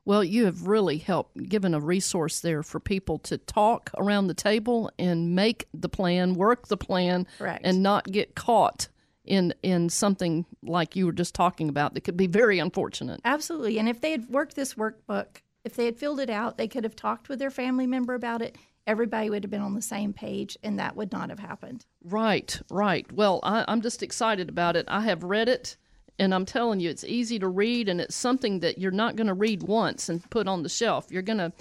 Well, 0.06 0.24
you 0.24 0.46
have 0.46 0.66
really 0.66 0.96
helped 0.96 1.36
given 1.50 1.74
a 1.74 1.80
resource 1.80 2.40
there 2.40 2.62
for 2.62 2.80
people 2.80 3.18
to 3.18 3.36
talk 3.36 3.90
around 3.98 4.28
the 4.28 4.34
table 4.34 4.90
and 4.98 5.34
make 5.34 5.68
the 5.74 5.90
plan, 5.90 6.32
work 6.32 6.68
the 6.68 6.78
plan, 6.78 7.26
Correct. 7.36 7.60
and 7.66 7.82
not 7.82 8.06
get 8.06 8.34
caught 8.34 8.88
in 9.26 9.52
in 9.62 9.90
something 9.90 10.46
like 10.62 10.96
you 10.96 11.04
were 11.04 11.12
just 11.12 11.34
talking 11.34 11.68
about 11.68 11.92
that 11.92 12.00
could 12.00 12.16
be 12.16 12.26
very 12.26 12.58
unfortunate. 12.58 13.20
Absolutely. 13.26 13.78
And 13.78 13.86
if 13.86 14.00
they 14.00 14.12
had 14.12 14.30
worked 14.30 14.56
this 14.56 14.74
workbook, 14.74 15.42
if 15.64 15.74
they 15.76 15.84
had 15.84 15.98
filled 15.98 16.20
it 16.20 16.30
out, 16.30 16.56
they 16.56 16.68
could 16.68 16.84
have 16.84 16.96
talked 16.96 17.28
with 17.28 17.38
their 17.38 17.50
family 17.50 17.86
member 17.86 18.14
about 18.14 18.40
it. 18.40 18.56
Everybody 18.88 19.28
would 19.28 19.44
have 19.44 19.50
been 19.50 19.60
on 19.60 19.74
the 19.74 19.82
same 19.82 20.12
page, 20.14 20.56
and 20.62 20.78
that 20.78 20.96
would 20.96 21.12
not 21.12 21.28
have 21.28 21.38
happened. 21.38 21.84
Right, 22.02 22.58
right. 22.70 23.06
Well, 23.12 23.38
I, 23.42 23.64
I'm 23.68 23.82
just 23.82 24.02
excited 24.02 24.48
about 24.48 24.76
it. 24.76 24.86
I 24.88 25.02
have 25.02 25.22
read 25.22 25.48
it, 25.48 25.76
And 26.18 26.34
I'm 26.34 26.46
telling 26.46 26.80
you, 26.80 26.88
it's 26.90 27.04
easy 27.04 27.38
to 27.38 27.48
read, 27.48 27.88
and 27.88 28.00
it's 28.00 28.16
something 28.16 28.60
that 28.60 28.78
you're 28.78 28.90
not 28.90 29.14
going 29.14 29.26
to 29.26 29.34
read 29.34 29.62
once 29.62 30.08
and 30.08 30.28
put 30.30 30.48
on 30.48 30.62
the 30.62 30.68
shelf. 30.68 31.06
You're 31.10 31.22
going 31.22 31.38
to 31.38 31.52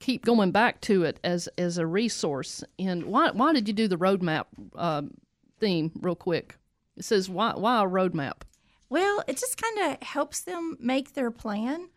keep 0.00 0.24
going 0.24 0.50
back 0.50 0.80
to 0.80 1.04
it 1.04 1.20
as 1.22 1.48
as 1.58 1.76
a 1.78 1.86
resource. 1.86 2.64
And 2.78 3.04
why 3.04 3.30
why 3.30 3.52
did 3.52 3.68
you 3.68 3.74
do 3.74 3.86
the 3.86 3.98
roadmap 3.98 4.46
um, 4.74 5.12
theme 5.60 5.92
real 6.00 6.16
quick? 6.16 6.56
It 6.96 7.04
says 7.04 7.28
why 7.28 7.52
why 7.54 7.82
a 7.82 7.86
roadmap? 7.86 8.42
Well, 8.88 9.22
it 9.28 9.36
just 9.36 9.60
kind 9.60 9.78
of 9.92 10.02
helps 10.02 10.40
them 10.40 10.76
make 10.80 11.12
their 11.12 11.30
plan. 11.30 11.90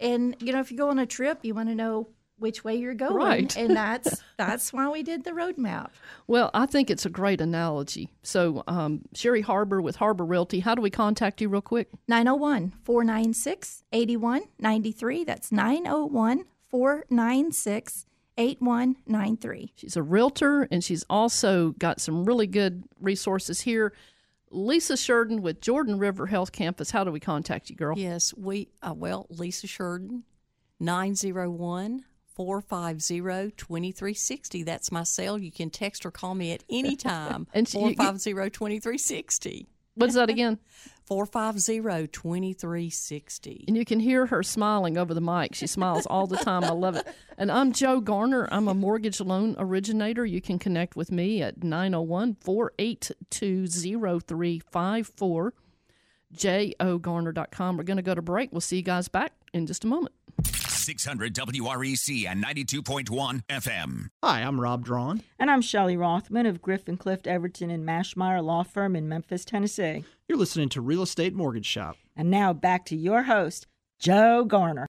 And 0.00 0.36
you 0.40 0.52
know, 0.52 0.60
if 0.60 0.70
you 0.70 0.78
go 0.78 0.88
on 0.88 0.98
a 1.00 1.06
trip, 1.06 1.40
you 1.42 1.54
want 1.54 1.68
to 1.68 1.74
know 1.74 2.08
which 2.42 2.64
way 2.64 2.74
you're 2.76 2.92
going, 2.94 3.16
Right. 3.16 3.56
and 3.56 3.74
that's 3.74 4.22
that's 4.36 4.72
why 4.72 4.88
we 4.90 5.02
did 5.02 5.24
the 5.24 5.30
roadmap. 5.30 5.88
Well, 6.26 6.50
I 6.52 6.66
think 6.66 6.90
it's 6.90 7.06
a 7.06 7.10
great 7.10 7.40
analogy. 7.40 8.10
So, 8.22 8.62
um, 8.66 9.02
Sherry 9.14 9.42
Harbur 9.42 9.82
with 9.82 9.96
Harbur 9.98 10.28
Realty, 10.28 10.60
how 10.60 10.74
do 10.74 10.82
we 10.82 10.90
contact 10.90 11.40
you 11.40 11.48
real 11.48 11.62
quick? 11.62 11.88
901 12.08 12.74
496 12.82 13.84
8193. 13.92 15.24
That's 15.24 15.50
901 15.52 16.44
496 16.68 18.06
8193. 18.38 19.72
She's 19.76 19.96
a 19.96 20.02
realtor 20.02 20.66
and 20.70 20.82
she's 20.82 21.04
also 21.08 21.70
got 21.78 22.00
some 22.00 22.24
really 22.24 22.46
good 22.46 22.84
resources 23.00 23.60
here. 23.62 23.92
Lisa 24.50 24.96
Sheridan 24.96 25.40
with 25.42 25.60
Jordan 25.62 25.98
River 25.98 26.26
Health 26.26 26.52
Campus. 26.52 26.90
How 26.90 27.04
do 27.04 27.10
we 27.10 27.20
contact 27.20 27.70
you, 27.70 27.76
girl? 27.76 27.98
Yes, 27.98 28.34
we, 28.36 28.68
uh, 28.82 28.92
well, 28.94 29.26
Lisa 29.30 29.66
Sheridan, 29.66 30.24
901 30.80 32.04
450 32.46 33.52
2360. 33.56 34.62
That's 34.64 34.90
my 34.90 35.04
cell. 35.04 35.38
You 35.38 35.52
can 35.52 35.70
text 35.70 36.04
or 36.04 36.10
call 36.10 36.34
me 36.34 36.52
at 36.52 36.64
any 36.70 36.96
time. 36.96 37.46
And 37.54 37.68
she- 37.68 37.78
you- 37.78 37.94
450 37.94 38.50
2360. 38.50 39.66
What's 39.94 40.14
that 40.14 40.30
again? 40.30 40.58
450 41.04 42.06
2360. 42.08 43.64
And 43.68 43.76
you 43.76 43.84
can 43.84 44.00
hear 44.00 44.24
her 44.26 44.42
smiling 44.42 44.96
over 44.96 45.12
the 45.12 45.20
mic. 45.20 45.54
She 45.54 45.66
smiles 45.66 46.06
all 46.06 46.26
the 46.26 46.38
time. 46.38 46.64
I 46.64 46.70
love 46.70 46.96
it. 46.96 47.06
And 47.36 47.52
I'm 47.52 47.72
Joe 47.72 48.00
Garner. 48.00 48.48
I'm 48.50 48.68
a 48.68 48.74
mortgage 48.74 49.20
loan 49.20 49.54
originator. 49.58 50.24
You 50.24 50.40
can 50.40 50.58
connect 50.58 50.96
with 50.96 51.12
me 51.12 51.42
at 51.42 51.62
901 51.62 52.36
482 52.40 53.66
0354, 53.68 55.54
jogarner.com. 56.34 57.76
We're 57.76 57.82
going 57.84 57.96
to 57.98 58.02
go 58.02 58.14
to 58.14 58.22
break. 58.22 58.50
We'll 58.52 58.60
see 58.62 58.76
you 58.76 58.82
guys 58.82 59.08
back 59.08 59.32
in 59.52 59.66
just 59.66 59.84
a 59.84 59.86
moment. 59.88 60.14
600 60.82 61.34
WREC 61.34 62.26
and 62.26 62.44
92.1 62.44 63.42
FM. 63.48 64.08
Hi, 64.22 64.40
I'm 64.40 64.60
Rob 64.60 64.84
Drawn. 64.84 65.22
And 65.38 65.50
I'm 65.50 65.62
Shelley 65.62 65.96
Rothman 65.96 66.46
of 66.46 66.60
Griffin 66.60 66.96
Clift 66.96 67.26
Everton 67.26 67.70
and 67.70 67.86
Maschmeyer 67.86 68.42
Law 68.42 68.64
Firm 68.64 68.96
in 68.96 69.08
Memphis, 69.08 69.44
Tennessee. 69.44 70.04
You're 70.28 70.38
listening 70.38 70.68
to 70.70 70.80
Real 70.80 71.02
Estate 71.02 71.34
Mortgage 71.34 71.66
Shop. 71.66 71.96
And 72.16 72.30
now 72.30 72.52
back 72.52 72.84
to 72.86 72.96
your 72.96 73.22
host, 73.22 73.66
Joe 73.98 74.44
Garner. 74.44 74.86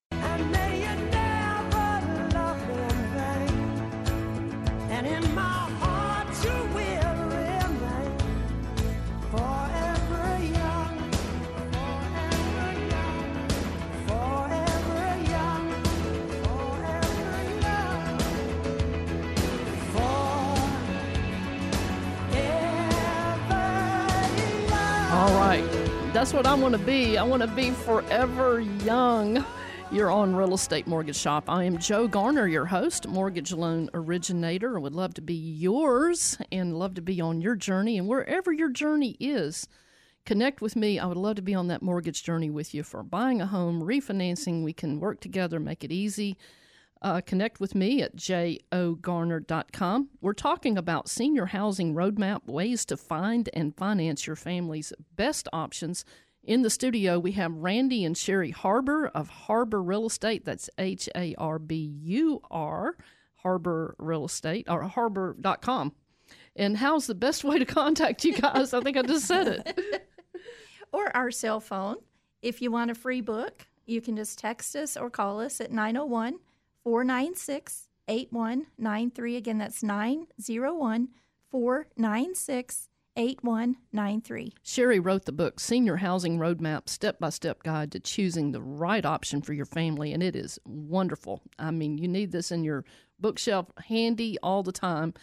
That's 26.24 26.34
what 26.34 26.48
I 26.48 26.54
want 26.54 26.72
to 26.72 26.80
be. 26.80 27.18
I 27.18 27.24
want 27.24 27.42
to 27.42 27.50
be 27.50 27.72
forever 27.72 28.62
young. 28.62 29.46
You're 29.92 30.10
on 30.10 30.34
Real 30.34 30.54
Estate 30.54 30.88
Mortgage 30.88 31.18
Shop. 31.18 31.50
I 31.50 31.66
am 31.66 31.78
Joe 31.78 32.08
Garner, 32.08 32.48
your 32.48 32.64
host, 32.64 33.10
mortgage 33.10 33.52
loan 33.52 33.90
originator. 33.94 34.78
I 34.78 34.80
would 34.80 34.94
love 34.94 35.14
to 35.16 35.22
be 35.22 35.34
yours 35.34 36.38
and 36.50 36.80
love 36.80 36.94
to 36.94 37.02
be 37.02 37.20
on 37.20 37.42
your 37.42 37.58
journey. 37.58 37.98
And 37.98 38.08
wherever 38.08 38.54
your 38.54 38.70
journey 38.70 39.18
is, 39.20 39.68
connect 40.26 40.62
with 40.62 40.78
me. 40.78 40.98
I 40.98 41.08
would 41.08 41.18
love 41.18 41.36
to 41.36 41.42
be 41.42 41.56
on 41.56 41.68
that 41.68 41.82
mortgage 41.82 42.24
journey 42.24 42.50
with 42.50 42.74
you 42.74 42.84
for 42.84 43.04
buying 43.04 43.42
a 43.42 43.48
home, 43.48 43.82
refinancing. 43.82 44.64
We 44.64 44.72
can 44.72 45.02
work 45.02 45.20
together, 45.20 45.60
make 45.60 45.84
it 45.84 45.92
easy. 45.92 46.38
Uh, 47.04 47.20
connect 47.20 47.60
with 47.60 47.76
me 47.76 48.02
at 48.02 48.16
jogarner.com. 48.16 50.10
We're 50.22 50.34
talking 50.34 50.78
about 50.78 51.10
senior 51.10 51.48
housing 51.48 51.94
roadmap, 51.94 52.46
ways 52.46 52.86
to 52.86 52.96
find 52.96 53.50
and 53.54 53.76
finance 53.76 54.26
your 54.26 54.38
family's 54.38 54.94
best 55.18 55.50
options. 55.52 56.06
In 56.46 56.62
the 56.62 56.70
studio, 56.70 57.20
we 57.20 57.34
have 57.34 57.54
Randy 57.54 58.06
and 58.06 58.18
Sherry 58.18 58.54
Harbur 58.54 59.12
of 59.14 59.30
Harbur 59.48 59.86
Real 59.86 60.06
Estate. 60.06 60.46
That's 60.46 60.70
H 60.78 61.10
A 61.14 61.36
R 61.38 61.60
B 61.60 61.76
U 62.04 62.42
R, 62.50 62.96
Harbur 63.44 63.96
Real 63.98 64.24
Estate, 64.26 64.68
or 64.70 64.84
harbur.com. 64.84 65.92
And 66.56 66.78
how's 66.78 67.08
the 67.08 67.16
best 67.16 67.44
way 67.44 67.60
to 67.60 67.66
contact 67.66 68.24
you 68.24 68.38
guys? 68.38 68.74
I 68.74 68.80
think 68.80 68.96
I 68.96 69.02
just 69.02 69.28
said 69.28 69.48
it. 69.48 70.10
Or 70.92 71.10
our 71.18 71.32
cell 71.32 71.60
phone. 71.60 71.96
If 72.44 72.62
you 72.62 72.70
want 72.70 72.92
a 72.92 72.94
free 72.94 73.22
book, 73.22 73.66
you 73.88 74.00
can 74.00 74.16
just 74.16 74.38
text 74.38 74.76
us 74.76 74.96
or 74.96 75.10
call 75.10 75.42
us 75.42 75.60
at 75.60 75.72
901 75.72 76.36
496 76.84 77.90
8193. 78.08 79.36
Again, 79.38 79.58
that's 79.58 79.84
901 79.84 81.10
496 81.50 82.90
8193. 83.16 84.54
Sherry 84.64 85.00
wrote 85.00 85.26
the 85.26 85.32
book 85.32 85.60
Senior 85.60 85.98
Housing 85.98 86.40
Roadmap 86.40 86.90
Step 86.90 87.20
by 87.20 87.30
Step 87.30 87.64
Guide 87.64 87.92
to 87.92 88.00
Choosing 88.00 88.52
the 88.52 88.62
Right 88.62 89.06
Option 89.06 89.42
for 89.42 89.54
Your 89.54 89.66
Family, 89.66 90.14
and 90.14 90.24
it 90.24 90.36
is 90.36 90.60
wonderful. 90.66 91.42
I 91.60 91.72
mean, 91.72 91.98
you 91.98 92.08
need 92.08 92.32
this 92.32 92.52
in 92.52 92.64
your 92.64 92.84
bookshelf 93.20 93.68
handy 93.86 94.38
all 94.42 94.64
the 94.64 94.72
time. 94.72 95.14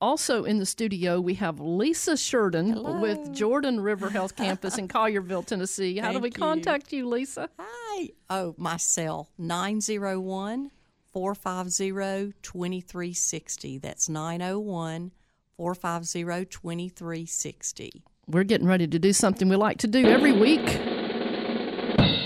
Also 0.00 0.44
in 0.44 0.58
the 0.58 0.66
studio, 0.66 1.20
we 1.20 1.34
have 1.34 1.60
Lisa 1.60 2.16
Sheridan 2.16 3.00
with 3.00 3.32
Jordan 3.32 3.80
River 3.80 4.10
Health 4.10 4.34
Campus 4.34 4.76
in 4.78 4.88
Collierville, 4.88 5.46
Tennessee. 5.46 5.98
How 5.98 6.12
do 6.12 6.18
we 6.18 6.28
you. 6.28 6.32
contact 6.32 6.92
you, 6.92 7.08
Lisa? 7.08 7.48
Hi. 7.58 8.08
Oh, 8.28 8.54
my 8.56 8.78
cell, 8.78 9.28
901 9.38 10.70
450 11.12 12.34
2360. 12.42 13.78
That's 13.78 14.08
901 14.08 15.12
450 15.56 16.46
2360. 16.46 18.02
We're 18.28 18.44
getting 18.44 18.66
ready 18.66 18.86
to 18.86 18.98
do 18.98 19.12
something 19.12 19.48
we 19.48 19.56
like 19.56 19.78
to 19.78 19.86
do 19.86 20.06
every 20.06 20.32
week. 20.32 20.64
The 20.64 22.20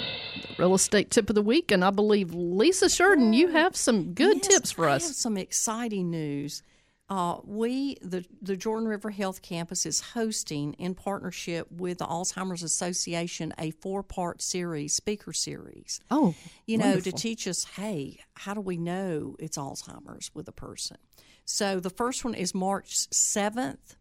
real 0.59 0.75
estate 0.75 1.11
tip 1.11 1.29
of 1.29 1.35
the 1.35 1.43
week, 1.43 1.71
and 1.71 1.85
I 1.85 1.91
believe 1.91 2.33
Lisa 2.33 2.89
Sheridan, 2.89 3.33
you 3.33 3.49
oh, 3.49 3.53
have 3.53 3.77
some 3.77 4.15
good 4.15 4.37
Yes, 4.37 4.49
tips 4.49 4.73
for 4.73 4.89
us. 4.89 5.07
have 5.07 5.17
some 5.17 5.37
exciting 5.37 6.11
news. 6.11 6.63
Uh, 7.09 7.39
we, 7.45 7.97
the, 8.03 8.25
the 8.43 8.57
Jordan 8.57 8.89
River 8.89 9.11
Health 9.11 9.41
Campus, 9.41 9.87
is 9.87 10.01
hosting 10.01 10.73
in 10.75 10.95
partnership 10.95 11.71
with 11.71 11.99
the 11.99 12.05
Alzheimer's 12.07 12.65
Association 12.65 13.55
a 13.59 13.71
four 13.71 14.03
part 14.03 14.43
series, 14.43 14.95
speaker 14.95 15.33
series. 15.33 16.01
Oh, 16.11 16.35
you 16.67 16.79
know, 16.79 16.99
to 16.99 17.13
teach 17.13 17.47
us, 17.47 17.65
hey, 17.77 18.19
how 18.35 18.55
do 18.55 18.61
we 18.61 18.77
know 18.77 19.37
it's 19.39 19.57
Alzheimer's 19.57 20.33
with 20.35 20.49
a 20.49 20.53
person? 20.53 20.97
So 21.45 21.79
the 21.79 21.91
first 21.91 22.25
one 22.25 22.35
is 22.35 22.55
March 22.55 23.09
7th. 23.11 23.97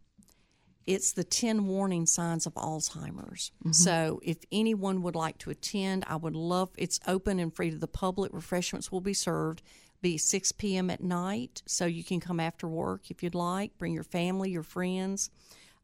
It's 0.84 1.12
the 1.12 1.24
10 1.24 1.66
warning 1.66 2.06
signs 2.06 2.46
of 2.46 2.54
Alzheimer's. 2.54 3.52
Mm-hmm. 3.60 3.72
So 3.72 4.20
if 4.22 4.38
anyone 4.50 5.02
would 5.02 5.16
like 5.16 5.38
to 5.38 5.50
attend, 5.50 6.04
I 6.08 6.16
would 6.16 6.36
love 6.36 6.70
it's 6.76 7.00
open 7.06 7.38
and 7.38 7.54
free 7.54 7.70
to 7.70 7.78
the 7.78 7.88
public. 7.88 8.32
Refreshments 8.32 8.90
will 8.90 9.00
be 9.00 9.14
served. 9.14 9.62
Be 10.00 10.18
6 10.18 10.52
p.m. 10.52 10.90
at 10.90 11.02
night, 11.02 11.62
so 11.66 11.86
you 11.86 12.04
can 12.04 12.20
come 12.20 12.40
after 12.40 12.68
work 12.68 13.10
if 13.10 13.22
you'd 13.22 13.34
like. 13.34 13.76
Bring 13.78 13.92
your 13.92 14.04
family, 14.04 14.50
your 14.50 14.62
friends. 14.62 15.30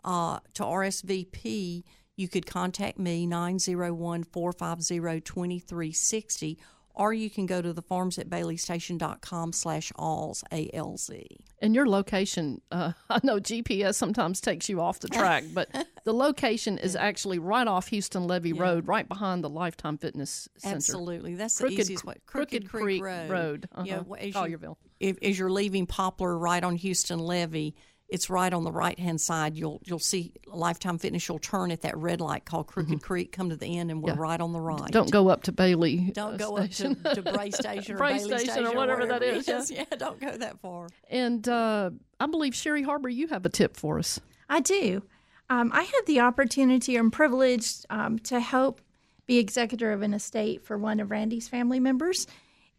Uh, 0.04 0.40
to 0.54 0.62
RSVP, 0.62 1.84
you 2.16 2.28
could 2.28 2.46
contact 2.46 2.98
me 2.98 3.26
901 3.26 4.24
450 4.24 5.20
2360 5.20 6.58
or 6.95 7.12
you 7.12 7.30
can 7.30 7.47
go 7.47 7.62
to 7.62 7.72
the 7.72 7.82
farms 7.82 8.18
at 8.18 8.28
baileystation.com 8.28 9.53
slash 9.53 9.93
alls 9.97 10.45
a-l-z 10.53 11.26
And 11.61 11.74
your 11.74 11.88
location, 11.88 12.61
uh, 12.70 12.93
I 13.11 13.20
know 13.22 13.38
GPS 13.38 13.95
sometimes 13.95 14.40
takes 14.40 14.68
you 14.68 14.80
off 14.80 15.01
the 15.01 15.09
track, 15.18 15.45
but 15.55 15.68
the 16.05 16.12
location 16.12 16.78
is 16.78 16.97
actually 16.97 17.38
right 17.38 17.66
off 17.66 17.88
Houston 17.88 18.26
Levee 18.26 18.53
Road, 18.53 18.86
right 18.88 19.09
behind 19.09 19.43
the 19.45 19.51
Lifetime 19.51 19.99
Fitness 19.99 20.49
Center. 20.59 20.76
Absolutely, 20.76 21.34
that's 21.34 21.59
Crooked, 21.59 21.76
the 21.76 21.80
easiest 21.82 22.05
way. 22.05 22.14
Crooked, 22.26 22.68
Creek, 22.68 23.03
Road, 23.03 23.68
Yeah, 23.84 23.97
uh-huh, 23.97 24.05
well, 24.07 24.20
as 24.20 24.26
you- 24.26 24.32
Collierville. 24.34 24.76
if, 25.01 25.16
as 25.22 25.38
you're 25.38 25.51
leaving 25.51 25.86
Poplar, 25.86 26.36
right 26.36 26.62
on 26.62 26.76
Houston 26.76 27.18
Levee, 27.18 27.74
it's 28.12 28.28
right 28.30 28.52
on 28.52 28.62
the 28.62 28.70
right 28.70 28.98
hand 28.98 29.20
side. 29.20 29.56
You'll 29.56 29.80
you'll 29.84 29.98
see 29.98 30.32
Lifetime 30.46 30.98
Fitness. 30.98 31.26
You'll 31.26 31.38
turn 31.38 31.70
at 31.70 31.80
that 31.82 31.96
red 31.96 32.20
light 32.20 32.44
called 32.44 32.66
Crooked 32.66 33.02
Creek. 33.02 33.32
Come 33.32 33.48
to 33.50 33.56
the 33.56 33.78
end, 33.78 33.90
and 33.90 34.02
we're 34.02 34.10
Mm-hmm. 34.12 34.18
Yeah. 34.20 34.22
right 34.30 34.40
on 34.40 34.52
the 34.52 34.60
right. 34.60 34.90
Don't 34.92 35.10
go 35.10 35.28
up 35.28 35.44
to 35.44 35.52
Bailey. 35.52 36.10
Don't 36.12 36.34
uh, 36.34 36.36
go 36.36 36.56
up 36.58 36.70
to, 36.70 36.94
to 36.94 37.22
Bray 37.22 37.50
Station 37.50 37.94
or 37.94 37.98
Bray 37.98 38.18
Bailey 38.18 38.38
Station 38.38 38.66
or 38.66 38.74
whatever 38.76 39.06
that 39.06 39.22
it 39.22 39.48
is, 39.48 39.70
yeah. 39.72 39.84
Yeah, 39.90 39.96
don't 39.96 40.20
go 40.20 40.36
that 40.36 40.60
far. 40.60 40.88
And 41.10 41.48
uh, 41.48 41.90
I 42.20 42.26
believe 42.26 42.54
Sherry 42.54 42.84
Harbur, 42.84 43.12
you 43.12 43.28
have 43.28 43.46
a 43.46 43.48
tip 43.48 43.76
for 43.76 43.98
us. 43.98 44.20
I 44.48 44.60
do. 44.60 45.02
Um, 45.50 45.70
I 45.72 45.82
had 45.82 46.00
the 46.06 46.20
opportunity 46.20 46.96
and 46.96 47.12
privilege 47.12 47.70
um, 47.90 48.18
to 48.20 48.38
help 48.40 48.80
be 49.26 49.38
executor 49.38 49.92
of 49.92 50.02
an 50.02 50.12
estate 50.14 50.62
for 50.64 50.76
one 50.76 51.00
of 51.00 51.10
Randy's 51.10 51.48
family 51.48 51.80
members. 51.80 52.26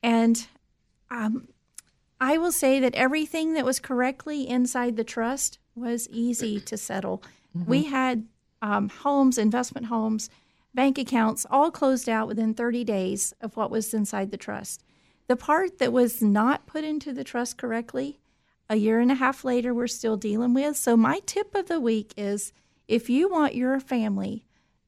And 0.03 0.45
um, 1.09 1.47
I 2.20 2.38
will 2.38 2.51
say 2.51 2.80
that 2.80 2.95
everything 2.95 3.53
that 3.53 3.66
was 3.66 3.80
correctly 3.80 4.47
inside 4.47 4.95
the 4.95 5.03
trust 5.03 5.59
was 5.76 6.07
easy 6.09 6.59
to 6.61 6.78
settle. 6.78 7.24
We 7.68 7.84
had 7.84 8.26
um, 8.61 8.89
homes, 8.89 9.38
investment 9.38 9.88
homes, 9.88 10.30
bank 10.74 10.97
accounts 10.97 11.45
all 11.49 11.70
closed 11.70 12.09
out 12.09 12.28
within 12.28 12.53
30 12.53 12.84
days 12.84 13.34
of 13.41 13.55
what 13.55 13.70
was 13.70 13.93
inside 13.93 14.32
the 14.32 14.38
trust. 14.38 14.84
The 15.28 15.36
part 15.36 15.80
that 15.80 15.93
was 15.93 16.22
not 16.22 16.66
put 16.66 16.84
into 16.84 17.14
the 17.14 17.24
trust 17.24 17.57
correctly, 17.57 18.20
a 18.70 18.76
year 18.76 18.99
and 18.99 19.11
a 19.11 19.16
half 19.16 19.43
later, 19.43 19.74
we're 19.74 19.88
still 19.88 20.18
dealing 20.18 20.53
with. 20.53 20.78
So, 20.78 20.97
my 20.97 21.20
tip 21.26 21.53
of 21.55 21.68
the 21.68 21.80
week 21.80 22.14
is 22.18 22.53
if 22.88 23.09
you 23.09 23.30
want 23.30 23.55
your 23.55 23.80
family 23.80 24.45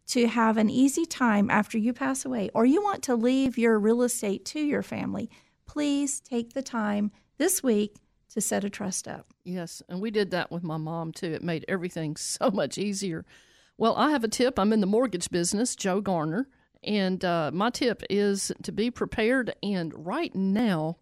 to 0.07 0.27
have 0.27 0.57
an 0.57 0.69
easy 0.69 1.05
time 1.05 1.49
after 1.49 1.77
you 1.77 1.93
pass 1.93 2.25
away, 2.25 2.49
or 2.53 2.65
you 2.65 2.81
want 2.81 3.03
to 3.03 3.15
leave 3.15 3.57
your 3.57 3.79
real 3.79 4.03
estate 4.03 4.45
to 4.45 4.59
your 4.59 4.83
family, 4.83 5.29
please 5.75 6.21
take 6.21 6.53
the 6.53 6.61
time 6.61 7.11
this 7.37 7.61
week 7.61 7.97
to 8.29 8.39
set 8.39 8.63
a 8.63 8.69
trust 8.69 9.09
up. 9.09 9.27
Yes, 9.43 9.81
and 9.89 9.99
we 9.99 10.09
did 10.09 10.31
that 10.31 10.49
with 10.49 10.63
my 10.63 10.77
mom 10.77 11.11
too. 11.11 11.33
It 11.33 11.43
made 11.43 11.65
everything 11.67 12.15
so 12.15 12.49
much 12.49 12.77
easier. 12.77 13.25
Well, 13.77 13.93
I 13.97 14.11
have 14.11 14.23
a 14.23 14.29
tip. 14.29 14.57
I'm 14.57 14.71
in 14.71 14.79
the 14.79 14.87
mortgage 14.87 15.29
business, 15.29 15.75
Joe 15.75 15.99
Garner, 15.99 16.47
and 16.81 17.25
uh, 17.25 17.51
my 17.53 17.71
tip 17.71 18.03
is 18.09 18.53
to 18.63 18.71
be 18.71 18.89
prepared. 18.89 19.53
And 19.61 19.93
right 19.97 20.33
now, 20.33 20.95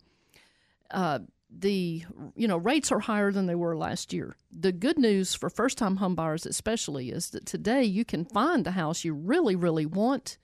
uh, 0.89 1.19
the 1.55 2.03
you 2.35 2.47
know 2.47 2.57
rates 2.57 2.91
are 2.91 3.01
higher 3.01 3.31
than 3.31 3.45
they 3.45 3.53
were 3.53 3.77
last 3.77 4.11
year. 4.11 4.35
The 4.51 4.71
good 4.71 4.97
news 4.97 5.35
for 5.35 5.51
first 5.51 5.77
time 5.77 5.99
homebuyers, 5.99 6.47
especially, 6.47 7.11
is 7.11 7.29
that 7.29 7.45
today 7.45 7.83
you 7.83 8.03
can 8.03 8.25
find 8.25 8.65
the 8.65 8.71
house 8.71 9.03
you 9.03 9.13
really, 9.13 9.55
really 9.55 9.85
want, 9.85 10.39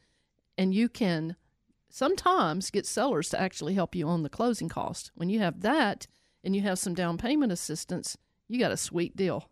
and 0.56 0.72
you 0.72 0.88
can 0.88 1.36
sometimes 1.90 2.72
get 2.72 2.86
sellers 2.86 3.30
to 3.30 3.40
actually 3.40 3.74
help 3.74 3.96
you 3.96 4.08
on 4.08 4.24
the 4.24 4.30
closing 4.30 4.70
cost. 4.70 5.12
When 5.16 5.30
you 5.30 5.40
have 5.40 5.62
that 5.62 6.08
and 6.44 6.56
you 6.56 6.62
have 6.62 6.80
some 6.80 6.94
down 6.94 7.18
payment 7.18 7.52
assistance, 7.52 8.18
you 8.48 8.60
got 8.60 8.72
a 8.72 8.78
sweet 8.78 9.16
deal. 9.16 9.50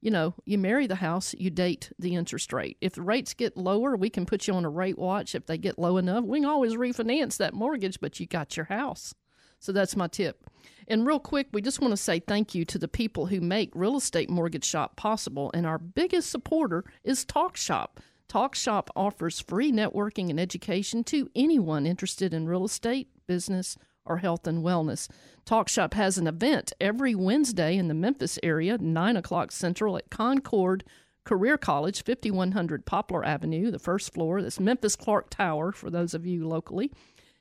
You 0.00 0.10
know, 0.10 0.34
you 0.44 0.58
marry 0.58 0.86
the 0.86 0.96
house, 0.96 1.34
you 1.38 1.50
date 1.50 1.90
the 1.98 2.14
interest 2.14 2.52
rate. 2.52 2.76
If 2.80 2.94
the 2.94 3.02
rates 3.02 3.34
get 3.34 3.56
lower, 3.56 3.96
we 3.96 4.10
can 4.10 4.26
put 4.26 4.46
you 4.46 4.54
on 4.54 4.64
a 4.64 4.70
rate 4.70 4.98
watch. 4.98 5.34
If 5.34 5.46
they 5.46 5.58
get 5.58 5.78
low 5.78 5.96
enough, 5.96 6.24
we 6.24 6.40
can 6.40 6.48
always 6.48 6.74
refinance 6.74 7.38
that 7.38 7.54
mortgage, 7.54 8.00
but 8.00 8.20
you 8.20 8.26
got 8.26 8.56
your 8.56 8.66
house. 8.66 9.14
So 9.58 9.72
that's 9.72 9.96
my 9.96 10.06
tip. 10.06 10.48
And 10.86 11.06
real 11.06 11.18
quick, 11.18 11.48
we 11.52 11.62
just 11.62 11.80
want 11.80 11.92
to 11.92 11.96
say 11.96 12.20
thank 12.20 12.54
you 12.54 12.64
to 12.66 12.78
the 12.78 12.88
people 12.88 13.26
who 13.26 13.40
make 13.40 13.70
Real 13.74 13.96
Estate 13.96 14.30
Mortgage 14.30 14.64
Shop 14.64 14.96
possible. 14.96 15.50
And 15.54 15.66
our 15.66 15.78
biggest 15.78 16.30
supporter 16.30 16.84
is 17.02 17.24
Talk 17.24 17.56
Shop. 17.56 17.98
Talk 18.28 18.54
Shop 18.54 18.90
offers 18.96 19.40
free 19.40 19.70
networking 19.70 20.30
and 20.30 20.40
education 20.40 21.04
to 21.04 21.30
anyone 21.34 21.86
interested 21.86 22.34
in 22.34 22.48
real 22.48 22.64
estate, 22.64 23.08
business, 23.26 23.76
or 24.04 24.18
health 24.18 24.46
and 24.46 24.64
wellness. 24.64 25.08
Talk 25.44 25.68
Shop 25.68 25.94
has 25.94 26.18
an 26.18 26.26
event 26.26 26.72
every 26.80 27.14
Wednesday 27.14 27.76
in 27.76 27.88
the 27.88 27.94
Memphis 27.94 28.38
area, 28.42 28.78
9 28.78 29.16
o'clock 29.16 29.52
Central 29.52 29.96
at 29.96 30.10
Concorde 30.10 30.84
Career 31.24 31.58
College, 31.58 32.04
5100 32.04 32.86
Poplar 32.86 33.24
Avenue, 33.24 33.70
the 33.70 33.78
first 33.78 34.14
floor. 34.14 34.40
That's 34.40 34.60
Memphis 34.60 34.96
Clark 34.96 35.28
Tower 35.30 35.72
for 35.72 35.90
those 35.90 36.14
of 36.14 36.24
you 36.24 36.46
locally. 36.46 36.92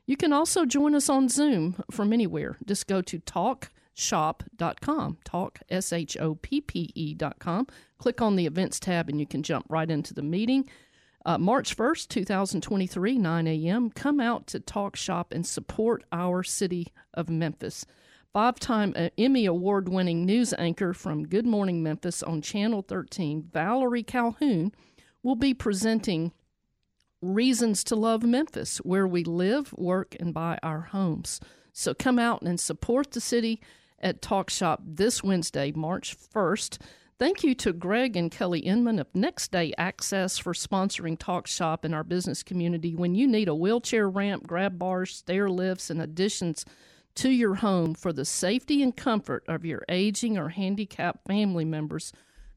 You 0.08 0.18
can 0.18 0.34
also 0.34 0.66
join 0.66 0.96
us 0.96 1.10
on 1.10 1.30
Zoom 1.30 1.76
from 1.92 2.12
anywhere. 2.12 2.58
Just 2.66 2.88
go 2.88 3.02
to 3.04 3.20
talkshoppe.com, 3.96 5.18
talk, 5.24 5.60
S 5.70 5.94
H 5.94 6.18
O 6.20 6.36
P 6.36 6.62
P 6.62 6.92
E.com. 6.96 7.68
Click 7.98 8.22
on 8.22 8.36
the 8.36 8.46
events 8.46 8.80
tab 8.80 9.10
and 9.10 9.20
you 9.20 9.26
can 9.26 9.44
jump 9.44 9.66
right 9.70 9.90
into 9.90 10.14
the 10.14 10.22
meeting. 10.22 10.70
Uh, 11.26 11.40
March 11.40 11.76
1st, 11.76 12.10
2023, 12.10 13.18
9 13.18 13.48
a.m. 13.48 13.90
Come 13.90 14.20
out 14.20 14.46
to 14.48 14.60
Talk 14.60 14.96
Shop 14.96 15.32
and 15.34 15.46
support 15.46 16.04
our 16.12 16.44
city 16.44 16.88
of 17.16 17.30
Memphis. 17.30 17.86
Five 18.32 18.60
time 18.60 18.94
Emmy 19.18 19.46
Award 19.46 19.90
winning 19.90 20.26
news 20.26 20.54
anchor 20.58 20.94
from 20.94 21.26
Good 21.26 21.46
Morning 21.46 21.82
Memphis 21.82 22.22
on 22.22 22.42
Channel 22.42 22.84
13, 22.84 23.50
Valerie 23.52 24.04
Calhoun, 24.04 24.74
will 25.24 25.38
be 25.38 25.54
presenting 25.54 26.32
Reasons 27.22 27.84
to 27.86 27.96
Love 27.96 28.24
Memphis, 28.24 28.78
where 28.80 29.08
we 29.08 29.24
live, 29.24 29.74
work, 29.74 30.16
and 30.20 30.34
buy 30.34 30.60
our 30.62 30.82
homes. 30.82 31.40
So 31.72 31.94
come 31.94 32.20
out 32.20 32.42
and 32.42 32.60
support 32.60 33.12
the 33.12 33.22
city 33.22 33.62
at 34.06 34.22
Talk 34.22 34.52
Shop 34.52 34.82
this 34.86 35.24
Wednesday, 35.24 35.74
March 35.76 36.16
1st. 36.16 36.78
Thank 37.18 37.44
you 37.44 37.56
to 37.56 37.74
Greg 37.74 38.16
and 38.16 38.30
Kelly 38.30 38.60
Inman 38.60 39.00
of 39.00 39.08
Next 39.16 39.52
Day 39.52 39.74
Access 39.80 40.38
for 40.38 40.54
sponsoring 40.54 41.18
Talk 41.18 41.48
Shop 41.48 41.84
in 41.84 41.94
our 41.94 42.04
business 42.04 42.44
community. 42.44 42.96
When 42.96 43.16
you 43.16 43.28
need 43.28 43.48
a 43.48 43.56
wheelchair 43.56 44.08
ramp, 44.08 44.46
grab 44.46 44.78
bars, 44.78 45.16
stair 45.16 45.50
lifts, 45.50 45.90
and 45.90 46.00
additions 46.00 46.66
to 47.16 47.30
your 47.30 47.56
home 47.56 47.96
for 47.96 48.14
the 48.14 48.26
safety 48.26 48.84
and 48.84 48.96
comfort 48.96 49.44
of 49.48 49.66
your 49.66 49.84
aging 49.90 50.38
or 50.38 50.50
handicapped 50.50 51.26
family 51.26 51.66
members, 51.66 52.14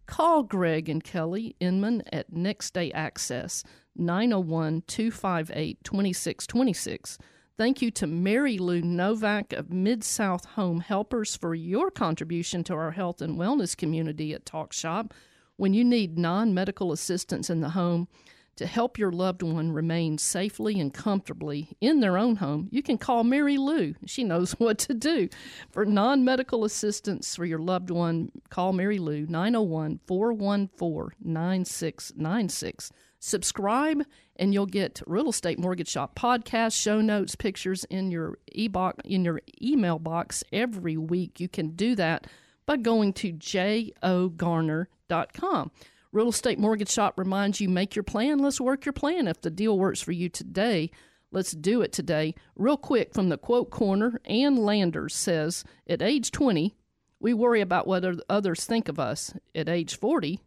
call 0.06 0.42
Greg 0.42 0.90
and 0.90 1.02
Kelly 1.02 1.56
Inman 1.60 2.02
at 2.12 2.30
Next 2.30 2.74
Day 2.74 2.92
Access, 2.92 3.64
901 3.96 4.82
258 4.86 5.82
2626. 5.82 7.16
Thank 7.58 7.82
you 7.82 7.90
to 7.90 8.06
Mary 8.06 8.56
Lou 8.56 8.80
Novak 8.80 9.52
of 9.52 9.72
Mid 9.72 10.04
South 10.04 10.44
Home 10.44 10.78
Helpers 10.78 11.34
for 11.34 11.56
your 11.56 11.90
contribution 11.90 12.62
to 12.62 12.74
our 12.74 12.92
health 12.92 13.20
and 13.20 13.36
wellness 13.36 13.76
community 13.76 14.32
at 14.32 14.46
Talk 14.46 14.72
Shop. 14.72 15.12
When 15.56 15.74
you 15.74 15.84
need 15.84 16.16
non 16.16 16.54
medical 16.54 16.92
assistance 16.92 17.50
in 17.50 17.60
the 17.60 17.70
home 17.70 18.06
to 18.54 18.64
help 18.64 18.96
your 18.96 19.10
loved 19.10 19.42
one 19.42 19.72
remain 19.72 20.18
safely 20.18 20.78
and 20.78 20.94
comfortably 20.94 21.76
in 21.80 21.98
their 21.98 22.16
own 22.16 22.36
home, 22.36 22.68
you 22.70 22.80
can 22.80 22.96
call 22.96 23.24
Mary 23.24 23.58
Lou. 23.58 23.96
She 24.06 24.22
knows 24.22 24.52
what 24.60 24.78
to 24.78 24.94
do. 24.94 25.28
For 25.72 25.84
non 25.84 26.24
medical 26.24 26.64
assistance 26.64 27.34
for 27.34 27.44
your 27.44 27.58
loved 27.58 27.90
one, 27.90 28.30
call 28.50 28.72
Mary 28.72 29.00
Lou 29.00 29.26
901 29.26 29.98
414 30.06 31.16
9696 31.24 32.92
subscribe 33.20 34.04
and 34.38 34.54
you'll 34.54 34.66
get 34.66 35.02
real 35.06 35.28
estate 35.28 35.58
mortgage 35.58 35.88
shop 35.88 36.14
podcast 36.14 36.80
show 36.80 37.00
notes 37.00 37.34
pictures 37.34 37.84
in 37.84 38.10
your 38.10 38.38
e-box 38.52 38.98
in 39.04 39.24
your 39.24 39.40
email 39.62 39.98
box 39.98 40.44
every 40.52 40.96
week. 40.96 41.40
You 41.40 41.48
can 41.48 41.70
do 41.70 41.94
that 41.96 42.26
by 42.66 42.76
going 42.76 43.12
to 43.14 43.32
jogarner.com 43.32 45.70
real 46.12 46.28
estate 46.28 46.58
mortgage 46.58 46.90
shop 46.90 47.18
reminds 47.18 47.60
you 47.60 47.68
make 47.68 47.94
your 47.94 48.02
plan 48.02 48.38
let's 48.38 48.60
work 48.60 48.84
your 48.84 48.92
plan. 48.92 49.28
If 49.28 49.40
the 49.40 49.50
deal 49.50 49.78
works 49.78 50.00
for 50.00 50.12
you 50.12 50.28
today 50.28 50.90
let's 51.30 51.52
do 51.52 51.82
it 51.82 51.92
today. 51.92 52.34
Real 52.56 52.76
quick 52.76 53.12
from 53.12 53.28
the 53.28 53.38
quote 53.38 53.70
corner 53.70 54.20
ann 54.24 54.56
landers 54.56 55.14
says 55.14 55.64
at 55.88 56.02
age 56.02 56.30
20 56.30 56.74
we 57.20 57.34
worry 57.34 57.60
about 57.60 57.86
what 57.86 58.04
others 58.30 58.64
think 58.64 58.88
of 58.88 58.98
us. 58.98 59.34
At 59.54 59.68
age 59.68 59.96
40 59.96 60.40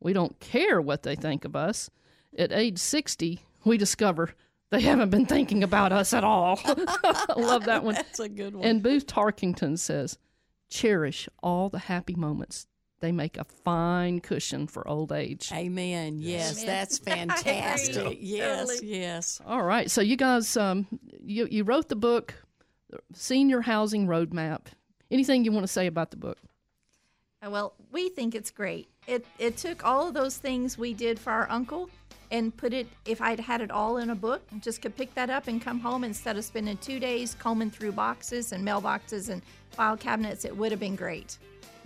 we 0.00 0.12
don't 0.12 0.38
care 0.40 0.80
what 0.80 1.02
they 1.02 1.16
think 1.16 1.44
of 1.44 1.56
us 1.56 1.90
at 2.38 2.52
age 2.52 2.78
60, 2.78 3.40
we 3.64 3.76
discover 3.78 4.34
they 4.70 4.80
haven't 4.80 5.10
been 5.10 5.26
thinking 5.26 5.62
about 5.62 5.92
us 5.92 6.12
at 6.12 6.24
all. 6.24 6.58
I 6.64 7.34
love 7.36 7.64
that 7.66 7.84
one. 7.84 7.94
That's 7.94 8.18
a 8.20 8.28
good 8.28 8.54
one. 8.56 8.64
And 8.64 8.82
Booth 8.82 9.06
Tarkington 9.06 9.78
says, 9.78 10.18
cherish 10.68 11.28
all 11.42 11.68
the 11.68 11.78
happy 11.78 12.14
moments. 12.14 12.66
They 13.00 13.12
make 13.12 13.36
a 13.36 13.44
fine 13.44 14.20
cushion 14.20 14.66
for 14.66 14.86
old 14.88 15.12
age. 15.12 15.50
Amen. 15.52 16.18
Yes, 16.18 16.64
that's 16.64 16.98
fantastic. 17.10 18.18
yes, 18.20 18.68
Totally. 18.68 18.78
yes. 18.82 19.40
All 19.46 19.62
right. 19.62 19.90
So 19.90 20.00
you 20.00 20.16
guys, 20.16 20.56
um, 20.56 20.86
you 21.22 21.46
you 21.50 21.62
wrote 21.62 21.88
the 21.90 21.94
book, 21.96 22.34
Senior 23.12 23.60
Housing 23.60 24.06
Roadmap. 24.06 24.62
Anything 25.10 25.44
you 25.44 25.52
want 25.52 25.64
to 25.64 25.72
say 25.72 25.86
about 25.86 26.10
the 26.10 26.16
book? 26.16 26.38
Uh, 27.44 27.50
Well, 27.50 27.74
we 27.92 28.08
think 28.08 28.34
it's 28.34 28.50
great. 28.50 28.88
It 29.06 29.26
it 29.38 29.58
took 29.58 29.84
all 29.84 30.08
of 30.08 30.14
those 30.14 30.38
things 30.38 30.78
we 30.78 30.94
did 30.94 31.18
for 31.20 31.30
our 31.32 31.48
uncle 31.50 31.90
and 32.30 32.56
put 32.56 32.72
it. 32.72 32.86
If 33.04 33.20
I'd 33.20 33.40
had 33.40 33.60
it 33.60 33.70
all 33.70 33.98
in 33.98 34.10
a 34.10 34.14
book, 34.14 34.42
just 34.60 34.82
could 34.82 34.96
pick 34.96 35.14
that 35.14 35.30
up 35.30 35.48
and 35.48 35.60
come 35.60 35.80
home 35.80 36.04
instead 36.04 36.36
of 36.36 36.44
spending 36.44 36.76
two 36.78 36.98
days 36.98 37.36
combing 37.38 37.70
through 37.70 37.92
boxes 37.92 38.52
and 38.52 38.66
mailboxes 38.66 39.28
and 39.28 39.42
file 39.70 39.96
cabinets. 39.96 40.44
It 40.44 40.56
would 40.56 40.70
have 40.72 40.80
been 40.80 40.96
great. 40.96 41.38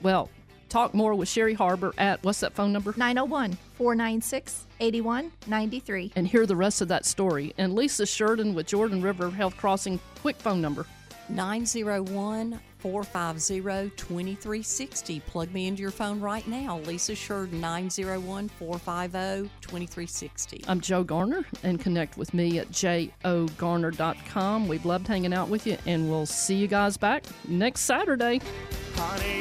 Well, 0.02 0.30
talk 0.68 0.94
more 0.94 1.14
with 1.14 1.28
Sherry 1.28 1.54
Harbur 1.54 1.92
at 1.98 2.22
what's 2.22 2.40
that 2.40 2.54
phone 2.54 2.72
number? 2.72 2.94
901 2.96 3.58
496 3.74 4.66
8193. 4.80 6.12
And 6.16 6.26
hear 6.26 6.46
the 6.46 6.56
rest 6.56 6.80
of 6.80 6.88
that 6.88 7.04
story. 7.04 7.52
And 7.58 7.74
Lisa 7.74 8.06
Sheridan 8.06 8.54
with 8.54 8.66
Jordan 8.66 9.02
River 9.02 9.30
Health 9.30 9.56
Crossing, 9.56 10.00
quick 10.22 10.36
phone 10.36 10.60
number. 10.60 10.86
901 11.30 12.60
450 12.78 13.90
2360. 13.96 15.20
Plug 15.20 15.52
me 15.52 15.66
into 15.66 15.82
your 15.82 15.90
phone 15.90 16.20
right 16.20 16.46
now. 16.48 16.78
Lisa 16.80 17.14
Sheridan, 17.14 17.60
901 17.60 18.48
450 18.48 19.50
2360. 19.60 20.64
I'm 20.66 20.80
Joe 20.80 21.04
Garner, 21.04 21.44
and 21.62 21.78
connect 21.78 22.16
with 22.18 22.34
me 22.34 22.58
at 22.58 22.70
jogarner.com. 22.70 24.68
We've 24.68 24.84
loved 24.84 25.06
hanging 25.06 25.32
out 25.32 25.48
with 25.48 25.66
you, 25.66 25.76
and 25.86 26.10
we'll 26.10 26.26
see 26.26 26.56
you 26.56 26.66
guys 26.66 26.96
back 26.96 27.24
next 27.48 27.82
Saturday. 27.82 28.40
Honey, 28.96 29.40